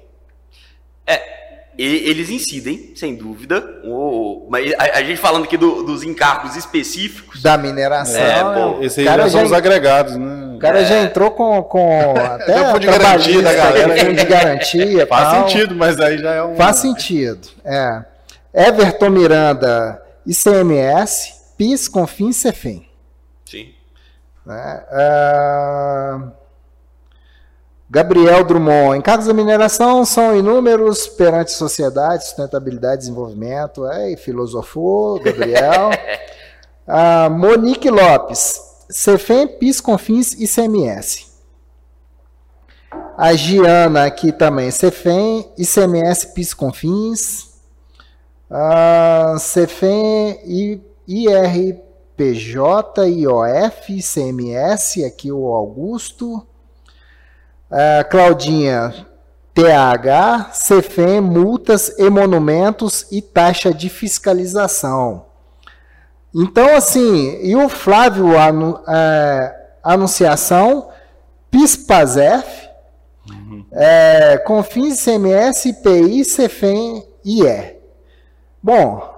É, 1.08 1.35
eles 1.78 2.30
incidem, 2.30 2.94
sem 2.96 3.16
dúvida. 3.16 3.82
O, 3.84 4.48
mas 4.50 4.74
a, 4.74 5.00
a, 5.00 5.04
gente 5.04 5.18
falando 5.18 5.44
aqui 5.44 5.58
do, 5.58 5.84
dos 5.84 6.04
encargos 6.04 6.56
específicos. 6.56 7.42
Da 7.42 7.58
mineração. 7.58 8.22
É, 8.22 8.44
pô, 8.44 8.82
esse 8.82 9.02
aí 9.02 9.06
já 9.06 9.30
são 9.30 9.44
os 9.44 9.52
agregados, 9.52 10.16
né? 10.16 10.56
O 10.56 10.60
cara 10.60 10.80
é. 10.82 10.86
já 10.86 11.02
entrou 11.02 11.32
com, 11.32 11.62
com 11.64 12.14
até 12.16 12.66
fundo 12.72 12.80
de 12.80 12.88
garantia 12.88 13.42
da 13.42 13.54
galera. 13.54 13.98
Fundo 13.98 14.16
de 14.16 14.26
garantia. 14.26 15.08
Faz 15.08 15.30
tal. 15.30 15.50
sentido, 15.50 15.76
mas 15.76 16.00
aí 16.00 16.18
já 16.18 16.34
é 16.34 16.44
um. 16.44 16.56
Faz 16.56 16.78
sentido. 16.78 17.48
É. 17.64 18.04
Everton 18.54 19.10
Miranda, 19.10 20.02
ICMS, 20.26 21.34
PIS, 21.58 21.90
Confins, 21.90 22.38
CEFIM. 22.38 22.86
Sim. 23.44 23.74
É, 24.48 26.16
uh... 26.16 26.45
Gabriel 27.96 28.44
Drummond, 28.44 28.98
encargos 28.98 29.26
da 29.26 29.34
mineração 29.34 30.04
são 30.04 30.38
inúmeros 30.38 31.08
perante 31.08 31.54
sociedade, 31.54 32.26
sustentabilidade, 32.26 32.98
desenvolvimento. 32.98 33.88
É, 33.88 34.18
filosofou, 34.18 35.18
Gabriel. 35.24 35.92
ah, 36.86 37.30
Monique 37.30 37.90
Lopes, 37.90 38.60
CFEM, 38.90 39.48
PIS, 39.48 39.80
CONFINS 39.80 40.34
e 40.34 40.46
CMS. 40.46 41.40
A 43.18 43.34
Giana 43.34 44.04
aqui 44.04 44.34
também, 44.34 44.72
CFEM, 44.72 45.50
ICMS, 45.58 46.34
PIS, 46.34 46.54
CONFINS. 46.54 47.62
Ah, 48.52 49.38
CFEM 49.40 50.42
e 50.44 50.82
IRPJ, 51.08 52.60
IOF, 53.08 53.90
ICMS, 53.90 55.06
aqui 55.06 55.32
o 55.32 55.48
Augusto. 55.48 56.46
Uh, 57.72 58.10
Claudinha, 58.10 58.94
TH, 59.56 60.52
CFEM, 60.52 61.22
multas, 61.22 61.98
emolumentos 61.98 63.08
e 63.10 63.22
taxa 63.22 63.74
de 63.74 63.90
fiscalização. 63.90 65.26
Então, 66.34 66.76
assim, 66.76 67.40
e 67.42 67.56
o 67.56 67.70
Flávio 67.70 68.38
anu, 68.38 68.78
é, 68.86 69.56
Anunciação, 69.82 70.90
PISPAZEF, 71.50 72.68
uhum. 73.30 73.66
é, 73.72 74.38
Confins, 74.40 75.02
CMS, 75.02 75.64
IPI, 75.66 76.24
CFEM 76.26 77.08
e 77.24 77.42
IE. 77.42 77.78
Bom, 78.62 79.10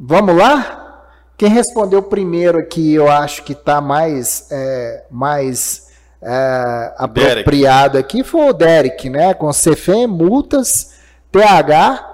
vamos 0.00 0.34
lá? 0.34 1.02
Quem 1.36 1.50
respondeu 1.50 2.02
primeiro 2.02 2.58
aqui, 2.58 2.94
eu 2.94 3.10
acho 3.10 3.42
que 3.42 3.52
está 3.52 3.82
mais, 3.82 4.48
é, 4.50 5.04
mais 5.10 5.83
é, 6.24 6.94
apropriado 6.96 7.98
aqui, 7.98 8.24
foi 8.24 8.48
o 8.48 8.52
Derek, 8.52 9.10
né? 9.10 9.34
Com 9.34 9.50
CFEM, 9.50 10.06
multas, 10.06 10.94
TH, 11.30 12.10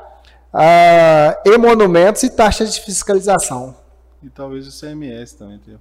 uh, 0.53 1.49
emolumentos 1.49 2.23
e 2.25 2.31
taxas 2.31 2.75
de 2.75 2.81
fiscalização. 2.81 3.77
E 4.23 4.29
talvez 4.29 4.67
o 4.67 4.81
CMS 4.81 5.35
também 5.35 5.59
tenha. 5.59 5.79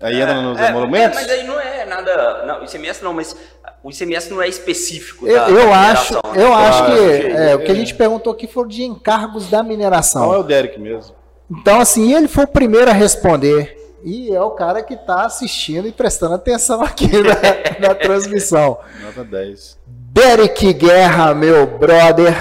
Aí 0.00 0.20
entra 0.20 0.40
nos 0.40 0.58
é, 0.58 0.68
emolumentos? 0.68 1.18
Mas 1.20 1.30
aí 1.30 1.44
não 1.44 1.58
é 1.60 1.84
nada. 1.84 2.46
Não, 2.46 2.64
ICMS 2.64 3.02
não, 3.02 3.12
mas 3.12 3.36
o 3.82 3.90
ICMS 3.90 4.30
não 4.30 4.42
é 4.42 4.48
específico. 4.48 5.26
Eu, 5.26 5.36
da, 5.36 5.48
eu 5.48 5.68
da 5.68 5.80
acho, 5.90 6.14
né? 6.14 6.20
eu 6.36 6.54
acho 6.54 6.84
que 6.86 7.26
é, 7.26 7.54
o 7.54 7.64
que 7.64 7.70
a 7.70 7.74
gente 7.74 7.94
perguntou 7.94 8.32
aqui 8.32 8.46
foi 8.46 8.66
de 8.68 8.84
encargos 8.84 9.48
da 9.48 9.62
mineração. 9.62 10.26
Não 10.26 10.34
é 10.34 10.38
o 10.38 10.42
Derek 10.42 10.78
mesmo. 10.80 11.16
Então, 11.50 11.80
assim, 11.80 12.14
ele 12.14 12.28
foi 12.28 12.44
o 12.44 12.48
primeiro 12.48 12.90
a 12.90 12.94
responder. 12.94 13.77
E 14.04 14.34
é 14.34 14.40
o 14.40 14.52
cara 14.52 14.82
que 14.82 14.94
está 14.94 15.24
assistindo 15.24 15.88
e 15.88 15.92
prestando 15.92 16.34
atenção 16.34 16.82
aqui 16.82 17.08
na, 17.08 17.34
na 17.88 17.94
transmissão. 17.94 18.78
Nota 19.02 19.24
10. 19.24 19.78
Derek 19.86 20.72
Guerra, 20.72 21.34
meu 21.34 21.66
brother. 21.66 22.34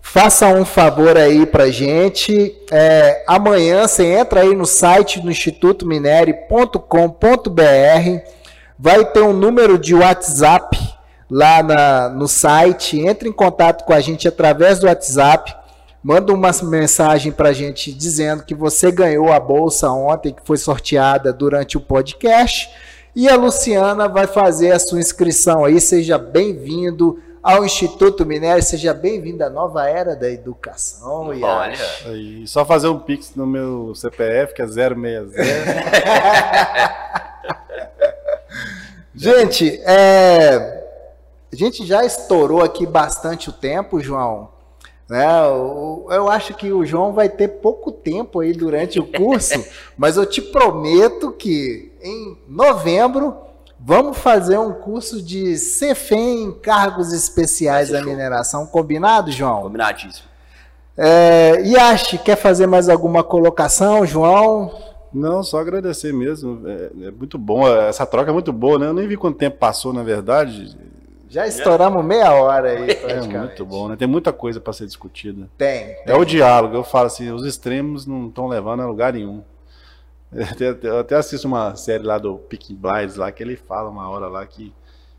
Faça 0.00 0.46
um 0.48 0.64
favor 0.64 1.18
aí 1.18 1.44
pra 1.44 1.70
gente. 1.70 2.56
É, 2.70 3.24
amanhã 3.26 3.86
você 3.86 4.06
entra 4.06 4.40
aí 4.40 4.54
no 4.54 4.64
site 4.64 5.20
do 5.20 5.30
Instituto 5.30 5.86
Minério.com.br. 5.86 6.80
Vai 8.78 9.04
ter 9.04 9.20
um 9.20 9.34
número 9.34 9.78
de 9.78 9.94
WhatsApp 9.94 10.78
lá 11.30 11.62
na, 11.62 12.08
no 12.08 12.26
site. 12.26 12.98
Entre 12.98 13.28
em 13.28 13.32
contato 13.32 13.84
com 13.84 13.92
a 13.92 14.00
gente 14.00 14.26
através 14.26 14.78
do 14.78 14.86
WhatsApp. 14.86 15.54
Manda 16.02 16.32
uma 16.32 16.50
mensagem 16.62 17.30
pra 17.32 17.52
gente 17.52 17.92
dizendo 17.92 18.44
que 18.44 18.54
você 18.54 18.90
ganhou 18.92 19.32
a 19.32 19.40
bolsa 19.40 19.90
ontem, 19.90 20.32
que 20.32 20.40
foi 20.44 20.56
sorteada 20.56 21.32
durante 21.32 21.76
o 21.76 21.80
podcast. 21.80 22.70
E 23.16 23.28
a 23.28 23.34
Luciana 23.34 24.08
vai 24.08 24.28
fazer 24.28 24.70
a 24.70 24.78
sua 24.78 25.00
inscrição 25.00 25.64
aí. 25.64 25.80
Seja 25.80 26.16
bem-vindo 26.16 27.20
ao 27.42 27.64
Instituto 27.64 28.24
Minério. 28.24 28.62
Seja 28.62 28.94
bem-vindo 28.94 29.42
à 29.42 29.50
nova 29.50 29.88
era 29.88 30.14
da 30.14 30.30
educação. 30.30 31.34
E 31.34 31.42
Olha, 31.42 31.76
aí, 32.06 32.46
só 32.46 32.64
fazer 32.64 32.86
um 32.86 33.00
pix 33.00 33.34
no 33.34 33.44
meu 33.44 33.92
CPF, 33.92 34.54
que 34.54 34.62
é 34.62 34.68
060. 34.68 35.32
gente, 39.16 39.80
é, 39.82 40.84
a 41.52 41.56
gente 41.56 41.84
já 41.84 42.04
estourou 42.04 42.62
aqui 42.62 42.86
bastante 42.86 43.48
o 43.48 43.52
tempo, 43.52 44.00
João. 44.00 44.56
Né? 45.08 45.26
Eu 46.10 46.28
acho 46.28 46.54
que 46.54 46.70
o 46.70 46.84
João 46.84 47.12
vai 47.12 47.28
ter 47.28 47.48
pouco 47.48 47.90
tempo 47.90 48.40
aí 48.40 48.52
durante 48.52 49.00
o 49.00 49.06
curso, 49.06 49.64
mas 49.96 50.16
eu 50.16 50.26
te 50.26 50.42
prometo 50.42 51.32
que 51.32 51.92
em 52.02 52.36
novembro 52.46 53.48
Vamos 53.80 54.18
fazer 54.18 54.58
um 54.58 54.72
curso 54.72 55.22
de 55.22 55.54
CFEM, 55.54 56.52
cargos 56.60 57.12
especiais 57.12 57.90
da 57.90 58.02
mineração. 58.02 58.66
Combinado, 58.66 59.30
João? 59.30 59.62
Combinadíssimo. 59.62 60.26
É, 60.96 61.62
Yashi, 61.64 62.18
quer 62.18 62.34
fazer 62.34 62.66
mais 62.66 62.88
alguma 62.88 63.22
colocação, 63.22 64.04
João? 64.04 64.74
Não, 65.14 65.44
só 65.44 65.60
agradecer 65.60 66.12
mesmo. 66.12 66.60
É, 66.66 67.06
é, 67.06 67.10
muito 67.12 67.38
bom, 67.38 67.68
essa 67.68 68.04
troca 68.04 68.30
é 68.30 68.32
muito 68.32 68.52
boa, 68.52 68.80
né? 68.80 68.86
Eu 68.88 68.92
nem 68.92 69.06
vi 69.06 69.16
quanto 69.16 69.38
tempo 69.38 69.58
passou, 69.58 69.92
na 69.92 70.02
verdade. 70.02 70.76
Já 71.28 71.46
estouramos 71.46 72.04
meia 72.04 72.32
hora 72.32 72.70
aí, 72.70 72.90
É 72.90 73.20
muito 73.20 73.64
bom, 73.64 73.88
né? 73.88 73.96
Tem 73.96 74.08
muita 74.08 74.32
coisa 74.32 74.60
para 74.60 74.72
ser 74.72 74.86
discutida. 74.86 75.48
Tem, 75.56 75.94
tem. 75.94 76.02
É 76.06 76.16
o 76.16 76.24
diálogo, 76.24 76.74
eu 76.74 76.84
falo 76.84 77.06
assim, 77.06 77.30
os 77.30 77.44
extremos 77.44 78.06
não 78.06 78.28
estão 78.28 78.46
levando 78.48 78.80
a 78.80 78.86
lugar 78.86 79.12
nenhum. 79.12 79.42
Eu 80.82 80.98
até 80.98 81.16
assisto 81.16 81.48
uma 81.48 81.74
série 81.74 82.02
lá 82.02 82.18
do 82.18 82.36
Peaky 82.36 82.74
Blinders 82.74 83.16
lá 83.16 83.32
que 83.32 83.42
ele 83.42 83.56
fala 83.56 83.88
uma 83.88 84.10
hora 84.10 84.28
lá 84.28 84.46
que 84.46 84.74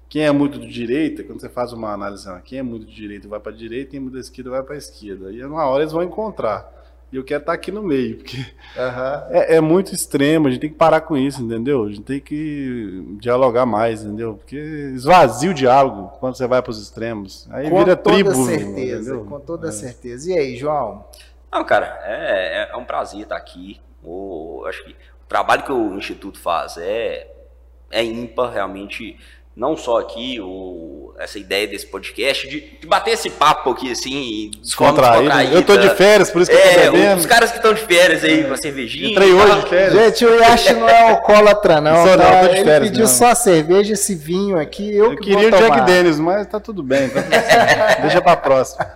quem 0.07 0.23
é 0.23 0.31
muito 0.31 0.59
de 0.59 0.67
direita, 0.67 1.23
quando 1.23 1.39
você 1.39 1.49
faz 1.49 1.71
uma 1.71 1.93
análise, 1.93 2.27
quem 2.43 2.59
é 2.59 2.63
muito 2.63 2.85
de 2.85 2.95
direita 2.95 3.27
vai 3.27 3.39
para 3.39 3.51
a 3.51 3.55
direita, 3.55 3.91
quem 3.91 3.97
é 3.97 4.01
muito 4.01 4.15
da 4.15 4.19
esquerda 4.19 4.49
vai 4.49 4.63
para 4.63 4.73
a 4.73 4.77
esquerda. 4.77 5.31
E 5.31 5.43
uma 5.43 5.65
hora 5.65 5.83
eles 5.83 5.93
vão 5.93 6.01
encontrar. 6.01 6.78
E 7.11 7.15
eu 7.15 7.23
quero 7.23 7.41
estar 7.41 7.53
aqui 7.53 7.71
no 7.71 7.81
meio, 7.81 8.17
porque 8.17 8.37
uhum. 8.37 9.31
é, 9.31 9.55
é, 9.55 9.61
muito 9.61 9.95
extremo, 9.95 10.47
a 10.47 10.51
gente 10.51 10.61
tem 10.61 10.69
que 10.69 10.75
parar 10.75 11.01
com 11.01 11.17
isso, 11.17 11.41
entendeu? 11.41 11.83
A 11.85 11.89
gente 11.89 12.03
tem 12.03 12.19
que 12.19 13.03
dialogar 13.19 13.65
mais, 13.65 14.03
entendeu? 14.03 14.35
Porque 14.35 14.55
esvazia 14.93 15.49
o 15.49 15.53
diálogo 15.53 16.09
quando 16.19 16.37
você 16.37 16.45
vai 16.45 16.61
para 16.61 16.69
os 16.69 16.79
extremos. 16.79 17.47
Aí 17.49 17.67
com 17.67 17.79
vira 17.79 17.95
toda 17.95 18.15
tribo. 18.15 18.31
certeza, 18.45 19.11
entendeu? 19.11 19.25
com 19.25 19.39
toda 19.39 19.69
é. 19.69 19.71
certeza. 19.71 20.31
E 20.31 20.37
aí, 20.37 20.55
João? 20.55 21.03
Não, 21.51 21.63
cara, 21.63 21.99
é, 22.03 22.69
é 22.71 22.77
um 22.77 22.85
prazer 22.85 23.21
estar 23.21 23.37
aqui. 23.37 23.81
O, 24.03 24.63
acho 24.67 24.85
que 24.85 24.91
o 24.91 25.27
trabalho 25.27 25.63
que 25.63 25.71
o 25.71 25.95
Instituto 25.95 26.39
faz 26.39 26.77
é, 26.77 27.27
é 27.89 28.03
ímpar, 28.03 28.51
realmente, 28.51 29.17
não 29.59 29.75
só 29.75 29.99
aqui, 29.99 30.39
o, 30.39 31.13
essa 31.19 31.37
ideia 31.37 31.67
desse 31.67 31.85
podcast, 31.85 32.47
de, 32.47 32.61
de 32.79 32.87
bater 32.87 33.11
esse 33.11 33.29
papo 33.29 33.71
aqui, 33.71 33.91
assim, 33.91 34.51
descontraído. 34.61 35.53
Eu 35.53 35.61
tô 35.63 35.75
de 35.75 35.89
férias, 35.89 36.31
por 36.31 36.41
isso 36.41 36.49
que 36.49 36.55
é, 36.55 36.87
eu 36.87 36.91
tô 36.93 36.97
é, 36.97 37.15
Os 37.15 37.25
caras 37.25 37.51
que 37.51 37.57
estão 37.57 37.73
de 37.73 37.81
férias 37.81 38.23
aí, 38.23 38.45
com 38.45 38.53
a 38.53 38.57
cervejinha. 38.57 39.11
Entrei 39.11 39.33
hoje 39.33 39.61
de 39.61 39.69
férias. 39.69 39.93
Gente, 39.93 40.25
o 40.25 40.39
Yashi 40.39 40.73
não 40.75 40.87
é 40.87 41.11
alcoólatra, 41.11 41.81
não. 41.81 42.07
Sou, 42.07 42.17
tá? 42.17 42.23
não, 42.23 42.39
tô 42.39 42.47
de 42.47 42.63
férias, 42.63 42.67
Ele 42.69 42.89
pediu 42.89 43.03
não. 43.05 43.13
só 43.13 43.27
a 43.27 43.35
cerveja, 43.35 43.93
esse 43.93 44.15
vinho 44.15 44.57
aqui. 44.57 44.95
Eu, 44.95 45.11
eu 45.11 45.17
que 45.17 45.23
queria 45.23 45.49
o 45.49 45.51
Jack 45.51 45.81
Dennis, 45.81 46.17
mas 46.17 46.47
tá 46.47 46.61
tudo 46.61 46.81
bem. 46.81 47.09
Tá 47.09 47.21
tudo 47.21 47.31
Deixa 48.01 48.21
pra 48.21 48.37
próxima. 48.37 48.89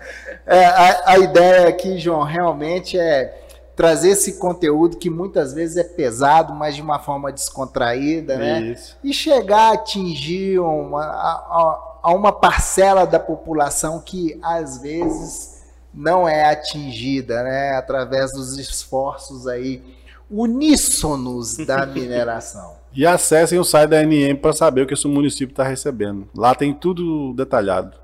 É, 0.48 0.64
a, 0.66 1.02
a 1.08 1.18
ideia 1.20 1.68
aqui, 1.68 1.98
João, 1.98 2.24
realmente 2.24 2.98
é 2.98 3.43
trazer 3.76 4.10
esse 4.10 4.34
conteúdo 4.34 4.98
que 4.98 5.10
muitas 5.10 5.54
vezes 5.54 5.78
é 5.78 5.84
pesado, 5.84 6.54
mas 6.54 6.76
de 6.76 6.82
uma 6.82 7.00
forma 7.00 7.32
descontraída, 7.32 8.38
né? 8.38 8.62
Isso. 8.62 8.98
E 9.04 9.14
chegar 9.14 9.72
a 9.72 9.74
atingir 9.74 10.60
uma, 10.60 11.04
a, 11.04 12.00
a 12.04 12.14
uma 12.14 12.32
parcela 12.32 13.06
da 13.06 13.20
população 13.20 14.00
que 14.00 14.40
às 14.44 14.78
vezes 14.80 15.64
não 15.94 16.28
é 16.28 16.46
atingida, 16.52 17.44
né? 17.44 17.76
Através 17.76 18.32
dos 18.32 18.58
esforços 18.58 19.48
aí 19.48 19.82
uníssonos 20.30 21.58
da 21.58 21.86
mineração. 21.88 22.74
e 22.96 23.06
acessem 23.06 23.60
o 23.60 23.64
site 23.64 23.90
da 23.90 23.98
ANM 23.98 24.36
para 24.36 24.54
saber 24.54 24.82
o 24.82 24.88
que 24.88 24.94
esse 24.94 25.08
município 25.08 25.54
está 25.54 25.64
recebendo. 25.64 26.28
Lá 26.36 26.56
tem 26.56 26.74
tudo 26.74 27.34
detalhado. 27.34 27.98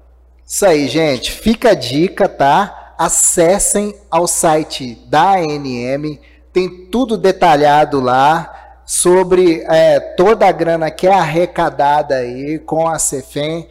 Isso 0.45 0.65
aí, 0.65 0.87
gente. 0.87 1.31
Fica 1.31 1.71
a 1.71 1.75
dica, 1.75 2.27
tá? 2.27 2.88
Acessem 2.99 3.95
ao 4.11 4.27
site 4.27 4.95
da 5.05 5.35
ANM, 5.35 6.19
tem 6.51 6.67
tudo 6.87 7.17
detalhado 7.17 8.01
lá 8.01 8.81
sobre 8.85 9.63
é, 9.69 10.01
toda 10.01 10.45
a 10.45 10.51
grana 10.51 10.91
que 10.91 11.07
é 11.07 11.13
arrecadada 11.13 12.15
aí 12.15 12.59
com 12.59 12.89
a 12.89 12.99
Cefem. 12.99 13.69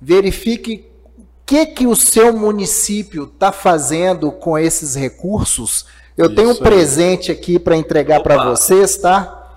Verifique 0.00 0.88
o 1.18 1.22
que, 1.44 1.66
que 1.66 1.86
o 1.86 1.94
seu 1.94 2.32
município 2.32 3.24
está 3.24 3.52
fazendo 3.52 4.32
com 4.32 4.58
esses 4.58 4.94
recursos. 4.94 5.84
Eu 6.16 6.26
Isso 6.26 6.36
tenho 6.36 6.50
um 6.52 6.56
presente 6.56 7.30
aqui 7.30 7.58
para 7.58 7.76
entregar 7.76 8.22
para 8.22 8.44
vocês, 8.44 8.96
tá? 8.96 9.56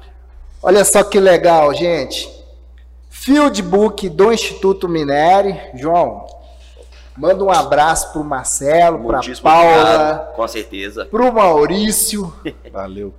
Olha 0.61 0.83
só 0.83 1.01
que 1.01 1.19
legal, 1.19 1.73
gente. 1.73 2.29
Fieldbook 3.09 4.09
do 4.09 4.33
Instituto 4.33 4.89
Minério. 4.89 5.57
João, 5.75 6.25
Manda 7.17 7.43
um 7.43 7.51
abraço 7.51 8.11
pro 8.11 8.23
Marcelo, 8.23 8.99
para 9.05 9.19
Paula, 9.41 9.81
obrigado, 9.81 10.35
com 10.35 10.47
certeza. 10.47 11.05
Pro 11.05 11.31
Maurício. 11.31 12.33
Valeu. 12.71 13.13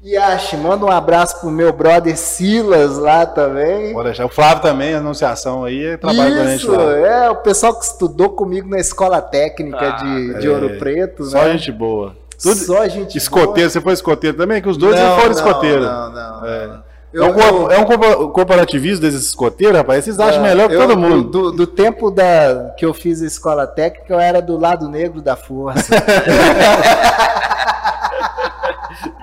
E 0.00 0.16
acho, 0.16 0.56
manda 0.56 0.84
um 0.86 0.90
abraço 0.90 1.40
pro 1.40 1.50
meu 1.50 1.72
brother 1.72 2.16
Silas 2.16 2.98
lá 2.98 3.26
também. 3.26 3.92
Pode 3.92 4.08
deixar. 4.08 4.26
O 4.26 4.28
Flávio 4.28 4.62
também, 4.62 4.94
anunciação 4.94 5.64
aí, 5.64 5.96
trabalha 5.98 6.36
com 6.36 6.42
a 6.42 6.46
gente 6.46 6.66
lá. 6.68 6.98
é, 6.98 7.30
o 7.30 7.36
pessoal 7.36 7.74
que 7.76 7.84
estudou 7.84 8.30
comigo 8.30 8.68
na 8.68 8.78
escola 8.78 9.20
técnica 9.20 9.88
ah, 9.88 9.90
de, 9.96 10.34
é. 10.34 10.38
de 10.38 10.48
Ouro 10.48 10.78
Preto, 10.78 11.24
Só 11.24 11.42
né? 11.42 11.52
gente 11.52 11.72
boa. 11.72 12.16
Tudo... 12.40 12.54
Só 12.54 12.86
gente 12.86 13.18
escoteiro, 13.18 13.54
boa. 13.54 13.70
você 13.70 13.80
foi 13.80 13.92
escoteiro 13.92 14.36
também? 14.36 14.62
Que 14.62 14.68
os 14.68 14.76
dois 14.76 14.94
não, 14.94 15.18
foram 15.18 15.32
escoteiro. 15.32 15.82
Não, 15.82 16.10
não, 16.12 16.46
é. 16.46 16.66
não. 16.68 16.87
Eu, 17.12 17.24
é, 17.24 17.52
um, 17.52 17.70
é 17.70 17.78
um 17.78 17.84
corporativismo 18.30 19.00
desses 19.00 19.28
escoteiros, 19.28 19.76
rapaz. 19.76 20.04
Vocês 20.04 20.20
acham 20.20 20.44
é, 20.44 20.48
melhor 20.50 20.68
que 20.68 20.74
eu, 20.74 20.80
todo 20.80 20.98
mundo. 20.98 21.30
Do, 21.30 21.52
do, 21.52 21.66
tempo 21.66 22.10
da, 22.10 22.74
que 22.76 22.84
eu 22.84 22.92
fiz 22.92 23.22
a 23.22 23.26
escola 23.26 23.66
técnica, 23.66 24.12
eu 24.12 24.20
era 24.20 24.42
do 24.42 24.58
lado 24.58 24.88
negro 24.88 25.22
da 25.22 25.34
força. 25.34 25.94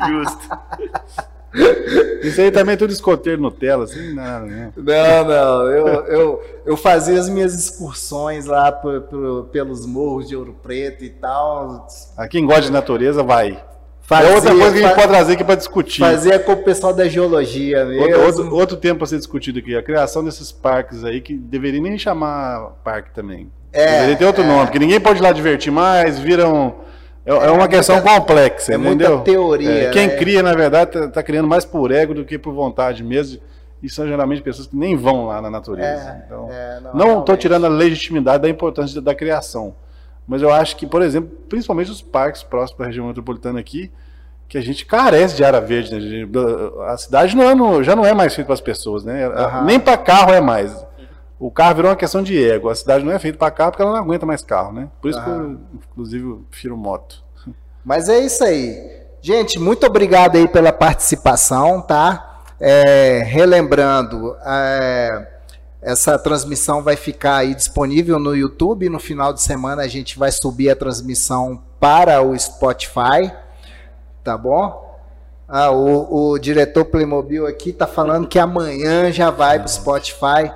Justo. 0.07 0.49
Isso 2.21 2.41
aí 2.41 2.51
também 2.51 2.73
é 2.73 2.77
tudo 2.77 2.91
escoteiro 2.91 3.41
Nutella, 3.41 3.85
assim, 3.85 4.13
nada, 4.13 4.45
né? 4.45 4.73
Não, 4.75 5.23
não. 5.23 5.71
Eu, 5.71 5.87
eu, 6.05 6.43
eu 6.65 6.77
fazia 6.77 7.19
as 7.19 7.29
minhas 7.29 7.53
excursões 7.53 8.45
lá 8.45 8.71
por, 8.71 9.01
por, 9.01 9.45
pelos 9.51 9.85
morros 9.85 10.27
de 10.27 10.35
Ouro 10.35 10.55
Preto 10.61 11.03
e 11.03 11.09
tal. 11.09 11.87
A 12.17 12.27
quem 12.27 12.45
gosta 12.45 12.63
de 12.63 12.71
natureza 12.71 13.23
vai. 13.23 13.63
Fazia, 14.05 14.29
é 14.29 14.35
outra 14.35 14.51
coisa 14.51 14.71
que 14.71 14.83
a 14.83 14.87
gente 14.87 14.95
pode 14.95 15.07
trazer 15.07 15.33
aqui 15.33 15.43
para 15.43 15.55
discutir. 15.55 15.99
Fazia 16.01 16.37
com 16.37 16.51
o 16.51 16.57
pessoal 16.57 16.93
da 16.93 17.07
geologia 17.07 17.83
mesmo. 17.85 18.03
Outro, 18.03 18.21
outro, 18.21 18.55
outro 18.55 18.77
tempo 18.77 18.99
para 18.99 19.07
ser 19.07 19.17
discutido 19.17 19.57
aqui, 19.57 19.75
a 19.75 19.81
criação 19.81 20.23
desses 20.23 20.51
parques 20.51 21.03
aí, 21.03 21.19
que 21.19 21.33
deveria 21.35 21.81
nem 21.81 21.97
chamar 21.97 22.75
parque 22.83 23.09
também. 23.15 23.49
É, 23.73 23.93
deveria 23.95 24.15
ter 24.15 24.25
outro 24.25 24.43
é. 24.43 24.47
nome, 24.47 24.65
porque 24.65 24.77
ninguém 24.77 24.99
pode 24.99 25.19
ir 25.19 25.23
lá 25.23 25.31
divertir 25.31 25.71
mais, 25.71 26.19
viram. 26.19 26.75
É, 27.25 27.31
é 27.31 27.49
uma 27.49 27.67
questão 27.67 27.95
muita, 27.95 28.11
complexa, 28.11 28.73
é 28.73 28.75
entendeu? 28.75 29.09
muita 29.15 29.23
teoria. 29.23 29.87
É, 29.87 29.89
quem 29.89 30.07
né? 30.07 30.15
cria, 30.15 30.43
na 30.43 30.53
verdade, 30.53 30.91
está 30.95 31.07
tá 31.07 31.23
criando 31.23 31.47
mais 31.47 31.65
por 31.65 31.91
ego 31.91 32.13
do 32.13 32.23
que 32.23 32.37
por 32.37 32.53
vontade 32.53 33.03
mesmo. 33.03 33.41
E 33.81 33.89
são 33.89 34.07
geralmente 34.07 34.41
pessoas 34.43 34.67
que 34.67 34.75
nem 34.75 34.95
vão 34.95 35.25
lá 35.25 35.41
na 35.41 35.49
natureza. 35.49 36.09
É, 36.09 36.23
então, 36.25 36.47
é, 36.51 36.79
não 36.93 37.21
estou 37.21 37.35
tirando 37.35 37.65
a 37.65 37.69
legitimidade 37.69 38.43
da 38.43 38.49
importância 38.49 39.01
da 39.01 39.15
criação. 39.15 39.75
Mas 40.27 40.41
eu 40.41 40.51
acho 40.51 40.75
que, 40.75 40.87
por 40.87 41.01
exemplo, 41.01 41.29
principalmente 41.47 41.91
os 41.91 42.01
parques 42.01 42.43
próximos 42.43 42.79
da 42.79 42.85
região 42.85 43.07
metropolitana 43.07 43.59
aqui, 43.59 43.91
que 44.47 44.57
a 44.57 44.61
gente 44.61 44.85
carece 44.85 45.35
de 45.35 45.43
área 45.43 45.61
verde. 45.61 45.93
Né? 45.93 46.27
A 46.87 46.97
cidade 46.97 47.35
não 47.35 47.79
é, 47.79 47.83
já 47.83 47.95
não 47.95 48.05
é 48.05 48.13
mais 48.13 48.33
feita 48.33 48.47
para 48.47 48.53
as 48.53 48.61
pessoas, 48.61 49.03
né? 49.03 49.27
Uhum. 49.27 49.65
Nem 49.65 49.79
para 49.79 49.97
carro 49.97 50.31
é 50.31 50.41
mais. 50.41 50.85
O 51.39 51.51
carro 51.51 51.75
virou 51.75 51.91
uma 51.91 51.97
questão 51.97 52.23
de 52.23 52.41
ego. 52.43 52.69
A 52.69 52.75
cidade 52.75 53.03
não 53.03 53.11
é 53.11 53.19
feita 53.19 53.37
para 53.37 53.51
carro 53.51 53.71
porque 53.71 53.81
ela 53.81 53.91
não 53.91 53.99
aguenta 53.99 54.25
mais 54.25 54.43
carro, 54.43 54.71
né? 54.71 54.87
Por 55.01 55.09
isso 55.09 55.19
uhum. 55.19 55.25
que 55.25 55.29
eu, 55.31 55.59
inclusive, 55.91 56.39
prefiro 56.49 56.77
moto. 56.77 57.23
Mas 57.83 58.09
é 58.09 58.19
isso 58.19 58.43
aí. 58.43 59.05
Gente, 59.21 59.59
muito 59.59 59.85
obrigado 59.85 60.37
aí 60.37 60.47
pela 60.47 60.71
participação, 60.71 61.81
tá? 61.81 62.41
É, 62.59 63.23
relembrando, 63.25 64.35
é, 64.45 65.27
essa 65.85 66.17
transmissão 66.17 66.81
vai 66.81 66.95
ficar 66.95 67.37
aí 67.37 67.53
disponível 67.53 68.17
no 68.17 68.35
YouTube. 68.35 68.89
No 68.89 68.99
final 68.99 69.31
de 69.31 69.39
semana 69.39 69.83
a 69.83 69.87
gente 69.87 70.17
vai 70.17 70.31
subir 70.31 70.71
a 70.71 70.75
transmissão 70.75 71.61
para 71.79 72.23
o 72.23 72.37
Spotify, 72.37 73.31
tá 74.23 74.35
bom? 74.35 74.83
Ah, 75.47 75.69
o, 75.69 76.31
o 76.31 76.39
diretor 76.39 76.85
Playmobil 76.85 77.45
aqui 77.45 77.71
tá 77.71 77.85
falando 77.85 78.27
que 78.27 78.39
amanhã 78.39 79.11
já 79.11 79.29
vai 79.29 79.59
para 79.59 79.67
o 79.67 79.69
Spotify. 79.69 80.51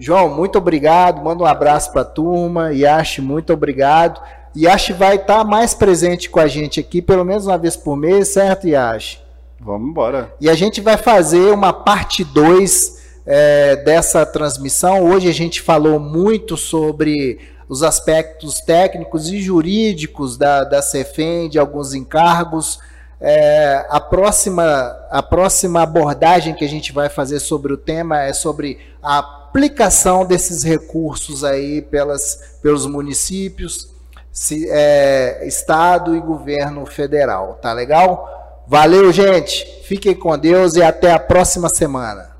João, 0.00 0.28
muito 0.28 0.58
obrigado. 0.58 1.22
Manda 1.22 1.44
um 1.44 1.46
abraço 1.46 1.92
para 1.92 2.00
a 2.00 2.04
turma. 2.04 2.72
Yashi, 2.72 3.22
muito 3.22 3.52
obrigado. 3.52 4.20
Yashi 4.56 4.94
vai 4.94 5.14
estar 5.14 5.38
tá 5.38 5.44
mais 5.44 5.74
presente 5.74 6.28
com 6.28 6.40
a 6.40 6.48
gente 6.48 6.80
aqui, 6.80 7.00
pelo 7.00 7.24
menos 7.24 7.46
uma 7.46 7.56
vez 7.56 7.76
por 7.76 7.96
mês, 7.96 8.32
certo, 8.32 8.66
Yashi? 8.66 9.20
Vamos 9.60 9.88
embora. 9.88 10.34
E 10.40 10.50
a 10.50 10.56
gente 10.56 10.80
vai 10.80 10.96
fazer 10.96 11.52
uma 11.52 11.72
parte 11.72 12.24
2 12.24 13.01
é, 13.26 13.76
dessa 13.76 14.24
transmissão. 14.26 15.04
Hoje 15.04 15.28
a 15.28 15.32
gente 15.32 15.60
falou 15.60 15.98
muito 15.98 16.56
sobre 16.56 17.38
os 17.68 17.82
aspectos 17.82 18.60
técnicos 18.60 19.30
e 19.30 19.40
jurídicos 19.40 20.36
da, 20.36 20.64
da 20.64 20.82
CEFEM, 20.82 21.48
de 21.48 21.58
alguns 21.58 21.94
encargos. 21.94 22.78
É, 23.20 23.86
a, 23.88 24.00
próxima, 24.00 24.64
a 25.10 25.22
próxima 25.22 25.82
abordagem 25.82 26.54
que 26.54 26.64
a 26.64 26.68
gente 26.68 26.92
vai 26.92 27.08
fazer 27.08 27.38
sobre 27.38 27.72
o 27.72 27.76
tema 27.76 28.20
é 28.20 28.32
sobre 28.32 28.78
a 29.02 29.18
aplicação 29.18 30.26
desses 30.26 30.62
recursos 30.62 31.44
aí 31.44 31.80
pelas, 31.82 32.56
pelos 32.60 32.84
municípios, 32.84 33.90
se, 34.32 34.68
é, 34.70 35.46
Estado 35.46 36.16
e 36.16 36.20
governo 36.20 36.84
federal. 36.84 37.58
Tá 37.62 37.72
legal? 37.72 38.64
Valeu, 38.66 39.12
gente. 39.12 39.64
Fiquem 39.84 40.14
com 40.14 40.36
Deus 40.36 40.74
e 40.74 40.82
até 40.82 41.12
a 41.12 41.18
próxima 41.18 41.68
semana. 41.68 42.31